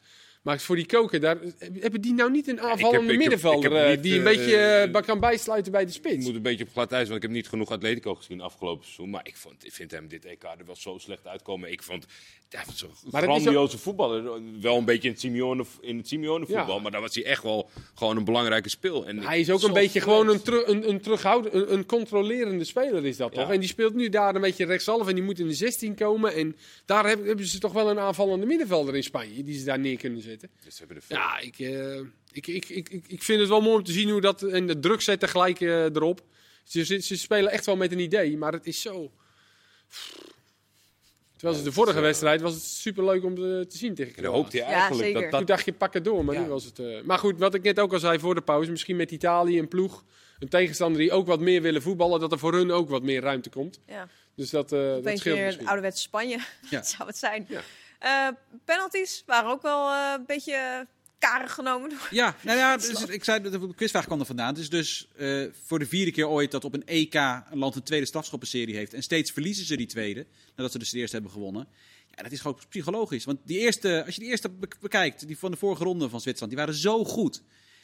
Maar 0.43 0.61
voor 0.61 0.77
die 0.77 0.87
Koken, 0.87 1.21
daar, 1.21 1.39
hebben 1.81 2.01
die 2.01 2.15
nou 2.15 2.31
niet 2.31 2.49
een 2.49 2.57
heb- 2.57 2.65
aanvallende 2.65 3.03
ik 3.03 3.09
heb- 3.11 3.19
middenvelder 3.19 3.71
ik 3.71 3.77
heb 3.77 3.85
eh, 3.85 3.91
niet, 3.91 4.03
die 4.03 4.13
een 4.13 4.19
eh, 4.19 4.25
beetje 4.25 4.57
eh, 4.93 5.03
kan 5.03 5.21
bijsluiten 5.21 5.73
bij 5.73 5.81
de 5.85 5.89
Ik 5.91 5.95
spits? 5.95 6.25
moet 6.25 6.35
een 6.35 6.43
beetje 6.43 6.65
op 6.65 6.71
glad 6.73 6.93
ijs, 6.93 7.05
want 7.05 7.17
ik 7.17 7.23
heb 7.23 7.31
niet 7.31 7.49
genoeg 7.49 7.71
Atletico 7.71 8.15
gezien 8.15 8.41
afgelopen 8.41 8.85
seizoen. 8.85 9.11
Maar 9.11 9.27
ik, 9.27 9.37
vond, 9.37 9.65
ik 9.67 9.73
vind 9.73 9.91
hem 9.91 10.09
dit 10.09 10.25
EK 10.25 10.43
er 10.43 10.67
wel 10.67 10.77
zo 10.77 10.99
slecht 10.99 11.27
uitkomen. 11.27 11.73
Ik 11.73 11.83
vond 11.83 12.07
ja, 12.49 12.59
het 12.59 12.69
is 12.69 12.85
grandioze 13.11 13.79
voetballer. 13.79 14.41
Wel 14.61 14.77
een 14.77 14.85
beetje 14.85 15.03
in 15.09 15.11
het 15.15 15.21
Simeone, 15.21 15.65
in 15.81 15.97
het 15.97 16.09
Simeone 16.09 16.47
voetbal, 16.47 16.77
Ja. 16.77 16.83
maar 16.83 16.91
daar 16.91 17.01
was 17.01 17.15
hij 17.15 17.25
echt 17.25 17.43
wel 17.43 17.71
gewoon 17.95 18.17
een 18.17 18.25
belangrijke 18.25 18.69
speel. 18.69 19.07
En 19.07 19.19
Hij 19.19 19.41
is 19.41 19.51
ook 19.51 19.63
een 19.63 19.73
beetje 19.73 20.01
gewoon 20.01 20.29
een, 20.29 20.43
teru- 20.43 20.65
een, 20.67 20.89
een 20.89 21.01
terughouden, 21.01 21.57
een, 21.57 21.73
een 21.73 21.87
controlerende 21.87 22.65
speler 22.65 23.07
is 23.07 23.17
dat 23.17 23.35
Ja. 23.35 23.41
toch? 23.43 23.53
En 23.53 23.61
die 23.61 23.69
speelt 23.69 23.95
nu 23.95 24.09
daar 24.09 24.35
een 24.35 24.41
beetje 24.41 24.65
rechtshalf 24.65 25.09
en 25.09 25.15
die 25.15 25.25
moet 25.25 25.39
in 25.39 25.47
de 25.49 25.55
16 25.55 25.95
komen. 25.95 26.35
En 26.35 26.57
daar 26.87 27.07
hebben, 27.07 27.27
hebben 27.27 27.47
ze 27.47 27.59
toch 27.59 27.73
wel 27.73 27.91
een 27.91 27.99
aanvallende 27.99 28.47
middenvelder 28.47 28.97
in 28.97 29.03
Spanje 29.03 29.45
die 29.45 29.59
ze 29.59 29.65
daar 29.65 29.79
neer 29.79 29.97
kunnen 29.97 30.21
zetten. 30.23 30.31
Dus 30.41 30.75
ze 30.75 30.79
hebben 30.79 30.97
er 30.97 31.03
veel. 31.03 31.17
Ja, 31.17 31.39
ik, 31.39 31.59
eh, 31.59 31.97
ik, 32.33 32.47
ik, 32.47 32.69
ik, 32.69 32.89
ik, 32.89 33.05
ik 33.07 33.23
vind 33.23 33.41
het 33.41 33.49
wel 33.49 33.61
mooi 33.61 33.77
om 33.77 33.85
te 33.85 33.93
zien 33.93 34.11
hoe 34.11 34.21
dat. 34.21 34.43
En 34.43 34.67
de 34.67 34.79
druk 34.81 35.01
zetten 35.01 35.29
gelijk 35.29 35.61
eh, 35.61 35.85
erop. 35.85 36.23
Ze, 36.65 36.85
ze, 36.85 36.99
ze 36.99 37.17
spelen 37.17 37.51
echt 37.53 37.67
wel 37.67 37.77
met 37.77 37.93
een 37.93 37.99
idee, 37.99 38.37
maar 38.37 38.53
het 38.53 38.67
is 38.67 38.81
zo. 38.81 39.13
Terwijl 41.37 41.63
ze 41.63 41.65
de 41.69 41.73
vorige 41.73 42.01
wedstrijd 42.01 42.41
was 42.41 42.55
het 42.55 42.63
superleuk 42.63 43.25
om 43.25 43.35
te, 43.35 43.67
te 43.69 43.77
zien 43.77 43.95
tegen 43.95 44.17
En 44.17 44.23
dan 44.23 44.33
hoopt 44.35 44.53
hij 44.53 44.61
Ja, 44.61 44.67
eigenlijk 44.67 45.13
dat 45.15 45.23
Toen 45.23 45.31
dat... 45.31 45.47
dacht 45.47 45.65
je, 45.65 45.73
pak 45.73 45.95
het 45.95 46.05
door, 46.05 46.25
maar 46.25 46.35
Ja. 46.35 46.41
nu 46.43 46.49
was 46.49 46.65
het... 46.65 46.79
eh, 46.79 47.03
Maar 47.05 47.19
goed, 47.19 47.39
wat 47.39 47.55
ik 47.55 47.63
net 47.63 47.81
ook 47.81 47.93
al 47.93 47.99
zei 47.99 48.19
voor 48.19 48.35
de 48.35 48.41
pauze, 48.41 48.71
misschien 48.71 48.97
met 48.97 49.11
Italië 49.11 49.59
een 49.59 49.69
ploeg, 49.69 50.05
een 50.39 50.49
tegenstander 50.49 51.01
die 51.01 51.13
ook 51.13 51.27
wat 51.27 51.41
meer 51.41 51.63
willen 51.63 51.83
voetballen, 51.83 52.21
dat 52.21 52.33
er 52.33 52.39
voor 52.39 52.53
hun 52.55 52.71
ook 52.71 52.89
wat 52.89 53.03
meer 53.03 53.21
ruimte 53.21 53.51
komt. 53.51 53.81
ja. 53.87 54.09
Dus 54.35 54.51
dat, 54.51 54.73
eh 54.73 54.97
dat 55.03 55.19
scheelt 55.19 55.39
misschien. 55.41 55.67
ouderwets 55.67 56.03
Spanje. 56.03 56.37
Ja. 56.37 56.45
dat 56.71 56.87
zou 56.97 57.09
het 57.09 57.19
zijn. 57.19 57.47
Eh, 58.03 58.29
penalties 58.65 59.23
waren 59.27 59.51
ook 59.51 59.63
wel 59.63 59.91
eh, 59.91 60.13
een 60.17 60.27
beetje 60.27 60.87
karig 61.19 61.53
genomen. 61.53 61.91
Ja, 62.11 62.37
nou 62.43 62.59
ja, 62.59 62.77
dus 62.77 63.05
ik 63.05 63.25
zei 63.25 63.43
dat 63.43 63.53
de 63.53 63.75
quizvraag 63.75 64.05
kwam 64.05 64.21
er 64.21 64.27
vandaan. 64.27 64.49
Het 64.49 64.59
is 64.59 64.71
dus 64.71 65.09
eh, 65.17 65.45
voor 65.65 65.79
de 65.79 65.87
vierde 65.87 66.11
keer 66.11 66.29
ooit 66.29 66.51
dat 66.51 66.65
op 66.65 66.75
een 66.75 66.87
EK 66.87 67.15
een 67.15 67.59
land 67.59 67.75
een 67.75 67.83
tweede 67.83 68.07
strafschoppenserie 68.07 68.77
heeft. 68.77 68.95
En 68.95 69.03
steeds 69.03 69.31
verliezen 69.31 69.65
ze 69.65 69.77
die 69.77 69.87
tweede, 69.87 70.27
nadat 70.57 70.73
ze 70.73 70.79
dus 70.79 70.91
de 70.91 70.99
eerste 70.99 71.15
hebben 71.15 71.33
gewonnen. 71.33 71.69
Ja, 72.15 72.23
dat 72.23 72.33
is 72.33 72.41
gewoon 72.41 72.59
psychologisch. 72.69 73.25
Want 73.25 73.39
die 73.45 73.59
eerste, 73.59 74.03
als 74.07 74.15
je 74.15 74.21
die 74.21 74.31
eerste 74.31 74.49
be- 74.49 74.69
bekijkt, 74.81 75.27
die 75.27 75.39
van 75.39 75.51
de 75.51 75.57
vorige 75.57 75.85
ronde 75.85 76.09
van 76.09 76.21
Zwitserland, 76.21 76.53
die 76.57 76.65
waren 76.65 76.81
zo 76.81 77.05
goed. 77.05 77.43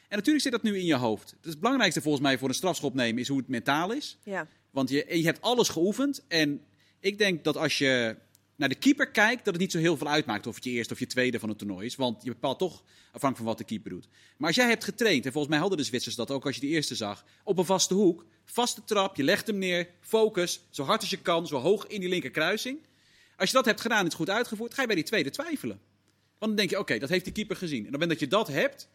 En 0.08 0.16
natuurlijk 0.16 0.44
zit 0.44 0.52
dat 0.52 0.62
nu 0.62 0.78
in 0.78 0.84
je 0.84 0.94
hoofd. 0.94 1.34
Het 1.42 1.60
belangrijkste 1.60 2.00
volgens 2.02 2.22
mij 2.22 2.38
voor 2.38 2.48
een 2.48 2.54
strafschop 2.54 2.94
nemen 2.94 3.20
is 3.22 3.28
hoe 3.28 3.38
het 3.38 3.48
mentaal 3.48 3.92
is. 3.92 4.18
Ja. 4.24 4.46
Want 4.70 4.90
je, 4.90 5.04
je 5.18 5.24
hebt 5.24 5.40
alles 5.40 5.68
geoefend. 5.68 6.24
En 6.28 6.60
ik 7.00 7.18
denk 7.18 7.44
dat 7.44 7.56
als 7.56 7.78
je 7.78 8.16
naar 8.58 8.68
de 8.68 8.74
keeper 8.74 9.10
kijkt, 9.10 9.44
dat 9.44 9.54
het 9.54 9.62
niet 9.62 9.72
zo 9.72 9.78
heel 9.78 9.96
veel 9.96 10.08
uitmaakt 10.08 10.46
of 10.46 10.54
het 10.54 10.64
je 10.64 10.70
eerste 10.70 10.92
of 10.92 10.98
je 10.98 11.06
tweede 11.06 11.38
van 11.38 11.48
het 11.48 11.58
toernooi 11.58 11.86
is. 11.86 11.96
Want 11.96 12.22
je 12.22 12.30
bepaalt 12.30 12.58
toch 12.58 12.82
afhankelijk 13.12 13.36
van 13.36 13.46
wat 13.46 13.58
de 13.58 13.64
keeper 13.64 13.90
doet. 13.90 14.08
Maar 14.36 14.46
als 14.46 14.56
jij 14.56 14.68
hebt 14.68 14.84
getraind, 14.84 15.26
en 15.26 15.32
volgens 15.32 15.52
mij 15.52 15.60
hadden 15.60 15.78
de 15.78 15.84
Zwitsers 15.84 16.14
dat 16.14 16.30
ook 16.30 16.46
als 16.46 16.54
je 16.54 16.60
die 16.60 16.70
eerste 16.70 16.94
zag, 16.94 17.24
op 17.44 17.58
een 17.58 17.64
vaste 17.64 17.94
hoek, 17.94 18.24
vaste 18.44 18.84
trap, 18.84 19.16
je 19.16 19.22
legt 19.22 19.46
hem 19.46 19.58
neer, 19.58 19.88
focus, 20.00 20.60
zo 20.70 20.84
hard 20.84 21.00
als 21.00 21.10
je 21.10 21.16
kan, 21.16 21.46
zo 21.46 21.56
hoog 21.56 21.86
in 21.86 22.00
die 22.00 22.08
linker 22.08 22.30
kruising. 22.30 22.78
Als 23.36 23.50
je 23.50 23.56
dat 23.56 23.64
hebt 23.64 23.80
gedaan 23.80 23.98
en 23.98 24.04
het 24.04 24.14
goed 24.14 24.30
uitgevoerd, 24.30 24.74
ga 24.74 24.80
je 24.80 24.86
bij 24.86 24.96
die 24.96 25.04
tweede 25.04 25.30
twijfelen. 25.30 25.80
Want 26.38 26.50
dan 26.50 26.54
denk 26.54 26.70
je, 26.70 26.78
oké, 26.78 26.98
dat 26.98 27.08
heeft 27.08 27.24
die 27.24 27.32
keeper 27.32 27.56
gezien. 27.56 27.78
En 27.78 27.86
op 27.86 27.92
het 27.92 28.00
moment 28.00 28.20
dat 28.20 28.20
je 28.20 28.36
dat 28.36 28.48
hebt, 28.48 28.88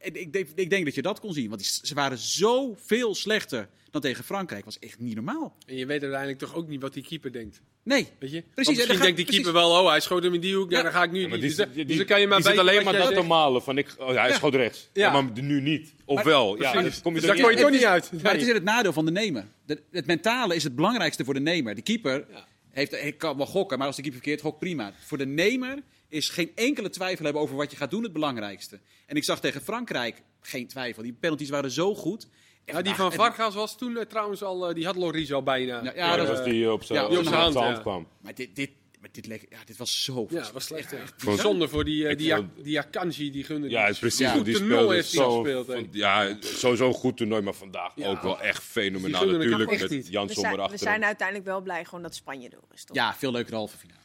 ik, 0.00 0.16
ik, 0.16 0.32
denk- 0.32 0.48
ik 0.54 0.70
denk 0.70 0.84
dat 0.84 0.94
je 0.94 1.02
dat 1.02 1.20
kon 1.20 1.32
zien. 1.32 1.48
Want 1.48 1.60
die- 1.60 1.86
ze 1.88 1.94
waren 1.94 2.18
zoveel 2.18 3.14
slechter 3.14 3.68
dan 3.90 4.00
tegen 4.00 4.24
Frankrijk. 4.24 4.64
was 4.64 4.78
echt 4.78 4.98
niet 4.98 5.14
normaal. 5.14 5.56
En 5.66 5.76
je 5.76 5.86
weet 5.86 6.00
uiteindelijk 6.02 6.38
toch 6.40 6.54
ook 6.54 6.68
niet 6.68 6.80
wat 6.80 6.94
die 6.94 7.02
keeper 7.02 7.32
denkt. 7.32 7.60
Nee, 7.82 8.08
Weet 8.18 8.30
je? 8.30 8.42
Precies, 8.54 8.76
Want 8.76 8.76
misschien 8.88 9.00
denkt 9.00 9.16
die 9.16 9.26
keeper 9.26 9.52
wel, 9.52 9.70
oh, 9.70 9.88
hij 9.88 10.00
schoot 10.00 10.22
hem 10.22 10.34
in 10.34 10.40
die 10.40 10.54
hoek, 10.54 10.70
ja, 10.70 10.76
Ja. 10.76 10.82
dan 10.82 10.92
ga 10.92 11.02
ik 11.02 11.10
nu 11.10 11.20
Ja, 11.20 11.28
maar 11.28 11.38
niet. 11.38 11.56
die, 11.56 11.66
Dus, 11.66 11.74
die, 11.74 11.84
dus 11.84 11.96
dan 11.96 12.06
kan 12.06 12.20
je 12.20 12.26
maar 12.26 12.38
die 12.40 12.46
zit 12.50 12.58
alleen 12.58 12.84
maar 12.84 12.92
dat 12.92 13.14
te 13.14 13.22
malen 13.22 13.62
van 13.62 13.78
ik, 13.78 13.94
oh, 13.98 14.14
hij 14.14 14.32
schoot 14.32 14.54
rechts. 14.54 14.88
Ja. 14.92 15.06
Ja. 15.12 15.22
maar 15.22 15.42
nu 15.42 15.60
niet. 15.60 15.94
Of 16.04 16.22
wel. 16.22 16.62
Ja, 16.62 16.72
dan 16.72 16.82
kom 17.02 17.14
je 17.14 17.20
Dus 17.20 17.28
er 17.28 17.36
daar 17.36 17.44
kon 17.44 17.54
je 17.54 17.60
toch 17.62 17.70
niet 17.70 17.84
uit. 17.84 18.22
Maar 18.22 18.32
het 18.32 18.42
is 18.42 18.48
het 18.48 18.62
nadeel 18.64 18.92
van 18.92 19.04
de 19.04 19.10
nemer. 19.10 19.46
De- 19.66 19.82
het 19.90 20.06
mentale 20.06 20.54
is 20.54 20.62
het 20.64 20.74
belangrijkste 20.74 21.24
voor 21.24 21.34
de 21.34 21.40
nemer. 21.40 21.74
De 21.74 21.82
keeper 21.82 22.26
heeft, 22.70 22.90
hij 22.90 23.12
kan 23.12 23.36
wel 23.36 23.46
gokken, 23.46 23.78
maar 23.78 23.86
als 23.86 23.96
de 23.96 24.02
keeper 24.02 24.20
verkeerd 24.20 24.42
gokt, 24.42 24.58
prima. 24.58 24.92
Voor 25.06 25.18
de 25.18 25.26
nemer 25.26 25.78
is 26.08 26.28
geen 26.28 26.52
enkele 26.54 26.90
twijfel 26.90 27.24
hebben 27.24 27.42
over 27.42 27.56
wat 27.56 27.70
je 27.70 27.76
gaat 27.76 27.90
doen 27.90 28.02
het 28.02 28.12
belangrijkste. 28.12 28.80
En 29.06 29.16
ik 29.16 29.24
zag 29.24 29.40
tegen 29.40 29.60
Frankrijk 29.60 30.22
geen 30.40 30.66
twijfel. 30.66 31.02
Die 31.02 31.12
penalties 31.12 31.48
waren 31.50 31.70
zo 31.70 31.94
goed. 31.94 32.26
Ja, 32.64 32.82
die 32.82 32.94
van 32.94 33.12
Vargas 33.12 33.54
was 33.54 33.76
toen 33.78 33.96
eh, 33.96 34.04
trouwens 34.04 34.42
al, 34.42 34.68
eh, 34.68 34.74
die 34.74 34.84
had 34.86 34.96
Loris 34.96 35.32
al 35.32 35.42
bijna. 35.42 35.82
Ja, 35.84 35.92
ja, 35.94 36.10
Ja, 36.10 36.16
dat 36.16 36.28
was 36.28 36.44
die 36.44 36.72
op 36.72 36.84
zijn 36.84 37.02
ja, 37.02 37.08
die 37.08 37.16
hand, 37.28 37.54
hand, 37.54 37.76
ja. 37.76 37.80
kwam. 37.82 38.06
Maar 38.20 38.34
dit, 38.34 38.56
dit, 38.56 38.70
maar 39.00 39.08
dit, 39.12 39.26
leek- 39.26 39.46
ja, 39.50 39.58
dit 39.64 39.76
was 39.76 40.04
zo... 40.04 40.26
Ja, 40.30 40.44
was 40.52 40.64
slecht. 40.64 40.90
hè. 40.90 40.98
vond- 41.16 41.40
Zonde 41.40 41.68
voor 41.68 41.84
die, 41.84 42.08
Ik 42.08 42.18
die, 42.18 42.34
vond- 42.34 42.64
die 42.64 42.78
Akanji, 42.78 43.30
die 43.30 43.44
gunde 43.44 43.68
Ja, 43.70 43.86
die. 43.90 43.98
precies. 43.98 44.18
Ja. 44.18 44.32
want 44.32 44.44
Die 44.44 44.54
Goed 44.54 44.66
toernooi 44.68 44.94
heeft 44.96 45.12
hij 45.12 45.22
zo, 45.22 45.42
gespeeld, 45.42 45.66
van- 45.66 45.88
Ja, 45.92 46.36
sowieso 46.40 46.86
een 46.88 46.94
goed 46.94 47.16
toernooi, 47.16 47.42
maar 47.42 47.54
vandaag 47.54 47.92
Ja. 47.94 48.08
ook 48.08 48.22
wel 48.22 48.40
echt 48.40 48.62
fenomenaal. 48.62 49.20
Die 49.22 49.32
Natuurlijk 49.32 49.70
met 49.70 49.80
echt. 49.92 50.08
Jan 50.08 50.26
We 50.26 50.32
Sommer 50.32 50.32
zijn, 50.34 50.54
we 50.56 50.60
achter 50.62 50.78
zijn 50.78 51.04
uiteindelijk 51.04 51.46
wel 51.46 51.60
blij 51.60 51.84
gewoon 51.84 52.02
dat 52.02 52.14
Spanje 52.14 52.48
door 52.50 52.64
is, 52.74 52.84
toch? 52.84 52.96
Ja, 52.96 53.14
veel 53.14 53.32
leuker 53.32 53.54
halve 53.54 53.76
finale. 53.78 54.00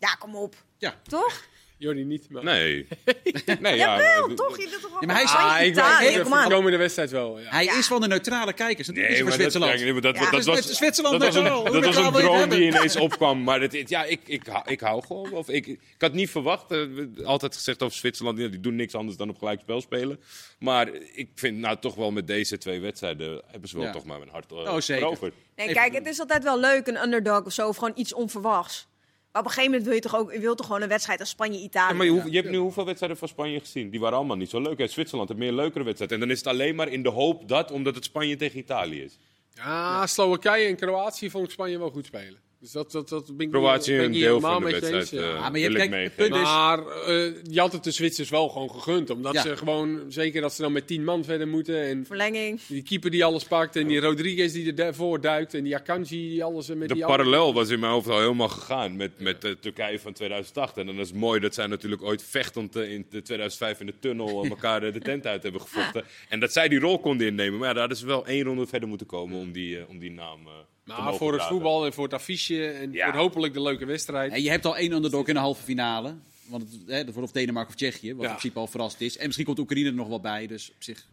Ja, 0.00 0.14
kom 0.18 0.34
op. 0.36 0.54
Ja, 0.78 0.94
Toch? 1.08 1.48
Jordi 1.78 2.04
niet. 2.04 2.30
Maar... 2.30 2.44
Nee. 2.44 2.86
nee 3.60 3.76
ja, 3.76 3.98
Jawel, 3.98 4.26
maar- 4.26 4.36
toch? 4.36 4.56
Je 4.58 4.68
doet 4.70 4.80
toch 4.82 4.90
al 4.94 5.00
Ja, 5.00 5.06
maar 5.06 5.14
hij 5.16 5.24
is- 5.24 5.30
Ah, 5.30 5.60
ik 6.06 6.14
weet 6.24 6.32
aan. 6.32 6.48
komende 6.50 6.76
wedstrijd 6.76 7.10
wel. 7.10 7.38
Ja. 7.40 7.50
Hij 7.50 7.64
Ja. 7.64 7.78
is 7.78 7.86
van 7.86 8.00
de 8.00 8.06
neutrale 8.06 8.52
kijkers. 8.52 8.86
Natuurlijk 8.88 9.14
is 9.14 9.20
Nee, 9.20 9.28
voor 9.28 9.30
dat, 9.30 9.40
Zwitserland. 9.40 9.78
ja, 9.78 9.84
nee, 9.84 9.92
maar 9.92 10.02
dat, 10.02 10.16
dat, 10.16 10.30
Dus 10.30 10.44
was, 10.46 10.76
Zwitserland 10.76 11.20
dat 11.20 11.34
was 11.34 11.44
een, 11.44 11.72
dat 11.72 11.84
was 11.94 11.96
een 11.96 12.12
droom 12.12 12.48
die 12.48 12.66
ineens 12.66 12.96
opkwam. 12.96 13.42
Maar 13.42 13.60
het, 13.60 13.88
ja, 13.88 14.04
ik, 14.04 14.20
ik, 14.24 14.46
hou- 14.46 14.64
ik 14.70 14.80
hou 14.80 15.02
gewoon. 15.06 15.32
Of 15.32 15.48
ik, 15.48 15.66
ik 15.66 15.78
had 15.98 16.12
niet 16.12 16.30
verwacht. 16.30 16.70
eh, 16.70 16.80
altijd 17.24 17.54
gezegd 17.56 17.82
over 17.82 17.96
Zwitserland. 17.96 18.36
Die 18.36 18.60
doen 18.60 18.76
niks 18.76 18.94
anders 18.94 19.16
dan 19.16 19.28
op 19.28 19.38
gelijk 19.38 19.60
spel 19.60 19.80
spelen. 19.80 20.20
Maar 20.58 20.88
ik 21.14 21.28
vind 21.34 21.58
nou 21.58 21.76
toch 21.80 21.94
wel 21.94 22.10
met 22.10 22.26
deze 22.26 22.58
twee 22.58 22.80
wedstrijden. 22.80 23.42
hebben 23.46 23.68
ze 23.68 23.76
wel 23.76 23.86
Ja. 23.86 23.92
toch 23.92 24.04
maar 24.04 24.18
mijn 24.18 24.30
hart 24.30 24.52
uh, 24.52 24.58
Oh, 24.58 24.78
zeker. 24.80 25.02
veroverd. 25.02 25.34
Nee, 25.56 25.72
kijk, 25.72 25.94
het 25.94 26.06
is 26.06 26.20
altijd 26.20 26.42
wel 26.42 26.60
leuk, 26.60 26.86
een 26.86 27.02
underdog 27.02 27.44
of 27.44 27.52
zo, 27.52 27.68
of 27.68 27.76
gewoon 27.76 27.92
iets 27.96 28.12
onverwachts. 28.14 28.88
Maar 29.32 29.42
op 29.42 29.48
een 29.48 29.54
gegeven 29.54 29.70
moment 29.70 29.84
wil 29.84 29.94
je 29.94 30.00
toch 30.00 30.16
ook 30.16 30.32
je 30.32 30.40
wilt 30.40 30.56
toch 30.56 30.66
gewoon 30.66 30.82
een 30.82 30.88
wedstrijd 30.88 31.20
als 31.20 31.28
Spanje-Italië. 31.28 31.90
Ja, 31.90 31.96
maar 31.96 32.06
je, 32.06 32.30
je 32.30 32.36
hebt 32.36 32.50
nu 32.50 32.56
hoeveel 32.56 32.84
wedstrijden 32.84 33.18
van 33.18 33.28
Spanje 33.28 33.60
gezien? 33.60 33.90
Die 33.90 34.00
waren 34.00 34.16
allemaal 34.16 34.36
niet 34.36 34.50
zo 34.50 34.60
leuk. 34.60 34.78
En 34.78 34.88
Zwitserland 34.88 35.28
heeft 35.28 35.40
meer 35.40 35.52
leukere 35.52 35.84
wedstrijden. 35.84 36.16
En 36.16 36.22
dan 36.22 36.32
is 36.32 36.38
het 36.38 36.48
alleen 36.48 36.74
maar 36.74 36.88
in 36.88 37.02
de 37.02 37.08
hoop 37.08 37.48
dat, 37.48 37.70
omdat 37.70 37.94
het 37.94 38.04
Spanje 38.04 38.36
tegen 38.36 38.58
Italië 38.58 39.02
is. 39.02 39.18
Ja, 39.54 40.06
Slowakije 40.06 40.66
en 40.66 40.76
Kroatië 40.76 41.30
vond 41.30 41.44
ik 41.44 41.50
Spanje 41.50 41.78
wel 41.78 41.90
goed 41.90 42.06
spelen. 42.06 42.38
Dus 42.60 42.72
dat, 42.72 42.92
dat, 42.92 43.08
dat 43.08 43.36
ben 43.36 43.46
ik 43.46 43.52
Kroatië 43.52 43.96
een 43.98 44.12
deel 44.12 44.40
van 44.40 44.62
de 44.64 44.70
wedstrijd. 44.70 44.94
eens, 44.94 45.12
eh, 45.12 45.20
ja. 45.20 45.26
Ja, 45.34 45.50
maar 45.50 45.58
je 45.58 45.68
hebt- 45.70 45.88
kijk, 45.90 46.16
punt 46.16 46.34
is- 46.34 46.40
Maar 46.42 46.86
eh, 46.86 47.32
je 47.42 47.60
had 47.60 47.72
het 47.72 47.84
de 47.84 47.90
Zwitsers 47.90 48.30
wel 48.30 48.48
gewoon 48.48 48.70
gegund. 48.70 49.10
Omdat 49.10 49.32
Ja. 49.34 49.42
ze 49.42 49.56
gewoon, 49.56 50.00
zeker 50.08 50.40
dat 50.40 50.52
ze 50.52 50.62
dan 50.62 50.72
met 50.72 50.86
tien 50.86 51.04
man 51.04 51.24
verder 51.24 51.48
moeten. 51.48 51.82
En 51.82 52.06
Verlenging. 52.06 52.60
die 52.66 52.82
keeper 52.82 53.10
die 53.10 53.24
alles 53.24 53.44
pakt. 53.44 53.76
En 53.76 53.86
die 53.86 54.00
Rodriguez 54.00 54.52
die 54.52 54.74
ervoor 54.74 55.20
duikt. 55.20 55.54
En 55.54 55.64
die 55.64 55.76
Akanji 55.76 56.28
die 56.28 56.44
alles 56.44 56.68
eh, 56.68 56.76
met 56.76 56.88
De 56.88 56.94
die 56.94 57.04
parallel 57.04 57.54
was 57.54 57.68
in 57.70 57.80
mijn 57.80 57.92
hoofd 57.92 58.08
al 58.08 58.18
helemaal 58.20 58.48
gegaan 58.48 58.96
met, 58.96 59.20
met 59.20 59.40
de 59.40 59.58
Turkije 59.58 59.98
van 59.98 60.12
2008. 60.12 60.76
En 60.76 60.86
dan 60.86 60.98
is 60.98 61.08
het 61.08 61.16
mooi 61.18 61.40
dat 61.40 61.54
zij 61.54 61.66
natuurlijk 61.66 62.02
ooit 62.02 62.22
vechtend 62.22 62.76
eh, 62.76 62.92
in 62.92 63.06
de 63.10 63.22
2005 63.22 63.80
in 63.80 63.86
de 63.86 63.98
tunnel 64.00 64.44
eh, 64.44 64.50
elkaar 64.54 64.82
eh, 64.82 64.92
de 64.92 65.00
tent 65.00 65.26
uit 65.26 65.42
hebben 65.42 65.60
gevochten. 65.60 66.04
En 66.28 66.40
dat 66.40 66.52
zij 66.52 66.68
die 66.68 66.78
rol 66.78 66.98
konden 67.00 67.26
innemen. 67.26 67.58
Maar 67.58 67.66
ja, 67.68 67.72
daar 67.72 67.80
hadden 67.80 67.98
ze 67.98 68.06
wel 68.06 68.26
één 68.26 68.44
ronde 68.44 68.66
verder 68.66 68.88
moeten 68.88 69.06
komen 69.06 69.38
om 69.38 69.52
die, 69.52 69.78
eh, 69.78 69.88
om 69.88 69.98
die 69.98 70.10
naam 70.10 70.40
eh 70.46 70.52
Maar 70.96 71.02
mogen 71.02 71.18
voor 71.18 71.32
het 71.32 71.42
voetbal 71.42 71.86
en 71.86 71.92
voor 71.92 72.04
het 72.04 72.14
affiche. 72.14 72.66
En 72.66 72.92
Ja. 72.92 73.10
voor 73.10 73.20
hopelijk 73.20 73.54
de 73.54 73.62
leuke 73.62 73.84
wedstrijd. 73.84 74.32
En 74.32 74.42
je 74.42 74.50
hebt 74.50 74.64
al 74.66 74.76
één 74.76 74.92
underdog 74.92 75.28
in 75.28 75.34
de 75.34 75.40
halve 75.40 75.62
finale. 75.62 76.14
Want 76.46 76.62
het, 76.62 77.06
hè, 77.14 77.20
of 77.22 77.32
Denemarken 77.32 77.70
of 77.72 77.76
Tsjechië. 77.76 78.08
Wat 78.14 78.22
Ja. 78.22 78.28
in 78.30 78.36
principe 78.36 78.58
al 78.58 78.66
verrast 78.66 79.00
is. 79.00 79.16
En 79.16 79.24
misschien 79.24 79.46
komt 79.46 79.58
Oekraïne 79.58 79.88
er 79.88 79.94
nog 79.94 80.08
wel 80.08 80.20
bij. 80.20 80.46
Dus 80.46 80.68
op 80.70 80.82
zich... 80.82 81.04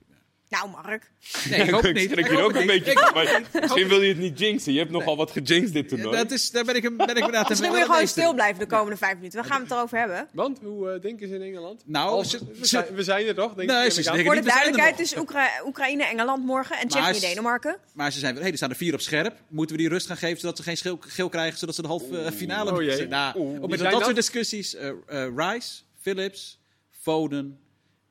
Nou, 0.50 0.70
Mark. 0.70 1.12
Nee, 1.50 1.60
ik 1.62 1.70
hoop 1.70 1.82
het 1.84 1.94
niet. 1.94 2.18
Ik 2.18 2.32
ook 2.32 2.56
een 2.56 2.66
beetje 2.66 2.92
van. 2.94 3.14
Maar 3.14 3.42
misschien 3.62 3.88
wil 3.88 4.02
je 4.02 4.08
het 4.10 4.18
niet 4.18 4.40
jinxen. 4.40 4.74
Je 4.74 4.80
hebt 4.80 4.92
nogal 4.92 5.18
wat 5.18 5.32
gejinxed 5.32 5.74
dit 5.74 5.90
toernooi. 5.90 6.16
Dat 6.18 6.32
is, 6.32 6.52
daar 6.52 6.64
ben 6.66 6.76
ik, 6.76 6.82
ben 6.98 7.08
ik 7.10 7.16
inderdaad 7.16 7.50
Misschien 7.50 7.70
moet 7.70 7.80
je 7.80 7.86
gewoon 7.86 8.08
stil 8.08 8.34
blijven 8.34 8.60
de 8.60 8.66
komende 8.66 8.98
vijf 8.98 9.16
minuten. 9.16 9.42
We 9.42 9.48
gaan 9.48 9.62
het 9.62 9.72
erover 9.72 9.98
hebben. 9.98 10.28
Want, 10.34 10.60
hoe 10.64 10.92
eh, 10.92 11.02
denken 11.02 11.28
ze 11.28 11.36
in 11.36 11.42
Engeland? 11.42 11.82
Nou, 11.86 12.10
Als- 12.10 12.30
ze- 12.30 12.40
we, 12.60 12.66
zijn, 12.66 12.86
we 12.94 13.04
zijn 13.04 13.28
er 13.28 13.36
toch? 13.36 13.54
Denk 13.54 13.70
Nee, 13.70 13.86
ik, 13.86 13.92
ze 13.92 14.04
Voor 14.04 14.36
de 14.36 14.42
duidelijkheid 14.42 15.00
is 15.00 15.18
Oekra- 15.18 15.62
Oekraïne-Engeland 15.66 16.46
morgen 16.46 16.78
en 16.78 16.88
Maar- 16.88 17.02
Tsjechië-Denemarken. 17.14 17.78
Maar 17.94 18.12
ze 18.12 18.20
zijn 18.20 18.34
wel, 18.34 18.42
hey, 18.44 18.52
er 18.52 18.58
staan 18.58 18.70
er 18.70 18.76
vier 18.76 18.94
op 18.94 19.02
scherp. 19.02 19.36
Moeten 19.50 19.76
we 19.76 19.82
die 19.82 19.92
rust 19.92 20.08
gaan 20.08 20.18
geven 20.18 20.40
zodat 20.40 20.58
ze 20.58 20.64
geen 20.64 20.78
schil, 20.78 20.98
geel 21.00 21.30
krijgen, 21.30 21.60
zodat 21.60 21.76
ze 21.76 21.82
de 21.82 21.88
halve 21.88 22.22
eh, 22.22 22.32
finale 22.32 22.72
Oh 22.74 22.82
jee. 22.82 23.08
Nou, 23.08 23.60
op 23.62 23.70
met 23.70 23.80
dat 23.80 23.92
dat? 23.92 24.04
soort 24.04 24.16
discussies. 24.16 24.76
eh 24.76 24.90
eh, 25.08 25.28
Rice, 25.36 25.82
Phillips, 26.02 26.60
Foden 27.02 27.60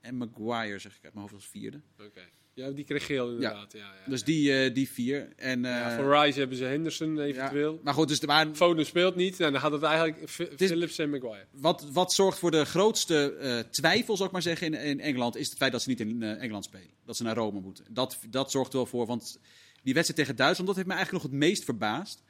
en 0.07 0.17
Maguire, 0.17 0.79
zeg 0.79 0.97
ik 0.97 1.05
uit 1.05 1.13
mijn 1.15 1.25
hoofd 1.27 1.35
als 1.35 1.47
vierde. 1.51 1.81
Oké. 2.01 2.21
Ja, 2.55 2.71
die 2.71 2.85
kreeg 2.85 3.07
geel 3.07 3.31
inderdaad. 3.31 3.73
Ja. 3.73 3.79
Ja, 3.79 4.11
Dus 4.11 4.25
die, 4.25 4.63
eh, 4.65 4.75
die 4.75 4.89
vier. 4.91 5.33
En, 5.37 5.65
eh, 5.65 5.71
Ja, 5.71 5.97
voor 5.97 6.17
Rice 6.17 6.39
hebben 6.39 6.57
ze 6.57 6.65
Henderson 6.65 7.19
eventueel. 7.21 7.73
ja. 7.73 7.79
Maar 7.83 7.95
goed, 7.95 8.09
dus 8.09 8.21
de, 8.21 8.27
maar 8.27 8.47
Foden 8.55 8.87
speelt 8.87 9.17
niet. 9.17 9.39
Nou, 9.39 9.53
dan 9.53 9.61
gaat 9.61 9.73
het 9.73 9.83
eigenlijk 9.83 10.31
Phillips 10.57 10.99
en 10.99 11.11
Maguire. 11.11 11.47
wat, 11.51 11.87
wat 11.93 12.13
zorgt 12.13 12.39
voor 12.39 12.51
de 12.51 12.65
grootste 12.65 13.37
eh, 13.37 13.59
twijfel, 13.59 14.15
zou 14.15 14.27
ik 14.27 14.33
maar 14.33 14.43
zeggen, 14.43 14.67
in, 14.75 14.81
in 14.81 15.01
Engeland, 15.01 15.37
is 15.37 15.49
het 15.49 15.57
feit 15.57 15.73
dat 15.73 15.83
ze 15.83 15.89
niet 15.89 16.01
in 16.01 16.23
Engeland 16.23 16.65
spelen. 16.65 16.91
Dat 17.05 17.17
ze 17.17 17.23
naar 17.23 17.37
Rome 17.37 17.61
moeten. 17.61 17.85
Dat, 17.91 18.19
dat 18.31 18.51
zorgt 18.51 18.71
er 18.73 18.77
wel 18.77 18.87
voor, 18.87 19.07
want 19.07 19.39
die 19.83 19.95
wedstrijd 19.95 20.21
tegen 20.21 20.37
Duitsland, 20.37 20.67
dat 20.67 20.77
heeft 20.77 20.89
me 20.89 20.95
eigenlijk 20.95 21.25
nog 21.25 21.33
het 21.33 21.41
meest 21.41 21.65
verbaasd. 21.65 22.23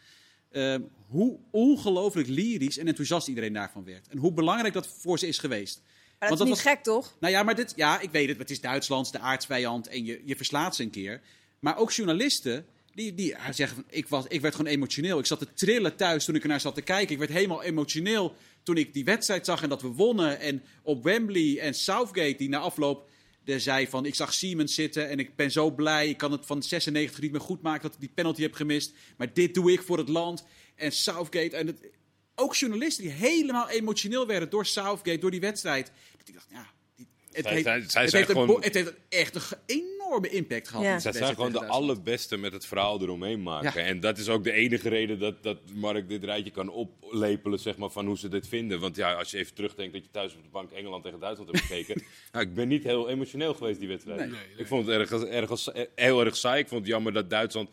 Eh, 0.49 0.77
hoe 1.07 1.39
ongelooflijk 1.51 2.29
lyrisch 2.29 2.79
en 2.79 2.87
enthousiast 2.87 3.29
iedereen 3.29 3.53
daarvan 3.53 3.85
werd. 3.85 4.09
En 4.09 4.19
hoe 4.19 4.33
belangrijk 4.33 4.75
dat 4.75 4.87
voor 4.87 5.19
ze 5.19 5.27
is 5.27 5.39
geweest. 5.39 5.83
Maar 6.19 6.29
dat 6.29 6.39
Want 6.39 6.51
is 6.51 6.57
dat 6.57 6.65
niet 6.65 6.75
was- 6.75 6.75
gek, 6.75 6.83
toch? 6.95 7.17
Nou 7.21 7.33
ja, 7.33 7.43
maar 7.43 7.55
dit, 7.55 7.73
ja, 7.77 8.01
ik 8.01 8.11
weet 8.11 8.29
het. 8.29 8.39
Het 8.39 8.51
is 8.51 8.61
Duitsland, 8.61 9.13
de 9.13 9.19
aardsvijand 9.19 9.89
en 9.89 10.05
je, 10.05 10.21
je 10.25 10.37
verslaat 10.37 10.77
ze 10.77 10.83
een 10.83 10.91
keer. 10.91 11.21
Maar 11.59 11.77
ook 11.79 11.93
journalisten, 11.93 12.67
die, 12.95 13.15
die 13.15 13.37
zeggen 13.51 13.77
van, 13.77 13.85
ik, 13.89 14.09
was, 14.09 14.25
ik 14.29 14.41
werd 14.41 14.55
gewoon 14.55 14.73
emotioneel. 14.73 15.19
Ik 15.19 15.27
zat 15.27 15.39
te 15.39 15.53
trillen 15.55 15.97
thuis 15.97 16.25
toen 16.25 16.35
ik 16.35 16.43
ernaar 16.43 16.61
zat 16.61 16.75
te 16.75 16.83
kijken. 16.83 17.13
Ik 17.13 17.19
werd 17.19 17.31
helemaal 17.31 17.63
emotioneel 17.63 18.35
toen 18.63 18.77
ik 18.77 18.93
die 18.93 19.05
wedstrijd 19.05 19.45
zag 19.47 19.63
en 19.63 19.69
dat 19.69 19.83
we 19.83 19.89
wonnen. 19.89 20.41
En 20.41 20.63
op 20.83 21.03
Wembley 21.03 21.59
en 21.61 21.75
Southgate, 21.75 22.35
die 22.37 22.49
na 22.49 22.59
afloop 22.59 23.09
zei 23.45 23.89
van, 23.89 24.07
ik 24.07 24.15
zag 24.15 24.35
Siemens 24.35 24.75
zitten 24.75 25.09
en 25.09 25.19
ik 25.19 25.37
ben 25.37 25.51
zo 25.51 25.71
blij. 25.71 26.09
Ik 26.09 26.17
kan 26.17 26.33
het 26.33 26.47
van 26.47 26.63
96 26.63 27.21
niet 27.21 27.33
meer 27.33 27.41
goed 27.41 27.63
maken 27.63 27.83
dat 27.83 27.95
ik 27.95 28.01
die 28.01 28.11
penalty 28.15 28.43
heb 28.43 28.55
gemist. 28.55 28.93
Maar 29.17 29.33
dit 29.33 29.55
doe 29.55 29.73
ik 29.73 29.83
voor 29.83 29.99
het 29.99 30.09
land. 30.09 30.45
En 30.75 30.93
Southgate 30.93 31.57
en 31.57 31.67
het, 31.67 31.81
ook 32.37 32.55
journalisten 32.55 33.05
die 33.05 33.13
helemaal 33.13 33.69
emotioneel 33.69 34.27
werden 34.27 34.51
door 34.51 34.67
Southgate, 34.67 35.19
door 35.19 35.31
die 35.31 35.41
wedstrijd. 35.41 35.93
Dat 36.19 36.29
ik 36.29 36.35
dacht, 36.35 36.47
ja, 36.51 36.67
die- 36.97 37.07
het 37.33 37.45
Zij 37.45 37.53
heeft, 37.53 37.65
zijn- 37.65 37.91
zij 37.91 38.03
het 38.03 38.11
zijn 38.11 38.25
heeft 38.25 38.29
een 38.29 38.43
gewoon- 38.43 38.47
bo- 38.61 38.65
het 38.65 38.75
heeft 38.75 38.93
echt 39.09 39.35
een 39.35 39.59
enorme 39.67 40.29
impact 40.29 40.69
gehad. 40.69 40.85
Ja. 40.85 40.95
in 40.95 41.01
Zij 41.01 41.13
zijn 41.13 41.35
gewoon 41.35 41.53
de 41.53 41.67
allerbeste 41.67 42.37
met 42.37 42.53
het 42.53 42.67
verhaal 42.67 43.01
eromheen 43.03 43.43
maken. 43.43 43.81
Ja. 43.81 43.87
En 43.89 44.01
dat 44.01 44.19
is 44.19 44.29
ook 44.29 44.45
de 44.45 44.53
enige 44.53 44.89
reden 44.89 45.19
dat, 45.19 45.43
dat 45.43 45.59
Mark 45.75 46.09
dit 46.09 46.25
rijtje 46.25 46.51
kan 46.51 46.69
oplepelen, 46.69 47.59
zeg 47.59 47.77
maar, 47.77 47.91
van 47.91 48.07
hoe 48.07 48.19
ze 48.19 48.29
dit 48.29 48.49
vinden. 48.49 48.81
Want 48.81 48.97
ja, 48.97 49.13
als 49.15 49.31
je 49.31 49.39
even 49.39 49.55
terugdenkt 49.55 49.93
dat 49.93 50.05
je 50.05 50.11
thuis 50.11 50.35
op 50.35 50.43
de 50.43 50.49
bank 50.49 50.71
Engeland 50.71 51.03
tegen 51.05 51.21
Duitsland 51.21 51.51
hebt 51.51 51.65
gekeken. 51.65 52.03
nou, 52.33 52.45
ik 52.45 52.55
ben 52.55 52.69
niet 52.69 52.83
heel 52.85 53.09
emotioneel 53.09 53.55
geweest 53.55 53.79
die 53.79 53.89
wedstrijd. 53.89 54.19
Nee. 54.19 54.29
Nee, 54.29 54.39
nee. 54.49 54.57
Ik 54.59 54.67
vond 54.67 54.87
het 54.87 55.11
erg, 55.11 55.25
erg, 55.25 55.65
heel 55.95 56.25
erg 56.25 56.37
saai. 56.37 56.61
Ik 56.61 56.69
vond 56.69 56.81
het 56.81 56.91
jammer 56.91 57.13
dat 57.13 57.31
Duitsland 57.31 57.69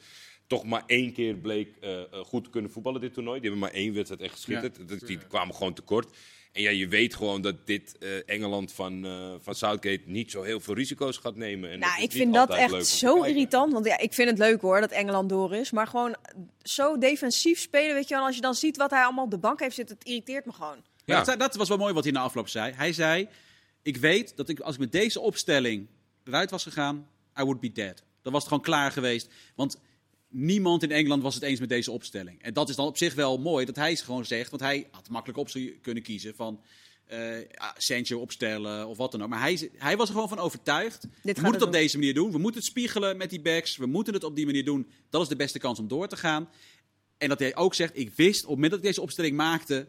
toch 0.56 0.64
maar 0.64 0.84
één 0.86 1.14
keer 1.14 1.36
bleek 1.36 1.76
eh, 1.82 2.02
eh, 2.02 2.06
goed 2.26 2.44
te 2.44 2.50
kunnen 2.50 2.72
voetballen 2.72 3.02
dit 3.02 3.14
toernooi. 3.14 3.40
Die 3.40 3.50
hebben 3.50 3.70
maar 3.70 3.78
één 3.80 3.94
wedstrijd 3.94 4.22
echt 4.22 4.34
geschitterd. 4.34 4.88
Dus 4.88 5.00
Die 5.00 5.18
kwamen 5.18 5.56
gewoon 5.56 5.74
tekort. 5.74 6.16
En 6.54 6.62
ja, 6.62 6.70
je 6.70 6.88
weet 6.88 7.16
gewoon 7.16 7.42
dat 7.42 7.68
dit 7.68 7.98
eh, 7.98 8.30
Engeland 8.30 8.72
van, 8.72 9.06
eh, 9.06 9.34
van 9.40 9.56
Southgate 9.56 10.02
niet 10.06 10.32
zo 10.32 10.42
heel 10.42 10.60
veel 10.60 10.74
risico's 10.74 11.18
gaat 11.18 11.36
nemen. 11.36 11.72
En 11.72 11.80
dat 11.80 11.90
Nou, 11.90 12.02
ik 12.02 12.12
vind 12.12 12.34
dat 12.34 12.50
echt 12.50 12.86
zo 12.86 13.24
irritant. 13.24 13.74
Want 13.74 13.86
ja, 13.86 13.98
ik 13.98 14.14
vind 14.14 14.30
het 14.30 14.38
leuk 14.38 14.62
hoor 14.62 14.82
dat 14.82 14.92
Engeland 14.92 15.30
door 15.30 15.54
is. 15.54 15.72
Maar 15.72 15.88
gewoon 15.88 16.16
zo 16.62 16.98
defensief 16.98 17.60
spelen, 17.60 17.96
weet 17.96 18.08
je 18.08 18.16
wel. 18.16 18.26
Als 18.26 18.36
je 18.36 18.42
dan 18.42 18.56
ziet 18.56 18.78
wat 18.78 18.92
hij 18.92 19.04
allemaal 19.04 19.24
op 19.24 19.32
de 19.32 19.38
bank 19.38 19.60
heeft 19.60 19.76
zitten, 19.76 19.96
het 19.98 20.08
irriteert 20.08 20.46
me 20.46 20.52
gewoon. 20.52 20.78
Ja. 21.06 21.24
dat, 21.24 21.40
dat 21.40 21.56
was 21.56 21.68
wel 21.68 21.78
mooi 21.78 21.94
wat 21.94 22.04
hij 22.04 22.14
na 22.14 22.22
afloop 22.22 22.48
zei. 22.48 22.74
Hij 22.74 22.94
zei, 22.94 23.28
ik 23.82 23.98
weet 23.98 24.38
dat 24.38 24.50
ik, 24.50 24.60
als 24.60 24.74
ik 24.74 24.80
met 24.80 24.92
deze 24.92 25.20
opstelling 25.20 25.88
eruit 26.24 26.52
was 26.52 26.64
gegaan, 26.64 27.08
I 27.40 27.44
would 27.44 27.60
be 27.60 27.72
dead. 27.72 28.04
Dan 28.22 28.32
was 28.32 28.42
het 28.42 28.52
gewoon 28.52 28.64
klaar 28.64 28.92
geweest. 28.92 29.30
Want 29.56 29.80
niemand 30.34 30.84
in 30.84 30.92
Engeland 30.92 31.24
was 31.24 31.34
het 31.34 31.44
eens 31.44 31.60
met 31.60 31.70
deze 31.70 31.92
opstelling. 31.92 32.42
En 32.42 32.54
dat 32.54 32.70
is 32.70 32.76
dan 32.76 32.86
op 32.86 32.98
zich 32.98 33.14
wel 33.14 33.38
mooi 33.38 33.66
dat 33.66 33.76
hij 33.76 33.96
gewoon 33.96 34.26
zegt, 34.26 34.50
want 34.50 34.62
hij 34.62 34.88
had 34.92 35.10
makkelijk 35.10 35.40
op 35.40 35.50
kunnen 35.82 36.04
kiezen 36.04 36.36
van... 36.36 36.62
eh 37.06 37.40
ja, 37.40 37.76
Sancho 37.78 38.20
opstellen 38.20 38.88
of 38.88 38.98
wat 38.98 39.12
dan 39.12 39.24
ook. 39.24 39.30
Maar 39.30 39.40
hij, 39.40 39.70
hij 39.78 39.98
was 39.98 40.08
er 40.08 40.14
gewoon 40.14 40.30
van 40.30 40.40
overtuigd. 40.40 41.04
we 41.04 41.10
moeten 41.14 41.44
het 41.44 41.54
het 41.54 41.54
op 41.54 41.60
doen. 41.60 41.72
deze 41.72 41.98
manier 41.98 42.14
doen. 42.14 42.32
We 42.32 42.38
moeten 42.38 42.62
het 42.62 42.70
spiegelen 42.70 43.18
met 43.18 43.30
die 43.30 43.42
backs. 43.42 43.78
We 43.78 43.86
moeten 43.86 44.14
het 44.14 44.24
op 44.24 44.36
die 44.36 44.46
manier 44.46 44.66
doen. 44.66 44.88
Dat 45.10 45.22
is 45.22 45.28
de 45.28 45.36
beste 45.36 45.60
kans 45.60 45.80
om 45.80 45.88
door 45.88 46.08
te 46.08 46.18
gaan. 46.18 46.50
En 47.18 47.30
dat 47.30 47.40
hij 47.40 47.56
ook 47.56 47.74
zegt, 47.74 47.98
ik 47.98 48.12
wist 48.16 48.44
op 48.44 48.50
het 48.50 48.56
moment 48.56 48.70
dat 48.70 48.80
ik 48.80 48.86
deze 48.86 49.02
opstelling 49.02 49.36
maakte... 49.36 49.88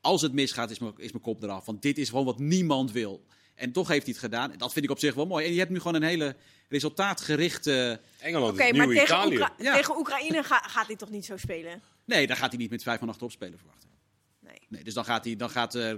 als 0.00 0.22
het 0.22 0.32
misgaat, 0.32 0.70
is 0.70 0.78
mijn, 0.78 0.92
is 0.96 1.12
mijn 1.12 1.22
kop 1.24 1.42
eraf. 1.42 1.66
Want 1.66 1.82
dit 1.82 1.98
is 1.98 2.08
gewoon 2.08 2.24
wat 2.24 2.38
niemand 2.38 2.92
wil. 2.92 3.24
En 3.62 3.72
toch 3.72 3.88
heeft 3.88 4.02
hij 4.04 4.12
het 4.12 4.22
gedaan. 4.22 4.52
En 4.52 4.58
dat 4.58 4.72
vind 4.72 4.84
ik 4.84 4.90
op 4.90 4.98
zich 4.98 5.14
wel 5.14 5.26
mooi. 5.26 5.46
En 5.46 5.52
je 5.52 5.58
hebt 5.58 5.70
nu 5.70 5.78
gewoon 5.78 5.94
een 5.94 6.02
hele 6.08 6.36
resultaatgerichte... 6.68 8.00
Engeland 8.18 8.52
Oké, 8.52 8.72
maar 8.72 8.86
tegen, 8.86 9.02
Italië. 9.02 9.32
Oekra- 9.34 9.54
Ja. 9.58 9.74
tegen 9.74 9.96
Oekraïne 9.98 10.42
ga- 10.42 10.68
gaat 10.68 10.86
hij 10.86 10.96
toch 10.96 11.10
niet 11.10 11.24
zo 11.24 11.36
spelen? 11.36 11.80
Nee, 12.04 12.26
daar 12.26 12.36
gaat 12.36 12.50
hij 12.50 12.58
niet 12.58 12.70
met 12.70 12.82
vijf 12.82 12.98
van 12.98 13.08
achterop 13.08 13.30
spelen 13.30 13.58
verwachten. 13.58 13.88
Nee. 14.40 14.58
Nee, 14.68 14.84
dus 14.84 14.94
dan 14.94 15.04
gaat 15.04 15.24
hij, 15.24 15.36
dan 15.36 15.50
gaat, 15.50 15.74
eh, 15.74 15.94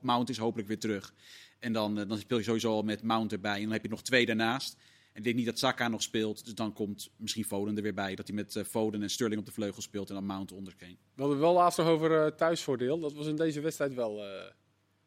Mount 0.00 0.28
is 0.28 0.38
hopelijk 0.38 0.68
weer 0.68 0.78
terug. 0.78 1.14
En 1.58 1.72
dan, 1.72 1.98
eh, 2.00 2.08
dan 2.08 2.18
speel 2.18 2.38
je 2.38 2.44
sowieso 2.44 2.70
al 2.72 2.82
met 2.82 3.02
Mount 3.02 3.32
erbij. 3.32 3.56
En 3.56 3.62
dan 3.62 3.72
heb 3.72 3.82
je 3.82 3.88
nog 3.88 4.02
twee 4.02 4.26
daarnaast. 4.26 4.76
En 5.12 5.18
ik 5.18 5.24
denk 5.24 5.36
niet 5.36 5.46
dat 5.46 5.58
Saka 5.58 5.88
nog 5.88 6.02
speelt. 6.02 6.44
Dus 6.44 6.54
dan 6.54 6.72
komt 6.72 7.10
misschien 7.16 7.44
Foden 7.44 7.76
er 7.76 7.82
weer 7.82 7.94
bij. 7.94 8.14
Dat 8.14 8.26
hij 8.26 8.36
met 8.36 8.56
eh, 8.56 8.64
Foden 8.64 9.02
en 9.02 9.10
Sterling 9.10 9.40
op 9.40 9.46
de 9.46 9.52
vleugel 9.52 9.82
speelt 9.82 10.08
en 10.08 10.14
dan 10.14 10.24
Mount 10.26 10.52
onderkeen. 10.52 10.98
We 11.14 11.22
hadden 11.22 11.40
wel 11.40 11.52
laatst 11.54 11.78
nog 11.78 11.86
over 11.86 12.24
eh, 12.24 12.30
thuisvoordeel. 12.32 12.98
Dat 13.00 13.12
was 13.12 13.26
in 13.26 13.36
deze 13.36 13.60
wedstrijd 13.60 13.94
wel, 13.94 14.24
eh, 14.24 14.50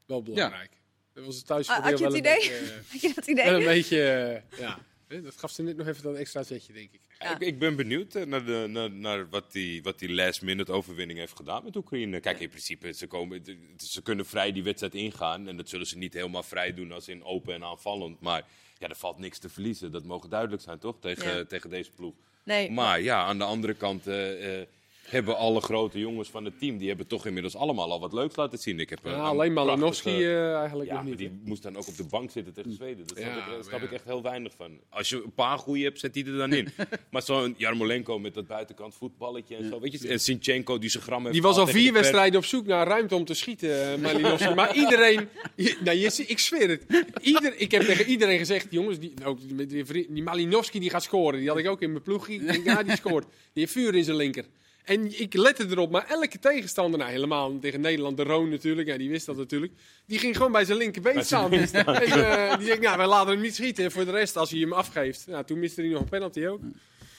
wel 0.05 0.21
belangrijk. 0.23 0.79
Dat 1.13 1.25
was 1.25 1.35
het 1.35 1.45
thuisvoordeel 1.45 1.83
Ah, 1.83 1.89
had 1.89 1.99
je 1.99 2.05
het 2.05 2.13
wel 2.13 2.21
idee? 2.33 2.53
Een 2.59 2.83
beetje, 2.91 3.11
Had 3.15 3.25
je 3.25 3.35
dat 3.35 3.45
wel 3.45 3.53
een 3.55 3.61
idee? 3.61 3.73
beetje 3.75 4.43
ja. 4.57 4.79
Dat 5.21 5.37
gaf 5.37 5.51
ze 5.51 5.63
net 5.63 5.77
nog 5.77 5.87
even 5.87 6.03
dat 6.03 6.15
extra 6.15 6.43
zetje, 6.43 6.73
denk 6.73 6.89
ik. 6.91 6.99
Ja. 7.19 7.33
Ik, 7.35 7.39
ik 7.39 7.59
ben 7.59 7.75
benieuwd 7.75 8.15
eh, 8.15 8.25
naar, 8.25 8.45
de, 8.45 8.65
naar, 8.69 8.91
naar 8.91 9.29
wat 9.29 9.51
die, 9.51 9.83
wat 9.83 9.99
die 9.99 10.13
last 10.13 10.41
minute 10.41 10.71
overwinning 10.71 11.19
heeft 11.19 11.35
gedaan 11.35 11.63
met 11.63 11.75
Oekraïne. 11.75 12.19
Kijk, 12.19 12.39
in 12.39 12.49
principe, 12.49 12.91
ze, 12.93 13.07
komen, 13.07 13.41
ze 13.77 14.01
kunnen 14.01 14.25
vrij 14.25 14.51
die 14.51 14.63
wedstrijd 14.63 14.93
ingaan. 14.95 15.47
En 15.47 15.57
dat 15.57 15.69
zullen 15.69 15.85
ze 15.87 15.97
niet 15.97 16.13
helemaal 16.13 16.43
vrij 16.43 16.73
doen 16.73 16.91
als 16.91 17.07
in 17.07 17.23
open 17.23 17.53
en 17.53 17.63
aanvallend. 17.63 18.19
Maar 18.21 18.45
ja, 18.77 18.87
er 18.89 18.95
valt 18.95 19.19
niks 19.19 19.37
te 19.39 19.49
verliezen. 19.49 19.91
Dat 19.91 20.03
mogen 20.03 20.29
duidelijk 20.29 20.61
zijn, 20.61 20.79
toch? 20.79 20.95
Tegen, 20.99 21.37
Ja. 21.37 21.45
tegen 21.45 21.69
deze 21.69 21.91
ploeg. 21.91 22.13
Nee. 22.43 22.71
Maar 22.71 23.01
ja, 23.01 23.23
aan 23.25 23.37
de 23.37 23.43
andere 23.43 23.73
kant, 23.73 24.07
eh, 24.07 24.61
eh, 24.61 24.67
hebben 25.11 25.37
alle 25.37 25.61
grote 25.61 25.99
jongens 25.99 26.29
van 26.29 26.45
het 26.45 26.59
team, 26.59 26.77
die 26.77 26.87
hebben 26.87 27.07
toch 27.07 27.25
inmiddels 27.25 27.55
allemaal 27.55 27.91
al 27.91 27.99
wat 27.99 28.13
leuks 28.13 28.35
laten 28.35 28.57
zien. 28.59 28.79
Ik 28.79 28.89
heb 28.89 28.99
een- 29.03 29.11
Ja, 29.11 29.17
een 29.17 29.23
alleen 29.23 29.53
Malinowski 29.53 30.03
prachtige- 30.09 30.31
eh, 30.33 30.55
eigenlijk 30.57 30.89
Ja, 30.89 30.95
nog 30.95 31.03
niet. 31.05 31.17
die 31.17 31.39
moest 31.43 31.63
dan 31.63 31.75
ook 31.77 31.87
op 31.87 31.97
de 31.97 32.03
bank 32.03 32.31
zitten 32.31 32.53
tegen 32.53 32.71
Zweden. 32.73 33.05
Daar 33.07 33.17
snap, 33.17 33.47
Ja, 33.47 33.55
ik, 33.57 33.63
snap 33.63 33.79
ja. 33.79 33.85
ik 33.85 33.91
echt 33.91 34.03
heel 34.05 34.21
weinig 34.21 34.53
van. 34.57 34.79
Als 34.89 35.09
je 35.09 35.15
een 35.23 35.33
paar 35.33 35.57
goeie 35.57 35.83
hebt, 35.83 35.99
zet 35.99 36.13
die 36.13 36.25
er 36.25 36.37
dan 36.37 36.53
in. 36.53 36.67
maar 37.11 37.21
zo'n 37.21 37.53
Jarmolenko 37.57 38.19
met 38.19 38.33
dat 38.33 38.47
buitenkant 38.47 38.95
voetballetje 38.95 39.55
en 39.55 39.69
zo. 39.69 39.79
Weet 39.79 40.01
je, 40.01 40.07
en 40.07 40.19
Sinchenko 40.19 40.77
die 40.77 40.89
zijn 40.89 41.03
gram 41.03 41.19
heeft 41.21 41.33
Die 41.33 41.41
was 41.41 41.57
al 41.57 41.67
vier 41.67 41.93
wedstrijden 41.93 42.39
op 42.39 42.45
zoek 42.45 42.65
naar 42.65 42.87
ruimte 42.87 43.15
om 43.15 43.25
te 43.25 43.33
schieten, 43.33 43.91
eh, 43.93 43.97
Malinowski. 43.97 44.53
maar 44.53 44.75
iedereen, 44.75 45.27
je, 45.55 45.77
nou, 45.83 45.97
je, 45.97 46.09
ziet- 46.09 46.29
ik 46.29 46.39
zweer 46.39 46.69
het. 46.69 46.85
Ieder, 47.21 47.53
ik 47.57 47.71
heb 47.71 47.81
tegen 47.81 48.05
iedereen 48.05 48.37
gezegd, 48.37 48.67
jongens, 48.69 48.99
die, 48.99 49.13
ook 49.25 49.39
die, 49.69 50.23
Malinowski 50.23 50.79
die 50.79 50.89
gaat 50.89 51.03
scoren. 51.03 51.39
Die 51.39 51.47
had 51.49 51.57
ik 51.57 51.67
ook 51.67 51.81
in 51.81 51.91
mijn 51.91 52.03
ploeg. 52.03 52.29
Ja, 52.63 52.83
die 52.83 52.95
scoort. 52.95 53.23
Die 53.23 53.63
heeft 53.63 53.71
vuur 53.71 53.95
in 53.95 54.03
zijn 54.03 54.17
linker. 54.17 54.45
En 54.83 55.19
ik 55.21 55.33
lette 55.33 55.65
erop, 55.69 55.91
maar 55.91 56.05
elke 56.09 56.39
tegenstander, 56.39 56.99
nou 56.99 57.11
helemaal 57.11 57.59
tegen 57.59 57.81
Nederland, 57.81 58.17
de 58.17 58.23
Roon 58.23 58.49
natuurlijk, 58.49 58.87
ja, 58.87 58.97
die 58.97 59.09
wist 59.09 59.25
dat 59.25 59.37
natuurlijk. 59.37 59.73
Die 60.05 60.19
ging 60.19 60.35
gewoon 60.37 60.51
bij 60.51 60.65
zijn 60.65 60.77
linkerbeen 60.77 61.25
staan. 61.25 61.51
En, 61.53 61.61
eh, 61.73 62.57
die 62.57 62.65
denkt, 62.67 62.81
nou, 62.83 62.97
wij 62.97 63.07
laten 63.07 63.31
hem 63.31 63.41
niet 63.41 63.55
schieten. 63.55 63.83
En 63.83 63.91
voor 63.91 64.05
de 64.05 64.11
rest, 64.11 64.37
als 64.37 64.49
hij 64.51 64.59
hem 64.59 64.73
afgeeft. 64.73 65.27
Nou, 65.27 65.43
toen 65.45 65.59
miste 65.59 65.81
hij 65.81 65.89
nog 65.89 66.01
een 66.01 66.09
penalty 66.09 66.45
ook. 66.45 66.59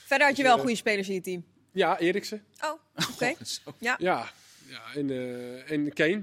Verder 0.05 0.27
had 0.27 0.37
je 0.37 0.43
wel 0.43 0.57
goede 0.57 0.75
spelers 0.75 1.07
in 1.07 1.13
je 1.13 1.21
team. 1.21 1.43
Ja, 1.71 1.99
Eriksen. 1.99 2.43
Oh, 2.63 2.71
oké. 3.13 3.33
Zo. 3.45 3.73
Ja. 3.79 3.95
Ja, 3.99 4.31
ja 4.69 4.81
en, 4.95 5.09
eh, 5.09 5.71
en 5.71 5.93
Kane. 5.93 6.21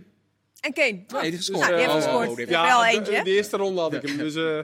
En 0.60 0.72
Kane. 0.72 1.04
Nee, 1.08 1.30
dit 1.30 1.40
is 1.40 1.48
Nou, 1.48 1.62
scoren. 1.62 1.66
die 1.68 1.76
heeft 1.76 1.88
Oh, 1.88 1.94
gescoord. 1.94 2.28
oh, 2.28 2.36
die 2.36 2.48
Ja, 2.48 2.66
wel 2.66 2.80
de- 2.80 2.96
eentje. 2.98 3.14
hè? 3.14 3.22
De, 3.22 3.30
eerste 3.30 3.56
ronde 3.56 3.80
had 3.80 3.94
ik 3.94 4.02
hem. 4.02 4.16
Dus, 4.16 4.34
eh, 4.34 4.58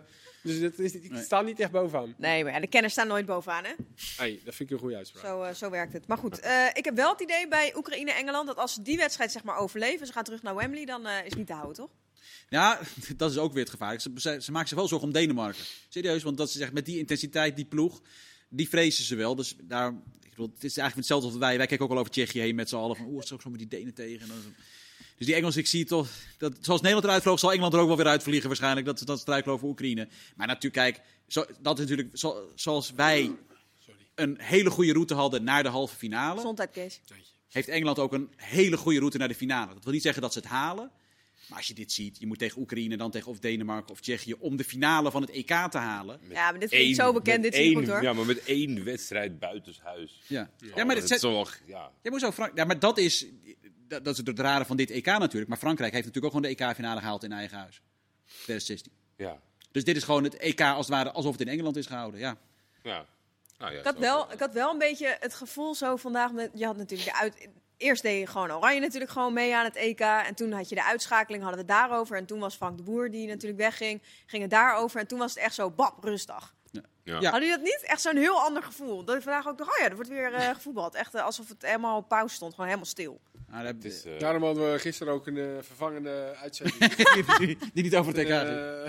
dus 0.47 0.61
dat 0.61 0.79
is, 0.79 0.93
ik 0.95 1.13
sta 1.23 1.41
niet 1.43 1.61
echt 1.61 1.71
bovenaan. 1.71 2.15
Nee, 2.19 2.45
maar 2.45 2.53
ja, 2.53 2.61
de 2.61 2.67
kenners 2.67 2.93
staan 2.93 3.07
nooit 3.09 3.27
bovenaan, 3.27 3.65
hè? 3.65 3.73
Hey, 4.17 4.41
dat 4.45 4.55
vind 4.55 4.69
ik 4.71 4.75
een 4.77 4.83
goede 4.83 4.97
uitspraak. 4.97 5.25
Zo, 5.25 5.43
eh, 5.43 5.55
zo 5.55 5.71
werkt 5.71 5.93
het. 5.93 6.07
Maar 6.07 6.19
goed, 6.19 6.41
eh, 6.41 6.67
ik 6.73 6.85
heb 6.85 6.95
wel 6.97 7.11
het 7.13 7.21
idee 7.21 7.49
bij 7.49 7.73
Oekraïne-Engeland 7.77 8.47
dat 8.47 8.57
als 8.57 8.75
ze 8.75 8.83
die 8.83 8.97
wedstrijd 8.97 9.33
zeg 9.33 9.43
maar 9.45 9.57
overleven, 9.57 10.07
ze 10.07 10.13
gaan 10.13 10.25
terug 10.25 10.43
naar 10.43 10.55
Wembley, 10.55 10.85
dan 10.85 11.07
eh, 11.07 11.19
is 11.19 11.25
het 11.29 11.37
niet 11.37 11.47
te 11.47 11.53
houden, 11.53 11.75
toch? 11.77 11.91
Ja, 12.49 12.81
dat 13.17 13.31
is 13.31 13.39
ook 13.39 13.53
weer 13.53 13.63
het 13.63 13.71
gevaar. 13.73 14.01
Ze, 14.01 14.11
ze, 14.17 14.39
ze 14.41 14.53
maken 14.53 14.69
zich 14.69 14.77
wel 14.79 14.89
zorgen 14.89 15.07
om 15.09 15.15
Denemarken. 15.15 15.65
Serieus, 15.89 16.23
want 16.23 16.37
dat 16.37 16.51
ze 16.51 16.59
zegt 16.59 16.73
met 16.73 16.85
die 16.85 16.99
intensiteit, 16.99 17.57
die 17.57 17.65
ploeg, 17.65 18.01
die 18.49 18.69
vrezen 18.69 19.05
ze 19.05 19.15
wel. 19.15 19.35
Dus 19.35 19.57
daar, 19.63 19.89
ik 20.23 20.31
bedoel, 20.31 20.47
het 20.55 20.65
is 20.65 20.77
eigenlijk 20.77 20.95
hetzelfde 20.97 21.27
als 21.29 21.37
wij. 21.37 21.57
Wij 21.57 21.67
kijken 21.67 21.87
ook 21.87 21.93
al 21.93 21.99
over 21.99 22.11
Tsjechië 22.13 22.41
heen 22.41 22.55
met 22.55 22.69
z'n 22.69 22.77
allen 22.77 22.97
van, 22.97 23.07
oeh, 23.07 23.23
straks 23.23 23.43
zo 23.43 23.51
met 23.51 23.59
die 23.59 23.69
Denen 23.69 23.95
tegen. 23.95 24.21
En 24.21 24.29
dan- 24.29 24.55
Dus 25.17 25.27
die 25.27 25.35
Engelsen, 25.35 25.61
ik 25.61 25.67
zie 25.67 25.85
toch, 25.85 26.09
dat, 26.39 26.57
zoals 26.61 26.81
Nederland 26.81 27.07
eruit 27.07 27.23
vloog, 27.23 27.39
zal 27.39 27.51
Engeland 27.53 27.75
er 27.75 27.81
ook 27.81 27.87
wel 27.89 27.97
weer 27.97 28.07
uitvliegen 28.07 28.47
waarschijnlijk. 28.49 28.87
Dat, 28.87 29.03
dat 29.05 29.19
struikelen 29.21 29.55
over 29.55 29.69
Oekraïne. 29.69 30.09
Maar 30.37 30.47
natuurlijk, 30.47 30.75
kijk, 30.95 31.07
zo, 31.27 31.45
dat 31.61 31.79
is 31.79 31.81
natuurlijk, 31.89 32.19
zo- 32.19 32.51
zoals 32.55 32.91
wij 32.97 33.33
een 34.15 34.37
hele 34.41 34.71
goede 34.71 34.93
route 34.93 35.15
hadden 35.15 35.45
naar 35.45 35.63
de 35.63 35.69
halve 35.69 35.97
finale 35.97 36.37
Gezondheid, 36.37 36.71
Kees. 36.71 37.01
heeft 37.53 37.69
Engeland 37.69 37.99
ook 37.99 38.13
een 38.13 38.31
hele 38.37 38.77
goede 38.77 38.99
route 38.99 39.19
naar 39.19 39.29
de 39.29 39.35
finale. 39.35 39.75
Dat 39.75 39.85
wil 39.85 39.93
niet 39.93 40.03
zeggen 40.03 40.23
dat 40.23 40.33
ze 40.33 40.39
het 40.39 40.49
halen. 40.49 40.91
Maar 41.49 41.59
als 41.59 41.67
je 41.67 41.75
dit 41.75 41.93
ziet, 41.93 42.19
je 42.19 42.27
moet 42.27 42.39
tegen 42.39 42.61
Oekraïne, 42.61 42.97
dan 42.97 43.11
tegen 43.11 43.31
of 43.31 43.39
Denemarken 43.39 43.91
of 43.91 44.01
Tsjechië 44.01 44.33
om 44.39 44.57
de 44.57 44.65
finale 44.65 45.11
van 45.11 45.23
het 45.23 45.31
EK 45.31 45.47
te 45.71 45.79
halen. 45.79 46.21
Ja, 46.29 46.51
maar 46.51 46.61
dit 46.61 46.69
vind 46.69 46.83
ik 46.83 46.89
Eén- 46.89 46.95
zo 46.95 47.13
bekend. 47.13 47.43
Dit 47.43 47.75
goed, 47.75 47.87
hoor. 47.89 48.03
Ja, 48.03 48.13
maar 48.13 48.27
met 48.27 48.45
één 48.45 48.85
wedstrijd 48.85 49.39
buitenshuis. 49.39 50.21
Ja, 50.27 50.43
Oh, 50.43 50.69
ja 50.77 50.85
maar, 50.85 50.95
dat 50.95 51.11
is 51.11 51.21
ja. 51.67 51.91
ja, 52.03 52.11
maar, 52.11 52.21
zo 52.21 52.31
Frank, 52.33 52.57
ja, 52.57 52.65
maar 52.65 52.79
dat 52.79 52.99
is, 52.99 53.27
dat, 53.89 54.05
dat 54.05 54.19
is 54.19 54.27
het 54.27 54.39
rare 54.39 54.65
van 54.65 54.77
dit 54.77 54.91
EK 54.91 55.07
natuurlijk. 55.07 55.49
Maar 55.49 55.59
Frankrijk 55.59 55.93
heeft 55.93 56.07
natuurlijk 56.07 56.35
ook 56.35 56.43
gewoon 56.43 56.57
de 56.57 56.65
EK-finale 56.65 57.01
gehaald 57.01 57.25
in 57.25 57.33
eigen 57.33 57.59
huis. 57.59 57.83
2016. 58.25 58.93
Ja. 59.17 59.39
Dus 59.71 59.85
dit 59.85 59.97
is 59.97 60.05
gewoon 60.05 60.25
het 60.25 60.37
EK 60.37 60.61
als 60.61 60.87
het 60.87 60.95
ware, 60.95 61.13
alsof 61.13 61.33
het 61.33 61.41
in 61.41 61.49
Engeland 61.49 61.77
is 61.77 61.87
gehouden. 61.87 62.21
Ja. 62.21 62.37
Ja. 62.83 63.07
Nou 63.59 63.73
ja, 63.73 63.79
Ik 63.79 63.85
had, 63.85 63.99
wel, 63.99 64.33
ik 64.33 64.39
had 64.39 64.53
wel 64.53 64.73
een 64.73 64.79
beetje 64.79 65.17
het 65.21 65.35
gevoel 65.35 65.75
zo 65.75 65.97
vandaag. 65.97 66.33
Met, 66.33 66.51
je 66.55 66.65
had 66.65 66.77
natuurlijk 66.77 67.11
de 67.11 67.17
uit. 67.17 67.49
Eerst 67.77 68.03
deed 68.03 68.21
je 68.21 68.27
gewoon 68.27 68.53
Oranje 68.53 68.81
natuurlijk 68.81 69.11
gewoon 69.11 69.33
mee 69.33 69.57
aan 69.57 69.65
het 69.65 69.77
EK. 69.77 70.01
En 70.01 70.35
toen 70.35 70.53
had 70.53 70.69
je 70.69 70.75
de 70.75 70.85
uitschakeling, 70.85 71.43
hadden 71.43 71.67
we 71.67 71.73
het 71.73 71.81
daarover. 71.81 72.17
En 72.17 72.27
toen 72.27 72.39
was 72.39 72.55
Frank 72.57 72.77
de 72.77 72.83
Boer 72.83 73.11
die 73.11 73.27
natuurlijk 73.27 73.61
wegging. 73.61 74.03
Ging 74.27 74.43
het 74.43 74.51
daarover. 74.51 75.01
En 75.01 75.07
toen 75.07 75.19
was 75.19 75.35
het 75.35 75.43
echt 75.43 75.55
zo, 75.55 75.71
bap, 75.71 76.05
rustig. 76.05 76.55
Ja. 77.07 77.21
Ja. 77.21 77.31
Hadden 77.31 77.49
jullie 77.49 77.65
dat 77.65 77.65
niet? 77.65 77.83
Echt 77.87 78.01
zo'n 78.01 78.17
heel 78.17 78.41
ander 78.41 78.63
gevoel. 78.63 79.05
Dat 79.05 79.17
ik 79.17 79.23
vandaag 79.23 79.49
ook 79.49 79.59
dacht, 79.59 79.71
oh 79.71 79.77
ja, 79.79 79.89
er 79.89 79.95
wordt 79.95 80.11
weer 80.11 80.33
eh, 80.33 80.55
gevoetbald. 80.55 80.95
Echt 80.95 81.15
eh, 81.15 81.25
alsof 81.25 81.49
het 81.49 81.63
helemaal 81.63 81.97
op 81.97 82.09
pauze 82.09 82.35
stond. 82.35 82.51
Gewoon 82.53 82.67
helemaal 82.67 82.89
stil. 82.89 83.21
Nou, 83.51 83.67
Het 83.67 83.85
is, 83.85 84.05
eh, 84.05 84.19
Daarom 84.19 84.43
hadden 84.43 84.73
we 84.73 84.79
gisteren 84.79 85.13
ook 85.13 85.27
een 85.27 85.37
eh, 85.39 85.45
vervangende 85.61 86.35
uitzending. 86.43 86.95
die, 87.39 87.59
die 87.75 87.83
niet 87.83 87.97
over 87.97 88.15
het 88.17 88.27
EK 88.29 88.35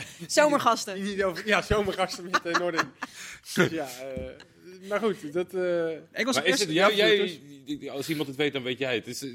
ging. 0.03 0.32
Zomergasten. 0.32 0.95
die 0.95 1.03
niet 1.03 1.24
over, 1.24 1.47
ja, 1.47 1.61
zomergasten 1.61 2.24
met 2.24 2.39
uh, 2.45 2.53
Noordin. 2.53 2.82
Dus 3.55 3.70
ja, 3.70 3.88
eh, 3.88 4.89
maar 4.89 4.99
goed, 4.99 5.34
dat... 5.34 5.53
eh, 5.53 5.88
Engelse 6.11 6.39
Maar 6.39 6.45
is 6.49 6.59
het, 6.59 6.70
jij, 6.72 6.95
jij, 6.95 7.91
als 7.91 8.09
iemand 8.09 8.28
het 8.28 8.38
weet, 8.38 8.53
dan 8.53 8.63
weet 8.63 8.78
jij 8.78 8.95
het. 8.95 9.07
Is, 9.07 9.26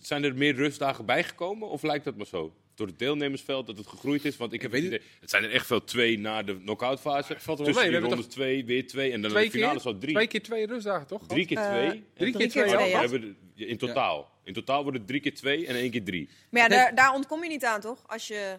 zijn 0.00 0.24
er 0.24 0.34
meer 0.34 0.54
rustdagen 0.54 1.04
bijgekomen 1.04 1.68
of 1.68 1.82
lijkt 1.82 2.04
dat 2.04 2.16
maar 2.16 2.26
zo? 2.26 2.52
Door 2.80 2.88
het 2.88 2.98
deelnemersveld 2.98 3.66
dat 3.66 3.76
het 3.76 3.86
gegroeid 3.86 4.24
is? 4.24 4.36
Want 4.36 4.52
ik 4.52 4.62
heb 4.62 4.70
weet 4.70 4.82
het 4.82 4.92
idee, 4.92 5.06
het 5.20 5.30
zijn 5.30 5.44
er 5.44 5.50
echt 5.50 5.66
veel 5.66 5.84
twee 5.84 6.18
na 6.18 6.42
de 6.42 6.60
knock-out 6.60 7.00
fase. 7.00 7.34
valt 7.38 7.58
wel 7.58 7.66
Tussen 7.66 7.74
mee, 7.74 7.74
we 7.74 7.82
die 7.82 7.92
hebben 7.92 8.10
rondes 8.10 8.26
twee, 8.26 8.64
weer 8.64 8.86
twee 8.86 9.12
en 9.12 9.20
dan 9.20 9.30
twee 9.30 9.44
de 9.44 9.50
finale 9.50 9.72
keer, 9.72 9.80
zo 9.80 9.98
drie. 9.98 10.14
twee 10.14 10.26
keer 10.26 10.42
twee 10.42 10.66
rustdagen, 10.66 11.06
toch? 11.06 11.26
Drie 11.26 11.46
keer 11.46 11.56
Eh, 11.56 11.68
twee. 11.68 11.88
Drie 11.88 12.02
Drie 12.14 12.32
keer 12.32 12.48
twee, 12.50 12.74
twee, 12.74 12.88
ja. 12.88 13.00
Hebben 13.00 13.36
in 13.54 13.78
totaal. 13.78 14.30
In 14.44 14.52
totaal 14.52 14.82
worden 14.82 15.00
het 15.00 15.08
drie 15.08 15.20
keer 15.20 15.34
twee 15.34 15.66
en 15.66 15.74
één 15.74 15.90
keer 15.90 16.04
drie. 16.04 16.28
Maar 16.50 16.62
ja, 16.62 16.68
daar, 16.68 16.94
daar 16.94 17.14
ontkom 17.14 17.42
je 17.42 17.48
niet 17.48 17.64
aan, 17.64 17.80
toch? 17.80 18.02
Als 18.06 18.28
je, 18.28 18.58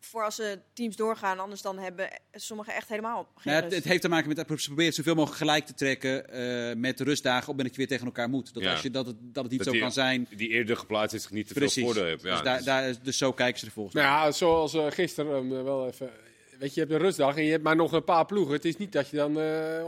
voor 0.00 0.24
als 0.24 0.34
ze 0.34 0.58
teams 0.72 0.96
doorgaan, 0.96 1.38
anders 1.38 1.62
dan 1.62 1.78
hebben 1.78 2.08
sommigen 2.32 2.74
echt 2.74 2.88
helemaal 2.88 3.22
geen 3.22 3.32
Nou 3.44 3.56
ja, 3.56 3.62
het, 3.62 3.64
rust. 3.64 3.76
het 3.76 3.84
heeft 3.84 4.02
te 4.02 4.08
maken 4.08 4.28
met 4.28 4.36
dat 4.48 4.60
ze 4.60 4.66
proberen 4.66 4.92
zoveel 4.92 5.14
mogelijk 5.14 5.38
gelijk 5.38 5.66
te 5.66 5.74
trekken 5.74 6.28
eh, 6.30 6.76
met 6.76 6.98
de 6.98 7.04
rustdagen 7.04 7.40
op 7.40 7.46
het 7.46 7.56
moment 7.56 7.66
dat 7.66 7.72
je 7.74 7.78
weer 7.78 7.88
tegen 7.88 8.06
elkaar 8.06 8.28
moet. 8.28 8.54
Dat, 8.54 8.62
Ja. 8.62 8.70
als 8.70 8.82
je, 8.82 8.90
dat, 8.90 9.06
het, 9.06 9.16
dat 9.20 9.42
het 9.42 9.52
niet 9.52 9.58
Dat 9.64 9.66
zo 9.66 9.72
die- 9.72 9.80
kan 9.82 9.92
zijn. 9.92 10.26
Die 10.36 10.48
eerder 10.48 10.76
geplaatst 10.76 11.14
is 11.14 11.28
niet 11.28 11.46
te 11.48 11.54
Precies. 11.54 11.74
veel 11.74 11.84
voordeel 11.84 12.04
heeft. 12.04 12.22
Ja, 12.22 12.34
dus, 12.34 12.42
daar, 12.44 12.56
dus- 12.56 12.66
daar, 12.66 12.88
is- 12.88 13.00
dus 13.00 13.18
zo 13.18 13.32
kijken 13.32 13.58
ze 13.60 13.66
er 13.66 13.72
volgens 13.72 13.94
mij. 13.94 14.04
Nou 14.04 14.24
ja, 14.24 14.32
zoals 14.32 14.74
eh, 14.74 14.86
gisteren, 14.90 15.36
um, 15.36 15.64
wel 15.64 15.86
even... 15.86 16.10
Weet 16.58 16.74
je, 16.74 16.80
je 16.80 16.86
hebt 16.86 16.92
een 16.92 17.06
rustdag 17.06 17.36
en 17.36 17.44
je 17.44 17.50
hebt 17.50 17.62
maar 17.62 17.76
nog 17.76 17.92
een 17.92 18.04
paar 18.04 18.26
ploegen. 18.26 18.54
Het 18.54 18.64
is 18.64 18.76
niet 18.76 18.92
dat 18.92 19.08
je 19.08 19.16
dan 19.16 19.40
eh, 19.40 19.84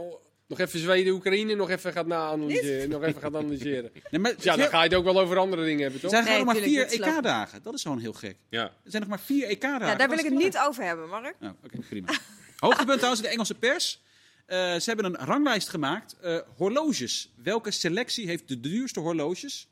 nog 0.47 0.59
even 0.59 0.79
Zweden, 0.79 1.13
Oekraïne 1.13 1.55
nog 1.55 1.69
even 1.69 1.91
gaat 1.91 2.05
na-analyseren. 2.07 2.89
Nog 2.89 3.03
even 3.03 3.21
gaat 3.21 3.35
analyseren. 3.35 3.91
Nee, 4.11 4.21
maar 4.21 4.33
Ja, 4.39 4.55
dan 4.55 4.67
ga 4.67 4.77
je 4.83 4.89
het 4.89 4.97
ook 4.97 5.03
wel 5.03 5.19
over 5.19 5.37
andere 5.37 5.63
dingen 5.63 5.81
hebben, 5.81 6.01
er 6.01 6.09
toch? 6.09 6.11
zijn 6.11 6.23
gewoon 6.23 6.37
Nee, 6.55 6.63
nog 6.63 6.75
maar 6.77 6.87
vier 6.89 7.07
EK-dagen. 7.15 7.63
Dat 7.63 7.73
is 7.73 7.81
gewoon 7.81 7.99
heel 7.99 8.13
gek. 8.13 8.37
ja. 8.49 8.63
Er 8.63 8.71
zijn 8.91 9.01
nog 9.01 9.09
maar 9.11 9.19
vier 9.19 9.47
EK-dagen. 9.47 9.87
ja, 9.87 9.95
daar 9.95 10.09
wil 10.09 10.17
ik 10.17 10.23
het 10.25 10.33
niet 10.33 10.57
over 10.57 10.83
hebben, 10.83 11.09
Mark. 11.09 11.35
Oh, 11.41 11.49
Oké, 11.63 11.77
prima. 11.89 12.07
Hoogtepunt 12.57 12.97
trouwens, 12.97 13.21
de 13.21 13.27
Engelse 13.29 13.55
pers. 13.55 14.01
Eh, 14.45 14.57
ze 14.75 14.83
hebben 14.85 15.05
een 15.05 15.15
ranglijst 15.25 15.69
gemaakt. 15.69 16.15
Eh, 16.21 16.37
horloges. 16.55 17.31
Welke 17.43 17.71
selectie 17.71 18.27
heeft 18.27 18.47
de 18.47 18.59
duurste 18.59 18.99
horloges? 18.99 19.67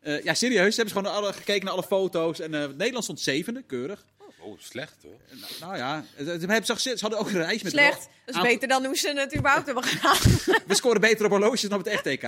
Eh, 0.00 0.22
ja, 0.22 0.34
serieus. 0.34 0.74
Ze 0.74 0.80
hebben 0.82 1.02
gewoon 1.02 1.16
alle, 1.16 1.32
gekeken 1.32 1.64
naar 1.64 1.72
alle 1.72 1.82
foto's. 1.82 2.40
En 2.40 2.54
eh, 2.54 2.68
Nederland 2.68 3.04
stond 3.04 3.20
zevende, 3.20 3.62
keurig. 3.62 4.04
Oh, 4.44 4.58
slecht 4.58 4.96
hoor. 5.02 5.20
Nou, 5.30 5.52
nou 5.60 5.76
ja, 5.76 6.04
ze, 6.76 6.76
ze 6.76 6.96
hadden 7.00 7.18
ook 7.18 7.26
een 7.26 7.32
reis 7.32 7.62
met 7.62 7.72
Slecht. 7.72 7.96
Dat 7.98 8.08
is 8.26 8.34
aantal- 8.34 8.52
beter 8.52 8.68
dan 8.68 8.84
hoe 8.84 8.96
ze 8.96 9.12
het 9.16 9.36
überhaupt 9.36 9.66
hebben 9.66 9.84
gedaan. 9.84 10.16
We 10.66 10.74
scoren 10.74 11.00
beter 11.00 11.24
op 11.24 11.30
horloges 11.30 11.60
dan 11.60 11.78
op 11.78 11.84
het 11.84 11.92
echte 11.94 12.08
EK. 12.10 12.22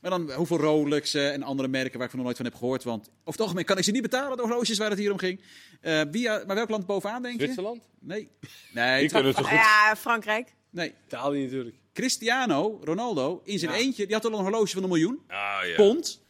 Maar 0.00 0.10
dan 0.10 0.32
hoeveel 0.32 0.58
Rolex 0.58 1.14
eh, 1.14 1.32
en 1.32 1.42
andere 1.42 1.68
merken 1.68 1.92
waar 1.98 2.02
ik 2.04 2.08
van 2.10 2.16
nog 2.18 2.24
nooit 2.24 2.36
van 2.36 2.46
heb 2.46 2.54
gehoord. 2.54 2.84
Want 2.84 3.08
over 3.08 3.14
het 3.32 3.40
algemeen 3.40 3.64
kan 3.64 3.78
ik 3.78 3.84
ze 3.84 3.90
niet 3.90 4.02
betalen, 4.02 4.36
de 4.36 4.42
horloges 4.42 4.78
waar 4.78 4.90
het 4.90 4.98
hier 4.98 5.12
om 5.12 5.18
ging. 5.18 5.40
Eh, 5.80 6.00
wie, 6.10 6.28
maar 6.28 6.54
welk 6.54 6.68
land 6.70 6.86
bovenaan, 6.86 7.22
denk 7.22 7.34
je? 7.38 7.42
Zwitserland? 7.42 7.82
Nee. 8.00 8.28
Nee, 8.72 9.00
Die 9.00 9.08
kunnen 9.08 9.26
het 9.26 9.36
zo 9.36 9.42
goed. 9.42 9.52
ja, 9.58 9.96
Frankrijk. 9.96 10.54
nee. 10.70 10.94
Italië 11.06 11.42
natuurlijk. 11.44 11.76
Cristiano 11.92 12.80
Ronaldo 12.84 13.40
in 13.44 13.58
zijn 13.58 13.72
Ja. 13.72 13.78
eentje, 13.78 14.04
die 14.06 14.14
had 14.14 14.24
al 14.24 14.32
een 14.32 14.40
horloge 14.42 14.72
van 14.72 14.82
een 14.82 14.88
miljoen 14.88 15.18
Ah, 15.28 15.36
ja. 15.66 15.74
pond. 15.76 16.20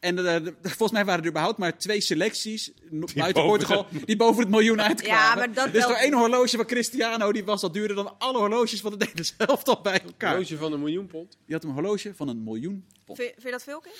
En 0.00 0.26
eh, 0.26 0.52
volgens 0.62 0.90
mij 0.92 1.04
waren 1.04 1.22
er 1.22 1.28
überhaupt 1.28 1.58
maar 1.58 1.78
twee 1.78 2.00
selecties 2.00 2.72
boven 2.90 3.32
Portugal 3.32 3.86
die 4.04 4.16
boven 4.16 4.40
het 4.42 4.50
miljoen 4.50 4.82
uitkwamen. 4.82 5.22
Ja, 5.28 5.34
maar 5.34 5.52
dat 5.52 5.72
dus 5.72 5.86
wel- 5.86 5.90
er 5.96 6.02
één 6.02 6.12
horloge 6.14 6.56
van 6.56 6.66
Cristiano, 6.66 7.32
die 7.32 7.44
was 7.44 7.62
al 7.62 7.72
duurder 7.72 7.96
dan 7.96 8.14
alle 8.18 8.38
horloges 8.38 8.80
van 8.80 8.90
de 8.90 8.96
Nederlandse 8.96 9.34
helft 9.36 9.68
al 9.68 9.80
bij 9.82 10.00
elkaar. 10.02 10.30
Horloge 10.30 10.56
van 10.56 10.72
een 10.72 10.78
miljoen 10.80 11.06
pond. 11.06 11.36
Die 11.46 11.54
had 11.54 11.64
een 11.64 11.70
horloge 11.70 12.12
van 12.14 12.28
een 12.28 12.42
miljoen 12.44 12.84
pond. 13.04 13.18
Vind, 13.18 13.30
vind 13.30 13.42
je 13.44 13.50
dat 13.50 13.62
veel, 13.62 13.80
Kim? 13.80 13.92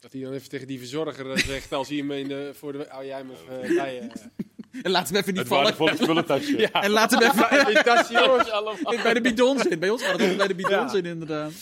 Dat 0.00 0.12
hij 0.12 0.20
dan 0.22 0.32
even 0.32 0.48
tegen 0.48 0.66
die 0.66 0.78
verzorger 0.78 1.30
eh, 1.30 1.36
zegt 1.36 1.72
als 1.72 1.88
hij 1.88 1.96
hem 1.96 2.12
in 2.12 2.28
de, 2.28 2.50
voor 2.54 2.72
de... 2.72 2.78
Oh, 2.98 3.04
jij 3.04 3.22
even 3.22 3.62
eh, 3.62 3.76
bij... 3.76 4.10
En 4.82 4.90
laat 4.90 5.08
hem 5.08 5.16
even 5.16 5.28
niet 5.32 5.38
Het 5.38 5.48
vallen. 5.48 5.62
waardevolle 5.64 5.96
spullentasje. 5.96 6.68
En 6.72 6.90
laat 6.90 7.10
hem 7.10 7.22
even 7.22 7.66
Die 7.74 7.82
tas, 7.82 8.08
jongens, 8.08 8.50
allemaal. 8.50 9.02
bij 9.02 9.14
de 9.14 9.20
bidons 9.20 9.64
in. 9.66 9.78
Bij 9.78 9.90
ons 9.90 10.02
waren 10.02 10.20
het 10.20 10.40
altijd 10.40 10.56
bij 10.56 10.66
de 10.66 10.70
Ja. 10.72 10.94
in, 10.94 11.04
inderdaad. 11.04 11.52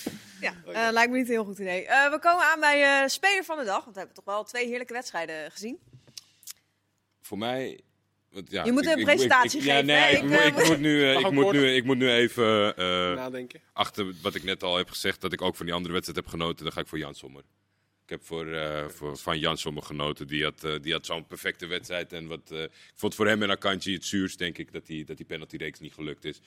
Ja, 0.41 0.55
eh, 0.67 0.89
lijkt 0.93 1.11
me 1.13 1.17
niet 1.19 1.27
een 1.27 1.33
heel 1.33 1.45
goed 1.45 1.59
idee. 1.59 1.87
Eh, 1.87 2.11
we 2.11 2.19
komen 2.19 2.45
aan 2.45 2.61
bij 2.61 3.03
eh, 3.03 3.09
Speler 3.09 3.45
van 3.45 3.59
de 3.59 3.65
Dag. 3.65 3.81
Want 3.83 3.93
we 3.93 3.99
hebben 3.99 4.15
toch 4.17 4.25
wel 4.25 4.45
twee 4.45 4.67
heerlijke 4.67 4.93
wedstrijden 4.93 5.51
gezien. 5.51 5.79
Voor 7.23 7.39
mij... 7.39 7.81
want 8.31 8.51
ja, 8.51 8.65
Je 8.65 8.73
moet 8.73 8.87
ik- 8.87 8.97
een 8.97 9.05
presentatie 9.05 9.59
ik- 9.61 9.67
ja, 9.67 9.75
geven, 9.75 9.87
nee, 9.87 10.47
ik, 10.47 10.67
moet- 10.69 10.79
nu, 10.79 11.07
ik 11.11 11.31
moet 11.31 11.53
nu, 11.53 11.75
ik 11.75 11.85
moet 11.85 11.97
nu 11.99 12.11
even 12.11 12.77
eh, 12.77 12.85
Nadenken. 13.15 13.61
achter 13.73 14.13
wat 14.23 14.35
ik 14.35 14.43
net 14.43 14.63
al 14.63 14.77
heb 14.77 14.91
gezegd, 14.91 15.21
dat 15.21 15.33
ik 15.33 15.43
ook 15.43 15.57
van 15.57 15.67
die 15.67 15.75
andere 15.75 15.93
wedstrijd 15.93 16.19
heb 16.25 16.29
genoten. 16.29 16.65
Dan 16.65 16.73
ga 16.73 16.81
ik 16.81 16.87
voor 16.87 16.99
Jan 16.99 17.15
Sommer. 17.15 17.43
Ik 18.05 18.11
heb 18.11 18.25
voor, 18.25 18.53
eh, 18.53 18.89
voor, 18.89 19.17
van 19.17 19.39
Jan 19.39 19.57
Sommer 19.59 19.83
genoten. 19.83 20.27
Die 20.27 20.45
had, 20.45 20.67
die 20.83 20.93
had 20.93 21.07
zo'n 21.07 21.27
perfecte 21.27 21.67
wedstrijd. 21.67 22.13
En 22.13 22.27
wat, 22.27 22.51
eh, 22.51 22.63
ik 22.63 22.71
vond 22.95 23.15
voor 23.15 23.27
hem 23.27 23.43
en 23.43 23.51
Akanji 23.51 23.93
het 23.95 24.05
zuurst, 24.05 24.39
denk 24.39 24.59
ik, 24.59 24.73
dat 24.73 24.87
die, 24.87 25.05
dat 25.05 25.17
die 25.17 25.27
penaltyreeks 25.27 25.81
niet 25.81 25.95
gelukt 25.95 26.25
is. 26.25 26.41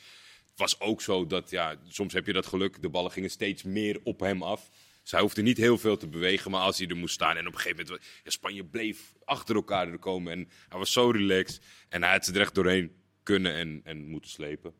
Het 0.57 0.69
was 0.71 0.79
ook 0.79 1.01
zo 1.01 1.25
dat, 1.27 1.49
ja, 1.49 1.75
soms 1.87 2.13
heb 2.13 2.25
je 2.25 2.33
dat 2.33 2.45
geluk. 2.45 2.81
De 2.81 2.89
ballen 2.89 3.11
gingen 3.11 3.29
steeds 3.29 3.63
meer 3.63 3.99
op 4.03 4.19
hem 4.19 4.43
af. 4.43 4.69
Zij 5.03 5.19
hoefde 5.19 5.41
niet 5.41 5.57
heel 5.57 5.77
veel 5.77 5.97
te 5.97 6.07
bewegen, 6.07 6.51
maar 6.51 6.61
als 6.61 6.77
hij 6.77 6.87
er 6.87 6.95
moest 6.95 7.13
staan. 7.13 7.37
En 7.37 7.47
op 7.47 7.53
een 7.53 7.59
gegeven 7.59 7.85
moment, 7.85 8.05
ja, 8.23 8.29
Spanje 8.31 8.63
bleef 8.65 9.13
achter 9.25 9.55
elkaar 9.55 9.87
er 9.91 9.97
komen. 9.99 10.31
En 10.33 10.49
hij 10.69 10.79
was 10.79 10.91
zo 10.91 11.09
relaxed. 11.09 11.61
En 11.89 12.03
hij 12.03 12.11
had 12.11 12.25
ze 12.25 12.33
er 12.33 12.41
echt 12.41 12.55
doorheen 12.55 12.91
kunnen 13.23 13.53
en, 13.53 13.81
en 13.83 14.07
moeten 14.09 14.29
slepen. 14.31 14.73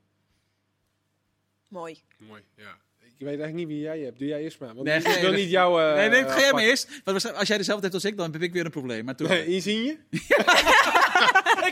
Mooi. 1.67 1.97
Mooi, 2.17 2.41
ja. 2.55 2.77
Ik 2.99 3.25
weet 3.25 3.39
eigenlijk 3.39 3.53
niet 3.53 3.67
wie 3.67 3.79
jij 3.85 3.99
hebt. 3.99 4.19
Doe 4.19 4.27
jij 4.27 4.41
eerst 4.41 4.59
maar. 4.59 4.73
Want 4.73 4.87
Nee, 4.87 4.97
ik 4.99 5.07
je- 5.07 5.19
wil 5.21 5.31
niet 5.31 5.49
jouw... 5.49 5.79
eh, 5.79 5.95
nee, 5.95 6.09
nee, 6.09 6.23
ga 6.23 6.39
jij 6.39 6.53
maar 6.53 6.63
eerst. 6.63 7.01
Want 7.03 7.33
als 7.33 7.47
jij 7.47 7.57
dezelfde 7.57 7.81
hebt 7.83 7.93
als 7.93 8.05
ik, 8.05 8.17
dan 8.17 8.31
heb 8.31 8.41
ik 8.41 8.53
weer 8.53 8.65
een 8.65 8.71
probleem. 8.71 9.05
Maar 9.05 9.15
toen... 9.15 9.27
Nee, 9.27 9.45
Insigne? 9.45 9.97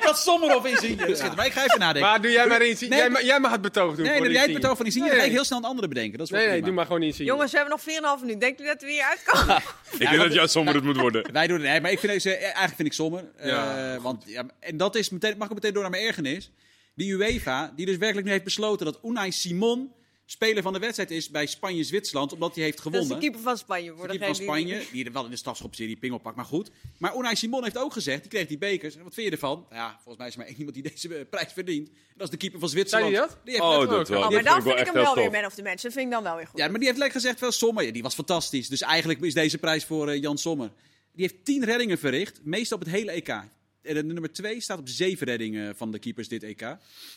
ik 0.05 0.11
had 0.11 0.19
Sommer 0.19 0.55
of 0.55 0.65
Insigne. 0.65 1.05
Dus 1.05 1.21
Maar 1.35 1.45
ik 1.45 1.51
ga 1.51 1.63
even 1.63 1.79
nadenken. 1.79 2.09
Maar 2.09 2.21
doe 2.21 2.31
jij 2.31 2.47
maar 2.47 2.61
Insigne. 2.61 2.95
Nee, 2.95 3.03
jij, 3.03 3.09
ma- 3.09 3.21
jij 3.21 3.39
mag 3.39 3.51
het 3.51 3.61
betoog 3.61 3.95
doen 3.95 4.05
nee, 4.05 4.19
nee, 4.19 4.31
jij 4.31 4.41
het 4.43 4.53
betoog 4.53 4.77
van 4.77 4.85
Insigne. 4.85 5.07
Nee, 5.07 5.15
Dan 5.15 5.25
ga 5.25 5.31
ik 5.31 5.35
heel 5.37 5.45
snel 5.45 5.57
een 5.59 5.65
andere 5.65 5.87
bedenken. 5.87 6.17
Dat 6.17 6.27
is 6.27 6.33
Nee, 6.33 6.47
nee, 6.47 6.61
doe 6.61 6.73
maar 6.73 6.85
gewoon 6.85 7.03
Insigne. 7.03 7.25
Jongens, 7.31 7.51
we 7.51 7.57
hebben 7.57 7.79
nog 8.01 8.15
4,5 8.17 8.21
minuten. 8.21 8.39
Denken 8.39 8.63
jullie 8.65 8.79
dat 8.79 8.81
we 8.81 8.91
hier 8.91 9.03
uitkomen? 9.03 9.63
Ik 9.99 10.09
denk 10.09 10.17
dat 10.21 10.33
jouw 10.33 10.47
sommer 10.47 10.73
het 10.75 10.83
moet 10.83 10.97
worden. 10.97 11.31
Wij 11.33 11.47
doen 11.47 11.59
het. 11.59 11.67
Nee, 11.69 11.81
maar 11.81 11.91
ik 11.91 11.99
vind 11.99 12.25
eh, 12.25 12.41
eigenlijk 12.41 12.75
vind 12.75 12.87
ik 12.87 12.93
Sommer. 12.93 13.23
Eh, 13.37 13.47
Ja, 13.49 13.99
want, 14.01 14.23
ja, 14.25 14.45
en 14.59 14.77
dat 14.77 14.95
is 14.95 15.09
meteen, 15.09 15.37
mag 15.37 15.47
ik 15.47 15.53
meteen 15.53 15.73
door 15.73 15.81
naar 15.81 15.91
mijn 15.91 16.03
ergernis. 16.03 16.51
Die 16.95 17.11
UEFA, 17.13 17.73
die 17.75 17.85
dus 17.85 17.97
werkelijk 17.97 18.25
nu 18.25 18.31
heeft 18.33 18.43
besloten 18.43 18.85
dat 18.85 18.99
Unai 19.03 19.31
Simon 19.31 19.91
speler 20.25 20.63
van 20.63 20.73
de 20.73 20.79
wedstrijd 20.79 21.11
is 21.11 21.29
bij 21.29 21.45
Spanje-Zwitserland, 21.45 22.33
omdat 22.33 22.55
hij 22.55 22.63
heeft 22.63 22.77
Dat 22.83 22.85
is 22.85 22.91
gewonnen. 22.91 23.15
de 23.19 23.23
keeper 23.23 23.41
van 23.41 23.57
Spanje. 23.57 23.93
Voor 23.93 24.07
De 24.07 24.17
keeper 24.17 24.27
van 24.27 24.35
die- 24.35 24.43
Spanje, 24.45 24.83
die 24.91 25.05
er 25.05 25.11
wel 25.11 25.23
in 25.25 25.29
de 25.29 25.35
strafschopserie 25.37 25.95
pingel 25.95 26.17
pakt, 26.17 26.35
maar 26.35 26.45
goed. 26.45 26.71
Maar 26.97 27.15
Unai 27.17 27.35
Simon 27.35 27.63
heeft 27.63 27.77
ook 27.77 27.93
gezegd, 27.93 28.21
die 28.21 28.29
kreeg 28.31 28.47
die 28.47 28.57
bekers. 28.57 28.95
Wat 28.95 29.13
vind 29.13 29.27
je 29.27 29.31
ervan? 29.33 29.65
Ja, 29.71 29.93
volgens 29.93 30.17
mij 30.17 30.27
is 30.27 30.33
er 30.33 30.39
maar 30.39 30.47
één 30.47 30.57
iemand 30.57 30.75
die 30.75 30.83
deze 30.91 31.15
eh, 31.15 31.25
prijs 31.29 31.53
verdient. 31.53 31.87
En 31.87 31.95
dat 32.15 32.23
is 32.27 32.29
de 32.29 32.37
keeper 32.37 32.59
van 32.59 32.69
Zwitserland. 32.69 33.13
Zei 33.13 33.25
hij 33.25 33.27
dat? 33.33 33.39
Die 33.43 33.53
heeft 33.53 33.65
Oh, 33.65 33.89
dat 33.89 34.07
wel. 34.09 34.21
Oh, 34.23 34.29
maar 34.29 34.43
dan 34.43 34.61
vind 34.61 34.79
ik 34.79 34.85
hem 34.85 34.93
wel 34.93 35.15
weer 35.15 35.31
man 35.31 35.45
of 35.45 35.53
the 35.53 35.61
match. 35.63 35.81
Dat 35.81 35.93
vind 35.93 36.05
ik 36.05 36.11
dan 36.11 36.23
wel 36.23 36.35
weer 36.35 36.47
goed. 36.47 36.59
Ja, 36.59 36.67
maar 36.67 36.77
die 36.79 36.87
heeft 36.87 36.99
lekker 36.99 37.19
gezegd, 37.21 37.39
wel 37.39 37.51
Sommer. 37.51 37.83
Ja, 37.83 37.91
die 37.91 38.03
was 38.03 38.13
fantastisch. 38.13 38.67
Dus 38.69 38.81
eigenlijk 38.81 39.21
is 39.21 39.33
deze 39.33 39.57
prijs 39.57 39.85
voor 39.85 40.09
eh, 40.09 40.21
Jan 40.21 40.37
Sommer. 40.37 40.71
Die 41.13 41.27
heeft 41.29 41.45
tien 41.45 41.63
reddingen 41.65 41.97
verricht, 41.97 42.39
meestal 42.43 42.77
op 42.77 42.83
het 42.83 42.93
hele 42.93 43.11
EK. 43.11 43.41
En 43.85 43.93
de 43.95 44.03
nummer 44.03 44.33
twee 44.33 44.61
staat 44.61 44.79
op 44.79 44.87
zeven 44.89 45.27
reddingen 45.27 45.75
van 45.75 45.91
de 45.91 45.99
keepers 45.99 46.27
dit 46.27 46.43
EK. 46.43 46.59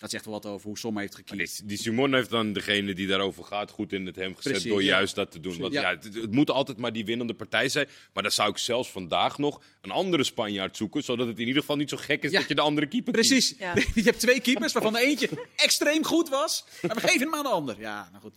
Dat 0.01 0.11
zegt 0.11 0.25
wel 0.25 0.35
wat 0.35 0.47
over 0.47 0.67
hoe 0.67 0.79
Sommer 0.79 1.03
heeft 1.03 1.13
Maar 1.15 1.23
gekiepd. 1.27 1.57
die, 1.59 1.67
die 1.67 1.77
Simon 1.79 2.15
heeft 2.15 2.31
dan 2.31 2.53
degene 2.53 2.95
die 2.95 3.07
daarover 3.07 3.45
gaat 3.45 3.71
goed 3.71 3.93
in 3.93 4.07
het 4.07 4.17
hem 4.17 4.35
gezet 4.37 4.53
Precies, 4.53 4.71
door 4.71 4.83
ja. 4.83 4.89
juist 4.89 5.15
dat 5.15 5.31
te 5.31 5.41
doen. 5.41 5.59
Want 5.59 5.73
Ja. 5.73 5.81
ja, 5.81 5.89
het, 5.91 6.05
het 6.15 6.33
moet 6.33 6.51
altijd 6.51 6.79
maar 6.79 6.93
die 6.93 7.05
winnende 7.05 7.35
partij 7.35 7.69
zijn. 7.69 7.89
Maar 8.13 8.23
dan 8.23 8.33
zou 8.33 8.51
ik 8.51 8.59
zelfs 8.59 8.91
vandaag 8.91 9.39
nog 9.39 9.63
een 9.81 9.91
andere 9.91 10.25
Spanjaard 10.25 10.77
zoeken. 10.77 11.03
Zodat 11.05 11.27
het 11.27 11.39
in 11.39 11.47
ieder 11.47 11.61
geval 11.61 11.77
niet 11.77 11.89
zo 11.89 11.97
gek 11.97 12.23
is 12.23 12.31
Ja. 12.31 12.39
dat 12.39 12.49
je 12.49 12.55
de 12.55 12.61
andere 12.61 12.87
keeper. 12.89 13.13
Precies. 13.13 13.55
Ja. 13.59 13.75
Je 13.95 14.03
hebt 14.03 14.21
twee 14.21 14.41
keepers, 14.41 14.73
waarvan 14.73 14.93
de 14.93 15.01
eentje 15.01 15.29
extreem 15.57 16.05
goed 16.05 16.29
was. 16.29 16.65
Maar 16.83 16.95
we 16.97 17.01
geven 17.01 17.21
hem 17.21 17.35
aan 17.35 17.43
de 17.43 17.49
ander. 17.49 17.81
Ja, 17.81 18.09
nou 18.11 18.23
goed. 18.23 18.35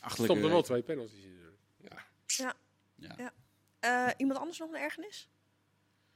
Achterlijke- 0.00 0.24
Stond 0.24 0.44
er 0.44 0.48
wel 0.50 0.62
twee 0.62 0.82
penalties 0.82 1.22
in. 1.22 1.36
Ja. 1.82 2.54
Ja. 2.96 3.14
Ja. 3.18 3.32
Eh, 3.80 4.12
iemand 4.16 4.38
anders 4.38 4.58
nog 4.58 4.68
een 4.72 4.80
ergernis? 4.80 5.28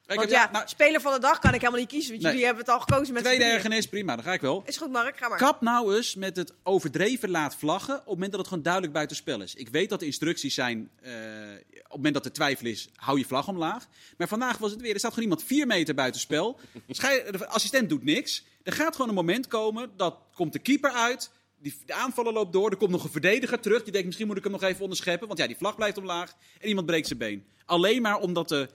Ik 0.07 0.19
Want 0.19 0.21
heb, 0.21 0.31
ja, 0.31 0.51
nou, 0.53 0.69
speler 0.69 1.01
van 1.01 1.13
de 1.13 1.19
dag 1.21 1.39
kan 1.39 1.55
ik 1.55 1.61
helemaal 1.61 1.81
niet 1.81 1.89
kiezen. 1.91 2.11
Want 2.11 2.23
Nee. 2.23 2.31
jullie 2.33 2.47
hebben 2.47 2.65
het 2.65 2.75
al 2.75 2.81
gekozen 2.81 3.15
met 3.15 3.25
tweede 3.25 3.45
ergernis, 3.45 3.87
prima, 3.87 4.15
dan 4.15 4.25
ga 4.25 4.33
ik 4.33 4.41
wel. 4.41 4.63
Is 4.67 4.77
goed, 4.77 4.91
Mark. 4.91 5.17
Ga 5.17 5.29
maar. 5.29 5.39
Kap 5.39 5.61
nou 5.61 5.97
eens 5.97 6.15
met 6.15 6.37
het 6.37 6.53
overdreven 6.63 7.31
laat 7.31 7.57
vlaggen 7.57 7.95
op 7.95 8.01
het 8.01 8.09
moment 8.09 8.31
dat 8.31 8.41
het 8.41 8.49
gewoon 8.49 8.63
duidelijk 8.63 8.93
buitenspel 8.93 9.41
is. 9.43 9.55
Ik 9.55 9.69
weet 9.69 9.89
dat 9.91 10.01
de 10.01 10.07
instructies 10.07 10.55
zijn, 10.55 10.91
eh, 11.03 11.13
op 11.13 11.83
het 11.83 11.97
moment 11.97 12.15
dat 12.15 12.25
er 12.25 12.33
twijfel 12.33 12.67
is, 12.67 12.89
hou 12.97 13.19
je 13.19 13.25
vlag 13.25 13.49
omlaag. 13.49 13.87
Maar 14.17 14.29
vandaag 14.29 14.59
was 14.59 14.71
het 14.71 14.81
weer, 14.81 14.93
er 14.93 14.99
staat 14.99 15.13
gewoon 15.15 15.29
iemand 15.29 15.47
vier 15.47 15.67
meter 15.67 15.95
buitenspel. 15.95 16.61
Schij- 16.89 17.31
De 17.31 17.47
assistent 17.47 17.89
doet 17.89 18.05
niks. 18.05 18.45
Er 18.63 18.73
gaat 18.73 18.93
gewoon 18.95 19.09
een 19.09 19.15
moment 19.15 19.47
komen, 19.47 19.91
dat 19.97 20.17
komt 20.35 20.53
de 20.53 20.59
keeper 20.59 20.91
uit, 20.91 21.31
die, 21.59 21.79
de 21.87 21.95
aanvaller 21.95 22.33
loopt 22.33 22.53
door, 22.53 22.71
er 22.71 22.77
komt 22.77 22.91
nog 22.91 23.05
een 23.05 23.11
verdediger 23.11 23.61
terug. 23.61 23.83
Die 23.83 23.93
denkt, 23.93 24.07
misschien 24.07 24.27
moet 24.27 24.37
ik 24.37 24.43
hem 24.43 24.53
nog 24.53 24.63
even 24.63 24.83
onderscheppen, 24.83 25.27
want 25.27 25.39
ja, 25.41 25.47
die 25.47 25.57
vlag 25.57 25.77
blijft 25.77 25.99
omlaag. 25.99 26.33
En 26.61 26.69
iemand 26.69 26.87
breekt 26.87 27.07
zijn 27.07 27.19
been. 27.19 27.47
Alleen 27.65 28.03
maar 28.03 28.19
omdat 28.21 28.49
de... 28.49 28.69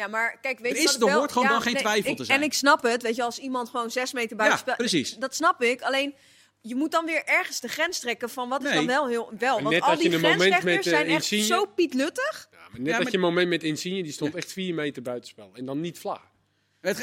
Ja, 0.00 0.06
maar 0.08 0.38
kijk, 0.40 0.58
weet 0.58 0.70
Er 0.72 0.76
je 0.78 0.82
is- 0.82 0.84
wat 0.84 0.94
ik 0.94 1.00
er 1.00 1.06
wel- 1.08 1.18
hoort 1.18 1.32
gewoon 1.32 1.46
ja, 1.46 1.52
dan 1.52 1.62
geen 1.62 1.76
twijfel 1.76 2.10
ik- 2.10 2.16
te 2.16 2.24
zijn. 2.24 2.38
En 2.38 2.44
ik 2.44 2.52
snap 2.52 2.82
het, 2.82 3.02
weet 3.02 3.16
je, 3.16 3.22
als 3.22 3.38
iemand 3.38 3.68
gewoon 3.68 3.90
zes 3.90 4.12
meter 4.12 4.36
buiten 4.36 4.58
Ja, 4.58 4.62
spel... 4.64 4.76
precies. 4.76 5.14
Dat 5.14 5.34
snap 5.34 5.62
ik, 5.62 5.80
alleen... 5.82 6.14
Je 6.62 6.74
moet 6.74 6.90
dan 6.90 7.04
weer 7.04 7.24
ergens 7.24 7.60
de 7.60 7.68
grens 7.68 7.98
trekken 7.98 8.30
van 8.30 8.48
wat 8.48 8.60
is 8.62 8.66
Nee. 8.68 8.74
dan 8.76 8.86
wel 8.86 9.08
heel 9.08 9.32
wel. 9.38 9.56
Want 9.62 9.74
net 9.74 9.82
al 9.82 9.96
die 9.96 10.10
je 10.10 10.18
grensrechters 10.18 10.64
met, 10.64 10.76
eh, 10.86 10.92
zijn 10.92 11.06
echt 11.06 11.14
Insigne. 11.14 11.44
zo 11.44 11.66
pietluttig. 11.66 12.48
Ja, 12.52 12.58
maar 12.58 12.78
net 12.80 12.86
Ja, 12.86 12.92
had 12.92 13.02
maar- 13.02 13.10
je 13.12 13.16
een 13.18 13.22
moment 13.24 13.48
met 13.48 13.62
Insigne, 13.62 14.02
die 14.02 14.12
stond 14.12 14.34
echt 14.34 14.52
vier 14.52 14.74
meter 14.74 15.02
buitenspel. 15.02 15.50
En 15.54 15.64
dan 15.64 15.80
niet 15.80 15.98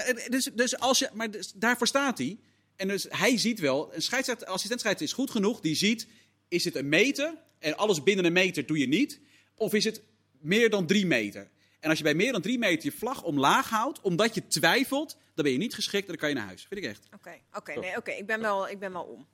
het- 0.05 0.27
dus, 0.31 0.49
dus 0.53 0.79
als 0.79 0.99
je, 0.99 1.09
maar 1.13 1.31
dus, 1.31 1.51
daarvoor 1.55 1.87
staat 1.87 2.17
hij. 2.17 2.37
En 2.75 2.87
dus 2.87 3.05
hij 3.09 3.37
ziet 3.37 3.59
wel, 3.59 3.93
een 3.95 4.01
scheidsrechter, 4.01 4.47
assistent 4.47 4.79
scheidsrechter 4.79 5.05
is 5.05 5.13
goed 5.23 5.31
genoeg. 5.31 5.59
Die 5.59 5.75
ziet, 5.75 6.07
is 6.47 6.63
het 6.63 6.75
een 6.75 6.89
meter 6.89 7.33
en 7.59 7.77
alles 7.77 8.03
binnen 8.03 8.25
een 8.25 8.33
meter 8.33 8.65
doe 8.65 8.77
je 8.77 8.87
niet? 8.87 9.19
Of 9.55 9.73
is 9.73 9.83
het 9.83 10.01
meer 10.39 10.69
dan 10.69 10.85
drie 10.87 11.05
meter? 11.05 11.49
En 11.88 11.93
als 11.93 12.01
je 12.01 12.07
bij 12.11 12.23
meer 12.23 12.31
dan 12.31 12.41
drie 12.41 12.57
meter 12.57 12.85
je 12.91 12.97
vlag 12.97 13.23
omlaag 13.23 13.69
houdt, 13.69 14.01
omdat 14.01 14.35
je 14.35 14.47
twijfelt, 14.47 15.17
dan 15.33 15.43
ben 15.43 15.51
je 15.51 15.57
niet 15.57 15.73
geschikt 15.73 16.01
en 16.03 16.07
dan 16.07 16.17
kan 16.17 16.29
je 16.29 16.35
naar 16.35 16.45
huis. 16.45 16.65
Vind 16.69 16.83
ik 16.83 16.89
echt. 16.89 17.07
Oké, 17.15 17.35
oké, 17.53 17.79
nee, 17.79 17.97
oké. 17.97 18.11
Ik 18.11 18.25
ben 18.25 18.41
wel, 18.41 18.69
ik 18.69 18.79
ben 18.79 18.93
wel 18.93 19.03
om. 19.03 19.27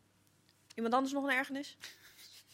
Iemand 0.76 0.94
anders 0.94 1.14
nog 1.14 1.24
een 1.24 1.30
ergernis? 1.38 1.78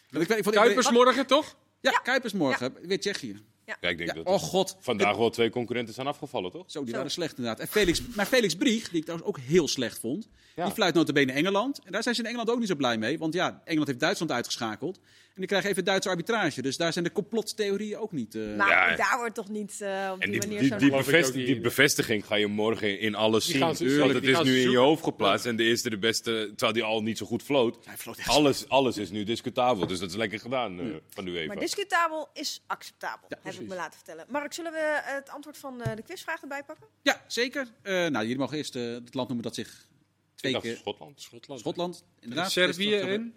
Want 0.09 0.29
ik, 0.29 0.43
Kuipers 0.51 0.91
morgen, 0.91 1.27
toch? 1.27 1.55
ja, 1.81 1.91
Kuipers 1.91 2.33
morgen. 2.33 2.73
Weer 2.81 2.99
Tsjechië. 2.99 3.39
Ja, 3.65 3.89
ik 3.89 3.97
denk 3.97 4.09
Ja, 4.09 4.15
dat 4.15 4.25
oh 4.25 4.39
god. 4.39 4.77
vandaag 4.79 5.17
wel 5.17 5.29
twee 5.29 5.49
concurrenten 5.49 5.93
zijn 5.93 6.07
afgevallen, 6.07 6.51
toch? 6.51 6.71
Zo, 6.71 6.79
die 6.79 6.89
Zo. 6.89 6.95
waren 6.95 7.11
slecht 7.11 7.37
inderdaad. 7.37 7.59
En 7.59 7.67
Felix, 7.67 8.01
maar 8.15 8.25
Felix 8.25 8.55
Brieg, 8.55 8.89
die 8.89 8.97
ik 8.97 9.03
trouwens 9.05 9.29
ook 9.29 9.39
heel 9.39 9.67
slecht 9.67 9.99
vond, 9.99 10.27
Ja. 10.55 10.63
die 10.65 10.73
fluit 10.73 10.93
notabene 10.93 11.31
Engeland. 11.31 11.79
En 11.83 11.91
daar 11.91 12.03
zijn 12.03 12.15
ze 12.15 12.21
in 12.21 12.27
Engeland 12.27 12.49
ook 12.49 12.59
niet 12.59 12.67
zo 12.67 12.75
blij 12.75 12.97
mee. 12.97 13.17
Want 13.19 13.33
ja, 13.33 13.61
Engeland 13.63 13.87
heeft 13.87 13.99
Duitsland 13.99 14.31
uitgeschakeld. 14.31 14.99
En 15.39 15.45
die 15.45 15.53
krijgen 15.57 15.69
even 15.69 15.85
Duitse 15.85 16.09
arbitrage. 16.09 16.61
Dus 16.61 16.77
daar 16.77 16.93
zijn 16.93 17.05
de 17.05 17.11
complottheorieën 17.11 17.97
ook 17.97 18.11
niet... 18.11 18.35
eh, 18.35 18.55
Maar 18.55 18.69
Ja. 18.69 18.95
daar 18.95 19.17
wordt 19.17 19.35
toch 19.35 19.49
niet 19.49 19.81
eh, 19.81 20.09
op 20.13 20.19
En 20.21 20.31
die, 20.31 20.39
die, 20.39 20.49
manier 20.49 20.59
die, 20.59 20.69
zo... 20.69 21.31
die, 21.31 21.31
die 21.45 21.55
in. 21.55 21.61
bevestiging 21.61 22.25
ga 22.25 22.35
je 22.35 22.47
morgen 22.47 22.99
in 22.99 23.15
alles 23.15 23.43
Die 23.45 23.53
zien. 23.53 23.61
gaan 23.63 23.75
ze- 23.75 23.97
Want 23.99 24.13
het 24.13 24.23
is 24.23 24.41
nu 24.41 24.59
in 24.61 24.69
je 24.71 24.77
hoofd 24.77 25.03
geplaatst. 25.03 25.45
En 25.45 25.55
de 25.55 25.63
eerste 25.63 25.89
de 25.89 25.97
beste, 25.97 26.31
terwijl 26.49 26.73
die 26.73 26.83
al 26.83 27.01
niet 27.03 27.17
zo 27.17 27.25
goed 27.25 27.43
floot. 27.43 27.77
Alles, 28.25 28.69
alles 28.69 28.97
is 28.97 29.09
nu 29.09 29.23
discutabel. 29.23 29.87
Dus 29.87 29.99
dat 29.99 30.09
is 30.09 30.15
lekker 30.15 30.39
gedaan 30.39 30.79
eh, 30.79 30.85
van 31.09 31.25
de 31.25 31.31
UEFA. 31.31 31.47
Maar 31.47 31.59
discutabel 31.59 32.29
is 32.33 32.61
acceptabel, 32.67 33.27
heb 33.41 33.53
ik 33.53 33.67
me 33.67 33.75
laten 33.75 33.95
vertellen. 33.97 34.25
Mark, 34.29 34.53
zullen 34.53 34.71
we 34.71 34.99
het 35.03 35.29
antwoord 35.29 35.57
van 35.57 35.81
eh, 35.81 35.95
de 35.95 36.01
quizvraag 36.01 36.41
erbij 36.41 36.63
pakken? 36.63 36.87
Ja, 37.01 37.23
zeker. 37.27 37.67
Eh, 37.81 37.93
nou, 37.93 38.21
jullie 38.21 38.37
mogen 38.37 38.57
eerst 38.57 38.75
eh, 38.75 38.83
het 38.83 39.13
land 39.13 39.27
noemen 39.27 39.45
dat 39.45 39.55
zich 39.55 39.87
twee 40.35 40.59
keer... 40.59 40.75
Schotland. 40.77 41.21
Schotland. 41.21 41.59
Schotland, 41.59 42.03
inderdaad. 42.19 42.51
Servië 42.51 42.89
Dat 42.99 43.07
en... 43.07 43.33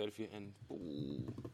Servië 0.00 0.28
en... 0.32 0.54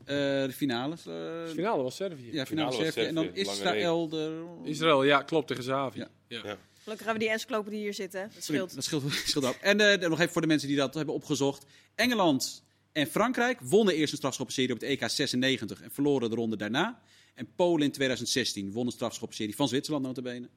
Eh, 0.04 0.14
de 0.46 0.52
finales. 0.52 1.00
eh, 1.00 1.04
De 1.14 1.50
finale 1.54 1.82
was 1.82 1.96
Servië. 1.96 2.32
ja, 2.32 2.46
finale 2.46 2.46
finale 2.46 2.76
was 2.76 2.76
Servië. 2.94 3.08
En 3.08 3.14
dan 3.14 3.34
Israël. 3.34 4.08
De... 4.08 4.44
Israël, 4.64 5.04
ja, 5.04 5.22
klopt, 5.22 5.46
tegen 5.48 5.62
Zavi. 5.62 5.98
Ja. 5.98 6.08
Ja. 6.28 6.36
Ja. 6.44 6.58
Gelukkig 6.82 7.06
hebben 7.06 7.12
we 7.14 7.18
die 7.18 7.28
encyclopedie 7.28 7.78
hier 7.80 7.94
zitten. 7.94 8.30
Dat 8.34 8.44
scheelt. 8.44 8.74
Dat 8.74 8.84
scheelt, 8.84 9.02
scheelt 9.30 9.44
ook. 9.44 9.54
En 9.54 9.80
eh, 9.80 10.00
dan 10.00 10.10
nog 10.10 10.20
even 10.20 10.32
voor 10.32 10.40
de 10.40 10.46
mensen 10.46 10.68
die 10.68 10.76
dat 10.76 10.94
hebben 10.94 11.14
opgezocht. 11.14 11.66
Engeland 11.94 12.64
en 12.92 13.06
Frankrijk 13.06 13.60
wonnen 13.60 13.94
eerst 13.94 14.12
een 14.12 14.18
strafschoppenserie 14.18 14.72
op 14.74 14.80
het 14.80 14.88
EK 14.88 15.08
96 15.10 15.82
en 15.82 15.90
verloren 15.90 16.30
de 16.30 16.36
ronde 16.36 16.56
daarna. 16.56 17.00
En 17.34 17.48
Polen 17.54 17.82
in 17.84 17.92
2016 17.92 18.72
won 18.72 18.86
een 18.86 18.92
strafschoppenserie 18.92 19.56
van 19.56 19.68
Zwitserland 19.68 20.04
notabene. 20.04 20.48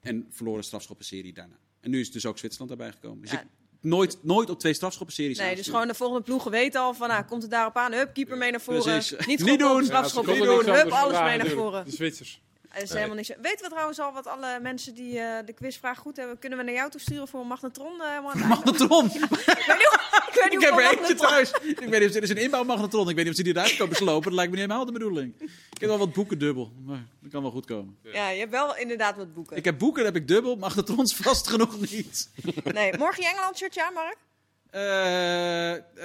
En 0.00 0.26
verloren 0.30 0.58
een 0.58 0.64
strafschoppenserie 0.64 1.32
daarna. 1.32 1.58
En 1.80 1.90
nu 1.90 2.00
is 2.00 2.12
dus 2.12 2.26
ook 2.26 2.38
Zwitserland 2.38 2.70
daarbij 2.70 2.92
gekomen. 2.92 3.20
Dus 3.22 3.30
Ja. 3.30 3.40
ik, 3.40 3.46
nooit, 3.80 4.18
nooit 4.22 4.50
op 4.50 4.58
twee 4.58 4.72
strafschoppenseries 4.74 5.38
Nee, 5.38 5.56
dus 5.56 5.66
gewoon 5.66 5.88
de 5.88 5.94
volgende 5.94 6.22
ploegen 6.22 6.50
weten 6.50 6.80
al 6.80 6.94
van, 6.94 7.08
nou, 7.08 7.24
komt 7.24 7.42
het 7.42 7.50
daarop 7.50 7.76
aan? 7.76 7.92
Hup, 7.92 8.14
keeper 8.14 8.36
mee 8.36 8.50
naar 8.50 8.60
voren. 8.60 8.82
Precies. 8.82 9.10
Niet 9.10 9.26
Niet 9.26 9.40
gewoon 9.40 9.58
doen. 9.58 9.68
doen. 9.68 9.80
Ja, 9.80 9.84
strafschop, 9.84 10.24
ze 10.24 10.30
niet 10.30 10.38
konden 10.38 10.64
doen. 10.64 10.74
Hup, 10.74 10.90
alles 10.90 11.20
mee 11.20 11.36
naar 11.38 11.46
voren. 11.46 11.84
De 11.84 11.90
Zwitsers. 11.90 12.40
Dat 12.78 12.88
is 12.88 12.94
helemaal 12.94 13.16
niks. 13.16 13.28
Weten 13.28 13.64
we 13.64 13.68
trouwens 13.70 13.98
al 13.98 14.12
wat 14.12 14.26
alle 14.26 14.58
mensen 14.62 14.94
die 14.94 15.18
eh, 15.20 15.46
de 15.46 15.52
quizvraag 15.52 15.98
goed 15.98 16.16
hebben? 16.16 16.38
Kunnen 16.38 16.58
we 16.58 16.64
naar 16.64 16.74
jou 16.74 16.90
toe 16.90 17.00
sturen 17.00 17.28
voor 17.28 17.40
een 17.40 17.46
magnetron? 17.46 18.00
eh? 18.02 18.48
Magnetron! 18.48 19.04
ik 19.14 19.20
weet 19.20 19.30
niet 19.78 19.98
ik 20.28 20.34
weet 20.34 20.50
niet 20.50 20.52
Ik 20.52 20.68
heb 20.68 20.78
er 20.78 20.98
eentje 20.98 21.14
thuis. 21.14 21.50
Ik 21.50 21.78
weet 21.78 22.00
niet 22.00 22.08
of 22.08 22.14
er 22.16 22.22
is 22.22 22.30
een 22.30 22.36
inbouwmagnetron. 22.36 23.08
Ik 23.08 23.14
weet 23.14 23.24
niet 23.24 23.32
of 23.32 23.36
ze 23.38 23.42
die 23.42 23.56
eruit 23.56 23.76
komen 23.76 23.96
slopen. 23.96 24.22
Dat 24.24 24.32
lijkt 24.32 24.50
me 24.50 24.56
niet 24.56 24.66
helemaal 24.66 24.86
de 24.86 24.92
bedoeling. 24.92 25.34
Ik 25.70 25.80
heb 25.80 25.88
wel 25.88 25.98
wat 25.98 26.12
boeken 26.12 26.38
dubbel. 26.38 26.72
Maar 26.84 27.06
dat 27.20 27.30
kan 27.30 27.42
wel 27.42 27.50
goed 27.50 27.66
komen. 27.66 27.98
Ja, 28.02 28.28
je 28.28 28.38
hebt 28.38 28.50
wel 28.50 28.76
inderdaad 28.76 29.16
wat 29.16 29.34
boeken. 29.34 29.56
Ik 29.56 29.64
heb 29.64 29.78
boeken, 29.78 30.04
heb 30.04 30.16
ik 30.16 30.28
dubbel. 30.28 30.56
Magnetrons 30.56 31.14
vast 31.16 31.48
genoeg 31.48 31.80
niet. 31.90 32.30
Nee, 32.64 32.96
morgen 32.98 33.22
je 33.22 33.28
Engeland 33.28 33.56
shirtje 33.56 33.84
aan, 33.86 33.92
Mark? 33.94 34.16
Eh, 34.70 34.80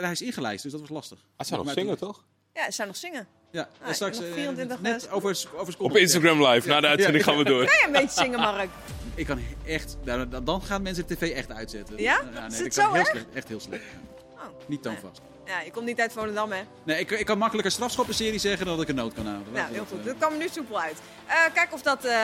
hij 0.02 0.12
is 0.12 0.22
ingelijst, 0.22 0.64
dus 0.64 0.72
dat 0.72 0.82
was 0.82 0.90
lastig. 0.90 1.20
Hij 1.38 1.46
zou 1.46 1.64
nog 1.66 1.74
zingen, 1.74 1.98
toch? 1.98 2.24
Ja, 2.54 2.66
ze 2.66 2.72
zijn 2.72 2.88
nog 2.88 2.98
zingen. 2.98 3.28
Ja, 3.52 3.68
Ah, 3.82 3.88
en 3.88 3.96
straks 3.96 4.18
nog 4.20 4.28
eh, 4.28 4.34
24 4.34 4.82
net 4.82 5.08
eh, 5.08 5.14
over, 5.16 5.44
over 5.56 5.74
Op 5.78 5.98
Instagram 5.98 6.46
live. 6.48 6.68
Na 6.68 6.80
de 6.82 6.88
uitzending 6.88 7.24
gaan 7.24 7.38
we 7.38 7.44
door. 7.44 7.66
Kan 7.66 7.76
je 7.80 7.84
een 7.86 7.92
beetje 7.92 8.22
zingen, 8.24 8.40
Mark? 8.40 8.70
Ik 9.16 9.26
kan 9.26 9.40
echt, 9.66 9.98
nou, 10.04 10.30
dan- 10.30 10.44
dan 10.44 10.62
gaan 10.62 10.82
mensen 10.82 11.08
de 11.08 11.16
tv 11.16 11.32
echt 11.32 11.52
uitzetten. 11.52 11.98
Ja? 12.02 12.20
Eh, 12.20 12.46
Is 12.48 12.58
het 12.58 12.66
ik 12.66 12.72
kan 12.74 12.84
zo 12.84 12.90
heel 12.90 13.00
erg? 13.00 13.08
slecht, 13.10 13.26
echt 13.34 13.48
heel 13.48 13.60
slecht. 13.60 13.84
ja. 13.84 14.42
Oh, 14.42 14.42
Niet 14.66 14.82
toonvast. 14.84 15.22
Ja, 15.46 15.60
je 15.62 15.72
komt 15.72 15.86
niet 15.86 16.00
uit 16.00 16.14
Volendam, 16.14 16.52
hè? 16.52 16.62
Nee, 16.84 17.00
ik, 17.00 17.12
ik 17.12 17.26
kan 17.26 17.38
makkelijker 17.38 17.72
strafschoppenserie 17.72 18.40
zeggen 18.40 18.66
dan 18.66 18.74
dat 18.76 18.84
ik 18.84 18.90
een 18.90 18.96
noot 18.96 19.14
kan 19.14 19.26
houden. 19.28 19.54
Nou, 19.54 19.66
Dat- 19.66 19.76
heel 19.76 19.86
goed. 19.90 20.00
eh, 20.00 20.06
Dat 20.06 20.16
kwam 20.18 20.32
er 20.32 20.38
nu 20.38 20.48
soepel 20.52 20.80
uit. 20.82 20.98
Eh 21.28 21.36
kijk 21.54 21.74
of 21.74 21.82
dat 21.82 22.06
eh, 22.06 22.18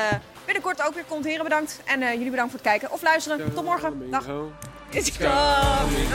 binnenkort 0.46 0.86
ook 0.88 0.94
weer 0.94 1.04
komt. 1.08 1.26
Heren, 1.26 1.44
bedankt. 1.44 1.80
En 1.86 2.02
eh, 2.02 2.12
jullie 2.14 2.30
bedankt 2.30 2.52
voor 2.52 2.60
het 2.60 2.70
kijken 2.70 2.92
of 2.92 3.02
luisteren. 3.02 3.54
Tot 3.54 3.64
morgen. 3.64 4.10
Dag. 4.12 4.26
It's 4.90 5.18
coming. 5.18 6.08